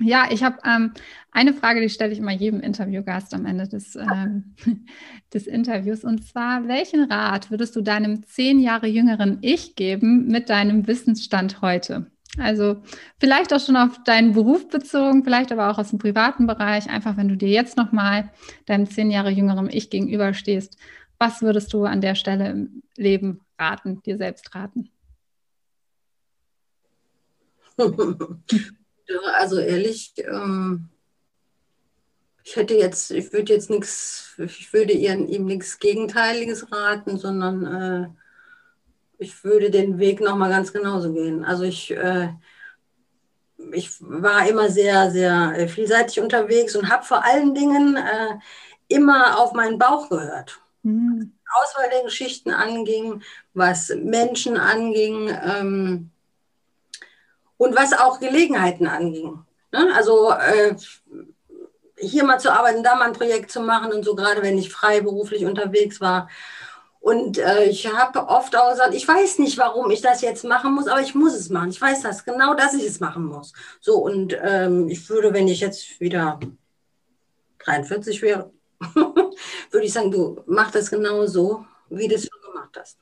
Ja, 0.00 0.26
ich 0.30 0.42
habe 0.42 0.58
ähm, 0.66 0.92
eine 1.30 1.54
Frage, 1.54 1.80
die 1.80 1.88
stelle 1.88 2.12
ich 2.12 2.18
immer 2.18 2.32
jedem 2.32 2.60
Interviewgast 2.60 3.32
am 3.32 3.46
Ende 3.46 3.68
des, 3.68 3.94
ähm, 3.94 4.54
des 5.32 5.46
Interviews. 5.46 6.04
Und 6.04 6.24
zwar, 6.26 6.66
welchen 6.66 7.10
Rat 7.10 7.50
würdest 7.50 7.76
du 7.76 7.80
deinem 7.80 8.24
zehn 8.24 8.58
Jahre 8.58 8.88
jüngeren 8.88 9.38
Ich 9.40 9.76
geben 9.76 10.26
mit 10.26 10.50
deinem 10.50 10.86
Wissensstand 10.86 11.62
heute? 11.62 12.10
Also 12.38 12.82
vielleicht 13.20 13.52
auch 13.52 13.60
schon 13.60 13.76
auf 13.76 14.02
deinen 14.04 14.32
Beruf 14.32 14.68
bezogen, 14.68 15.22
vielleicht 15.22 15.52
aber 15.52 15.70
auch 15.70 15.78
aus 15.78 15.90
dem 15.90 15.98
privaten 15.98 16.46
Bereich. 16.46 16.88
Einfach, 16.90 17.16
wenn 17.16 17.28
du 17.28 17.36
dir 17.36 17.48
jetzt 17.48 17.76
nochmal 17.76 18.30
deinem 18.66 18.88
zehn 18.90 19.10
Jahre 19.10 19.30
jüngeren 19.30 19.70
Ich 19.70 19.90
gegenüberstehst, 19.90 20.76
was 21.18 21.42
würdest 21.42 21.72
du 21.72 21.84
an 21.84 22.00
der 22.00 22.16
Stelle 22.16 22.50
im 22.50 22.82
Leben 22.96 23.40
raten, 23.58 24.02
dir 24.02 24.16
selbst 24.16 24.54
raten? 24.54 24.90
also 29.36 29.58
ehrlich, 29.58 30.14
ähm, 30.18 30.88
ich 32.44 32.56
hätte 32.56 32.74
jetzt, 32.74 33.10
ich 33.10 33.32
würde 33.32 33.52
jetzt 33.52 33.70
nichts, 33.70 34.34
ich 34.38 34.72
würde 34.72 34.92
ihm, 34.92 35.26
ihm 35.26 35.46
nichts 35.46 35.78
Gegenteiliges 35.78 36.70
raten, 36.70 37.16
sondern 37.16 37.64
äh, 37.66 38.08
ich 39.18 39.44
würde 39.44 39.70
den 39.70 39.98
Weg 39.98 40.20
nochmal 40.20 40.50
ganz 40.50 40.72
genauso 40.72 41.12
gehen. 41.12 41.44
Also 41.44 41.64
ich, 41.64 41.90
äh, 41.90 42.28
ich 43.72 43.90
war 44.00 44.48
immer 44.48 44.68
sehr, 44.68 45.10
sehr 45.10 45.54
äh, 45.56 45.68
vielseitig 45.68 46.20
unterwegs 46.20 46.76
und 46.76 46.90
habe 46.90 47.04
vor 47.04 47.24
allen 47.24 47.54
Dingen 47.54 47.96
äh, 47.96 48.34
immer 48.88 49.38
auf 49.38 49.52
meinen 49.52 49.78
Bauch 49.78 50.08
gehört. 50.08 50.60
Mhm. 50.82 51.32
Auswahl 51.62 51.88
der 51.90 52.02
Geschichten 52.02 52.50
anging, 52.50 53.22
was 53.52 53.90
Menschen 53.90 54.56
anging. 54.56 55.28
Ähm, 55.28 56.10
und 57.56 57.76
was 57.76 57.92
auch 57.92 58.20
Gelegenheiten 58.20 58.86
anging. 58.86 59.44
Ne? 59.72 59.92
Also 59.94 60.30
äh, 60.30 60.74
hier 61.96 62.24
mal 62.24 62.38
zu 62.38 62.52
arbeiten, 62.52 62.82
da 62.82 62.94
mal 62.94 63.06
ein 63.06 63.12
Projekt 63.12 63.50
zu 63.50 63.60
machen 63.60 63.92
und 63.92 64.04
so, 64.04 64.14
gerade 64.14 64.42
wenn 64.42 64.58
ich 64.58 64.70
freiberuflich 64.72 65.44
unterwegs 65.44 66.00
war. 66.00 66.28
Und 67.04 67.36
äh, 67.36 67.64
ich 67.64 67.86
habe 67.86 68.28
oft 68.28 68.56
auch 68.56 68.70
gesagt, 68.70 68.94
ich 68.94 69.06
weiß 69.06 69.38
nicht, 69.38 69.58
warum 69.58 69.90
ich 69.90 70.00
das 70.00 70.22
jetzt 70.22 70.42
machen 70.42 70.74
muss, 70.74 70.88
aber 70.88 71.02
ich 71.02 71.14
muss 71.14 71.34
es 71.34 71.50
machen. 71.50 71.68
Ich 71.68 71.78
weiß 71.78 72.00
das 72.00 72.24
genau, 72.24 72.54
dass 72.54 72.72
ich 72.72 72.86
es 72.86 72.98
machen 72.98 73.26
muss. 73.26 73.52
So, 73.78 73.98
und 73.98 74.34
ähm, 74.42 74.88
ich 74.88 75.06
würde, 75.10 75.34
wenn 75.34 75.46
ich 75.46 75.60
jetzt 75.60 76.00
wieder 76.00 76.40
43 77.58 78.22
wäre, 78.22 78.50
würde 78.94 79.86
ich 79.86 79.92
sagen, 79.92 80.10
du 80.12 80.42
mach 80.46 80.70
das 80.70 80.90
genau 80.90 81.26
so, 81.26 81.66
wie 81.90 82.08
du 82.08 82.14
es 82.14 82.26
schon 82.26 82.52
gemacht 82.52 82.74
hast. 82.74 82.98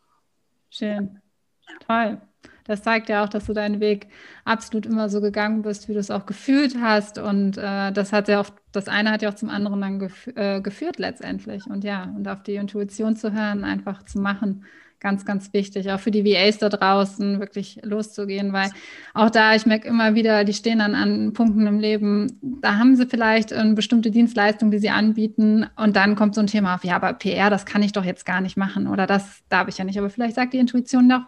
Schön. 0.69 1.21
Ja. 1.69 1.75
Toll 1.87 2.21
das 2.65 2.83
zeigt 2.83 3.09
ja 3.09 3.25
auch, 3.25 3.29
dass 3.29 3.47
du 3.47 3.53
deinen 3.53 3.81
Weg 3.81 4.09
absolut 4.45 4.87
immer 4.87 5.09
so 5.09 5.21
gegangen 5.21 5.63
bist, 5.63 5.89
wie 5.89 5.95
du 5.95 5.99
es 5.99 6.11
auch 6.11 6.27
gefühlt 6.27 6.77
hast. 6.81 7.19
Und 7.19 7.59
äh, 7.59 7.93
das 7.93 8.13
hat 8.13 8.29
ja 8.29 8.41
auch, 8.41 8.51
das 8.73 8.89
eine 8.89 9.11
hat 9.11 9.23
ja 9.23 9.31
auch 9.31 9.35
zum 9.35 9.51
anderen 9.51 9.81
dann 9.81 9.99
gef 9.99 10.27
äh, 10.35 10.61
geführt 10.61 10.99
letztendlich. 10.99 11.67
Und 11.67 11.85
ja, 11.85 12.13
und 12.17 12.27
auf 12.29 12.43
die 12.43 12.57
Intuition 12.57 13.17
zu 13.17 13.33
hören, 13.33 13.65
einfach 13.65 14.03
zu 14.05 14.19
machen, 14.19 14.65
ganz, 15.03 15.25
ganz 15.27 15.53
wichtig. 15.53 15.91
Auch 15.91 16.01
für 16.01 16.11
die 16.11 16.25
VAs 16.25 16.59
da 16.59 16.69
draußen 16.69 17.41
wirklich 17.41 17.81
loszugehen, 17.83 18.53
weil 18.53 18.71
auch 19.15 19.31
da, 19.31 19.55
ich 19.55 19.67
merke 19.67 19.89
immer 19.89 20.15
wieder, 20.15 20.45
die 20.45 20.55
stehen 20.55 20.79
dann 20.79 20.95
an 20.95 21.33
Punkten 21.33 21.67
im 21.67 21.81
Leben, 21.81 22.39
da 22.41 22.79
haben 22.79 22.97
sie 22.97 23.07
vielleicht 23.07 23.53
eine 23.53 23.75
bestimmte 23.75 24.11
Dienstleistung, 24.11 24.71
die 24.71 24.79
sie 24.79 24.91
anbieten 24.91 25.67
und 25.77 25.97
dann 25.97 26.15
kommt 26.15 26.35
so 26.35 26.41
ein 26.41 26.47
Thema 26.47 26.77
auf, 26.77 26.85
ja, 26.85 26.97
aber 26.97 27.13
PR, 27.15 27.51
das 27.51 27.67
kann 27.67 27.83
ich 27.83 27.93
doch 27.93 28.05
jetzt 28.05 28.25
gar 28.25 28.41
nicht 28.41 28.57
machen 28.57 28.87
oder 28.87 29.07
das 29.07 29.43
darf 29.49 29.69
ich 29.69 29.77
ja 29.77 29.85
nicht. 29.85 29.99
Aber 29.99 30.09
vielleicht 30.09 30.37
sagt 30.37 30.55
die 30.55 30.59
Intuition 30.59 31.09
doch, 31.09 31.23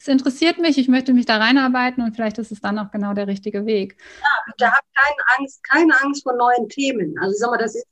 es 0.00 0.08
interessiert 0.08 0.58
mich, 0.58 0.78
ich 0.78 0.88
möchte 0.88 1.12
mich 1.12 1.26
da 1.26 1.36
reinarbeiten 1.36 2.02
und 2.02 2.16
vielleicht 2.16 2.38
ist 2.38 2.50
es 2.50 2.60
dann 2.62 2.78
auch 2.78 2.90
genau 2.90 3.12
der 3.12 3.26
richtige 3.26 3.66
Weg. 3.66 3.96
Ja, 4.22 4.28
bitte 4.46 4.72
habt 4.72 4.86
keine 4.94 5.38
Angst, 5.38 5.62
keine 5.62 6.00
Angst 6.02 6.22
vor 6.22 6.32
neuen 6.32 6.70
Themen. 6.70 7.18
Also 7.18 7.34
ich 7.34 7.38
sag 7.38 7.50
mal, 7.50 7.58
das 7.58 7.74
ist, 7.74 7.86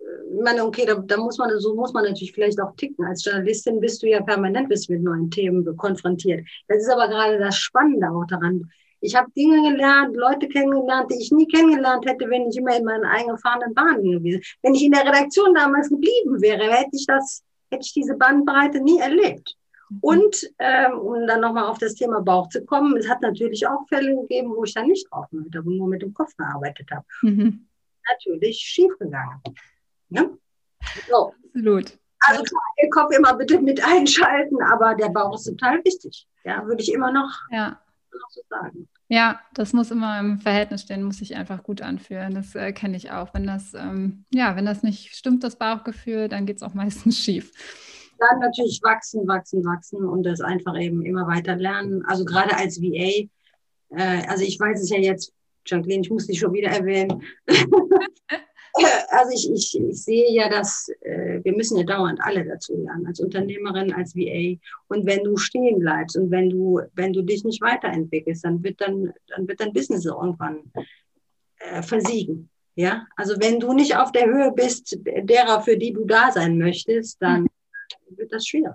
ich 0.00 0.42
meine, 0.42 0.64
okay, 0.64 0.86
da, 0.86 0.94
da, 0.94 1.18
muss 1.18 1.36
man, 1.36 1.50
so 1.58 1.74
muss 1.74 1.92
man 1.92 2.04
natürlich 2.04 2.32
vielleicht 2.32 2.58
auch 2.62 2.74
ticken. 2.76 3.04
Als 3.04 3.26
Journalistin 3.26 3.78
bist 3.78 4.02
du 4.02 4.08
ja 4.08 4.22
permanent 4.22 4.70
bist 4.70 4.88
mit 4.88 5.02
neuen 5.02 5.30
Themen 5.30 5.64
konfrontiert. 5.76 6.48
Das 6.68 6.78
ist 6.78 6.88
aber 6.88 7.08
gerade 7.08 7.38
das 7.38 7.58
Spannende 7.58 8.10
auch 8.10 8.24
daran. 8.26 8.70
Ich 9.00 9.14
habe 9.14 9.30
Dinge 9.36 9.70
gelernt, 9.70 10.16
Leute 10.16 10.48
kennengelernt, 10.48 11.10
die 11.10 11.20
ich 11.20 11.30
nie 11.30 11.46
kennengelernt 11.46 12.06
hätte, 12.06 12.28
wenn 12.30 12.48
ich 12.48 12.56
immer 12.56 12.74
in 12.74 12.84
meinen 12.84 13.04
eingefahrenen 13.04 13.74
Bahnen 13.74 14.02
gewesen 14.02 14.24
wäre. 14.24 14.42
Wenn 14.62 14.74
ich 14.74 14.84
in 14.84 14.92
der 14.92 15.04
Redaktion 15.04 15.54
damals 15.54 15.90
geblieben 15.90 16.40
wäre, 16.40 16.72
hätte 16.72 16.96
ich 16.96 17.04
das, 17.06 17.42
hätte 17.70 17.82
ich 17.84 17.92
diese 17.92 18.14
Bandbreite 18.14 18.80
nie 18.80 18.98
erlebt. 18.98 19.54
Und 20.00 20.50
ähm, 20.58 20.98
um 20.98 21.26
dann 21.26 21.40
nochmal 21.40 21.64
auf 21.64 21.78
das 21.78 21.94
Thema 21.94 22.20
Bauch 22.20 22.48
zu 22.48 22.64
kommen, 22.64 22.96
es 22.96 23.08
hat 23.08 23.20
natürlich 23.20 23.66
auch 23.66 23.86
Fälle 23.88 24.14
gegeben, 24.16 24.54
wo 24.54 24.64
ich 24.64 24.74
dann 24.74 24.86
nicht 24.86 25.10
drauf 25.10 25.26
gehört 25.30 25.54
habe 25.54 25.68
und 25.68 25.78
nur 25.78 25.88
mit 25.88 26.02
dem 26.02 26.14
Kopf 26.14 26.36
gearbeitet 26.36 26.90
habe. 26.90 27.04
Mhm. 27.22 27.66
Natürlich 28.12 28.58
schiefgegangen. 28.58 29.40
Ne? 30.08 30.30
So. 31.08 31.34
Absolut. 31.46 31.98
Also 32.26 32.42
den 32.82 32.90
Kopf 32.90 33.14
immer 33.16 33.34
bitte 33.34 33.60
mit 33.60 33.84
einschalten, 33.84 34.62
aber 34.62 34.94
der 34.94 35.10
Bauch 35.10 35.34
ist 35.34 35.44
total 35.44 35.84
wichtig. 35.84 36.26
Ja, 36.44 36.64
würde 36.66 36.82
ich 36.82 36.92
immer 36.92 37.12
noch, 37.12 37.30
ja. 37.50 37.80
noch 38.12 38.30
so 38.30 38.40
sagen. 38.48 38.88
Ja, 39.08 39.40
das 39.52 39.74
muss 39.74 39.90
immer 39.90 40.18
im 40.18 40.38
Verhältnis 40.38 40.82
stehen, 40.82 41.02
muss 41.02 41.18
sich 41.18 41.36
einfach 41.36 41.62
gut 41.62 41.82
anfühlen. 41.82 42.34
Das 42.34 42.54
äh, 42.54 42.72
kenne 42.72 42.96
ich 42.96 43.10
auch. 43.10 43.34
Wenn 43.34 43.46
das, 43.46 43.74
ähm, 43.74 44.24
ja, 44.32 44.56
wenn 44.56 44.64
das 44.64 44.82
nicht 44.82 45.14
stimmt, 45.14 45.44
das 45.44 45.56
Bauchgefühl, 45.56 46.28
dann 46.28 46.46
geht 46.46 46.56
es 46.56 46.62
auch 46.62 46.74
meistens 46.74 47.18
schief 47.22 47.52
dann 48.30 48.40
natürlich 48.40 48.80
wachsen, 48.82 49.26
wachsen, 49.26 49.64
wachsen 49.64 50.04
und 50.04 50.24
das 50.24 50.40
einfach 50.40 50.78
eben 50.78 51.02
immer 51.02 51.26
weiter 51.26 51.56
lernen. 51.56 52.04
Also 52.06 52.24
gerade 52.24 52.56
als 52.56 52.80
VA, 52.80 53.28
äh, 53.90 54.26
also 54.28 54.44
ich 54.44 54.58
weiß 54.58 54.80
es 54.82 54.90
ja 54.90 54.98
jetzt, 54.98 55.32
Jacqueline, 55.66 56.02
ich 56.02 56.10
muss 56.10 56.26
dich 56.26 56.38
schon 56.38 56.52
wieder 56.52 56.68
erwähnen. 56.68 57.22
also 59.08 59.30
ich, 59.32 59.50
ich, 59.50 59.80
ich 59.80 60.02
sehe 60.02 60.32
ja, 60.32 60.48
dass 60.48 60.88
äh, 61.00 61.40
wir 61.42 61.56
müssen 61.56 61.78
ja 61.78 61.84
dauernd 61.84 62.20
alle 62.22 62.44
dazu 62.44 62.76
lernen, 62.76 63.06
als 63.06 63.20
Unternehmerin, 63.20 63.92
als 63.92 64.14
VA. 64.14 64.58
Und 64.88 65.06
wenn 65.06 65.24
du 65.24 65.36
stehen 65.36 65.78
bleibst 65.78 66.16
und 66.16 66.30
wenn 66.30 66.50
du, 66.50 66.80
wenn 66.94 67.12
du 67.12 67.22
dich 67.22 67.44
nicht 67.44 67.62
weiterentwickelst, 67.62 68.44
dann 68.44 68.62
wird 68.62 68.80
dann, 68.80 69.12
dann 69.28 69.48
wird 69.48 69.60
dein 69.60 69.72
Business 69.72 70.04
irgendwann 70.04 70.72
äh, 71.58 71.82
versiegen. 71.82 72.50
Ja, 72.76 73.06
also 73.14 73.34
wenn 73.38 73.60
du 73.60 73.72
nicht 73.72 73.96
auf 73.96 74.10
der 74.10 74.26
Höhe 74.26 74.50
bist 74.52 74.98
derer, 75.04 75.60
für 75.60 75.76
die 75.76 75.92
du 75.92 76.04
da 76.04 76.32
sein 76.32 76.58
möchtest, 76.58 77.22
dann 77.22 77.46
wird 78.16 78.32
das 78.32 78.46
schwierig. 78.46 78.74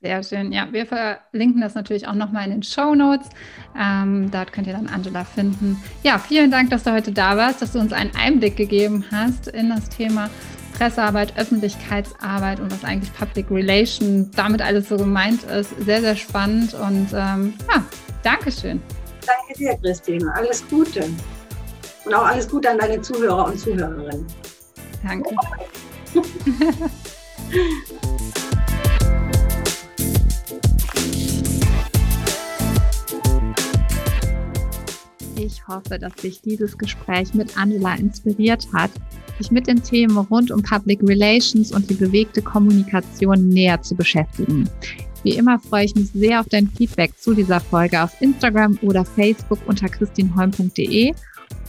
Sehr 0.00 0.22
schön. 0.24 0.50
Ja, 0.50 0.66
wir 0.72 0.84
verlinken 0.84 1.60
das 1.60 1.76
natürlich 1.76 2.08
auch 2.08 2.14
nochmal 2.14 2.46
in 2.46 2.50
den 2.50 2.62
Show 2.64 2.94
Notes. 2.94 3.28
Ähm, 3.78 4.32
dort 4.32 4.52
könnt 4.52 4.66
ihr 4.66 4.72
dann 4.72 4.88
Angela 4.88 5.24
finden. 5.24 5.80
Ja, 6.02 6.18
vielen 6.18 6.50
Dank, 6.50 6.70
dass 6.70 6.82
du 6.82 6.92
heute 6.92 7.12
da 7.12 7.36
warst, 7.36 7.62
dass 7.62 7.72
du 7.72 7.78
uns 7.78 7.92
einen 7.92 8.10
Einblick 8.16 8.56
gegeben 8.56 9.04
hast 9.12 9.46
in 9.46 9.68
das 9.68 9.88
Thema 9.88 10.28
Pressearbeit, 10.76 11.38
Öffentlichkeitsarbeit 11.38 12.58
und 12.58 12.72
was 12.72 12.82
eigentlich 12.82 13.12
Public 13.14 13.48
Relation 13.48 14.28
damit 14.34 14.60
alles 14.60 14.88
so 14.88 14.96
gemeint 14.96 15.44
ist. 15.44 15.70
Sehr, 15.84 16.00
sehr 16.00 16.16
spannend 16.16 16.74
und 16.74 17.08
ähm, 17.12 17.54
ja, 17.72 17.84
Dankeschön. 18.24 18.82
Danke 19.24 19.58
dir, 19.58 19.76
Christine. 19.80 20.32
Alles 20.34 20.68
Gute. 20.68 21.04
Und 22.04 22.14
auch 22.14 22.26
alles 22.26 22.48
Gute 22.48 22.70
an 22.70 22.78
deine 22.78 23.00
Zuhörer 23.00 23.46
und 23.46 23.58
Zuhörerinnen. 23.58 24.26
Danke. 25.02 25.34
Ich 35.36 35.66
hoffe, 35.66 35.98
dass 35.98 36.14
dich 36.14 36.40
dieses 36.40 36.78
Gespräch 36.78 37.34
mit 37.34 37.56
Angela 37.56 37.94
inspiriert 37.94 38.68
hat, 38.72 38.90
sich 39.38 39.50
mit 39.50 39.66
den 39.66 39.82
Themen 39.82 40.16
rund 40.16 40.50
um 40.50 40.62
Public 40.62 41.00
Relations 41.02 41.72
und 41.72 41.88
die 41.90 41.94
bewegte 41.94 42.42
Kommunikation 42.42 43.48
näher 43.48 43.80
zu 43.82 43.94
beschäftigen. 43.94 44.68
Wie 45.24 45.36
immer 45.36 45.58
freue 45.58 45.84
ich 45.84 45.94
mich 45.94 46.10
sehr 46.10 46.40
auf 46.40 46.46
dein 46.48 46.68
Feedback 46.68 47.16
zu 47.18 47.34
dieser 47.34 47.60
Folge 47.60 48.02
auf 48.02 48.20
Instagram 48.20 48.78
oder 48.82 49.04
Facebook 49.04 49.58
unter 49.66 49.88
christinholm.de 49.88 51.12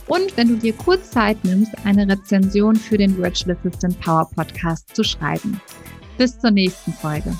und 0.07 0.35
wenn 0.37 0.49
du 0.49 0.57
dir 0.57 0.73
kurz 0.73 1.11
Zeit 1.11 1.43
nimmst, 1.43 1.71
eine 1.85 2.07
Rezension 2.07 2.75
für 2.75 2.97
den 2.97 3.17
Virtual 3.17 3.55
Assistant 3.57 3.99
Power 4.01 4.29
Podcast 4.35 4.95
zu 4.95 5.03
schreiben. 5.03 5.59
Bis 6.17 6.39
zur 6.39 6.51
nächsten 6.51 6.93
Folge. 6.93 7.33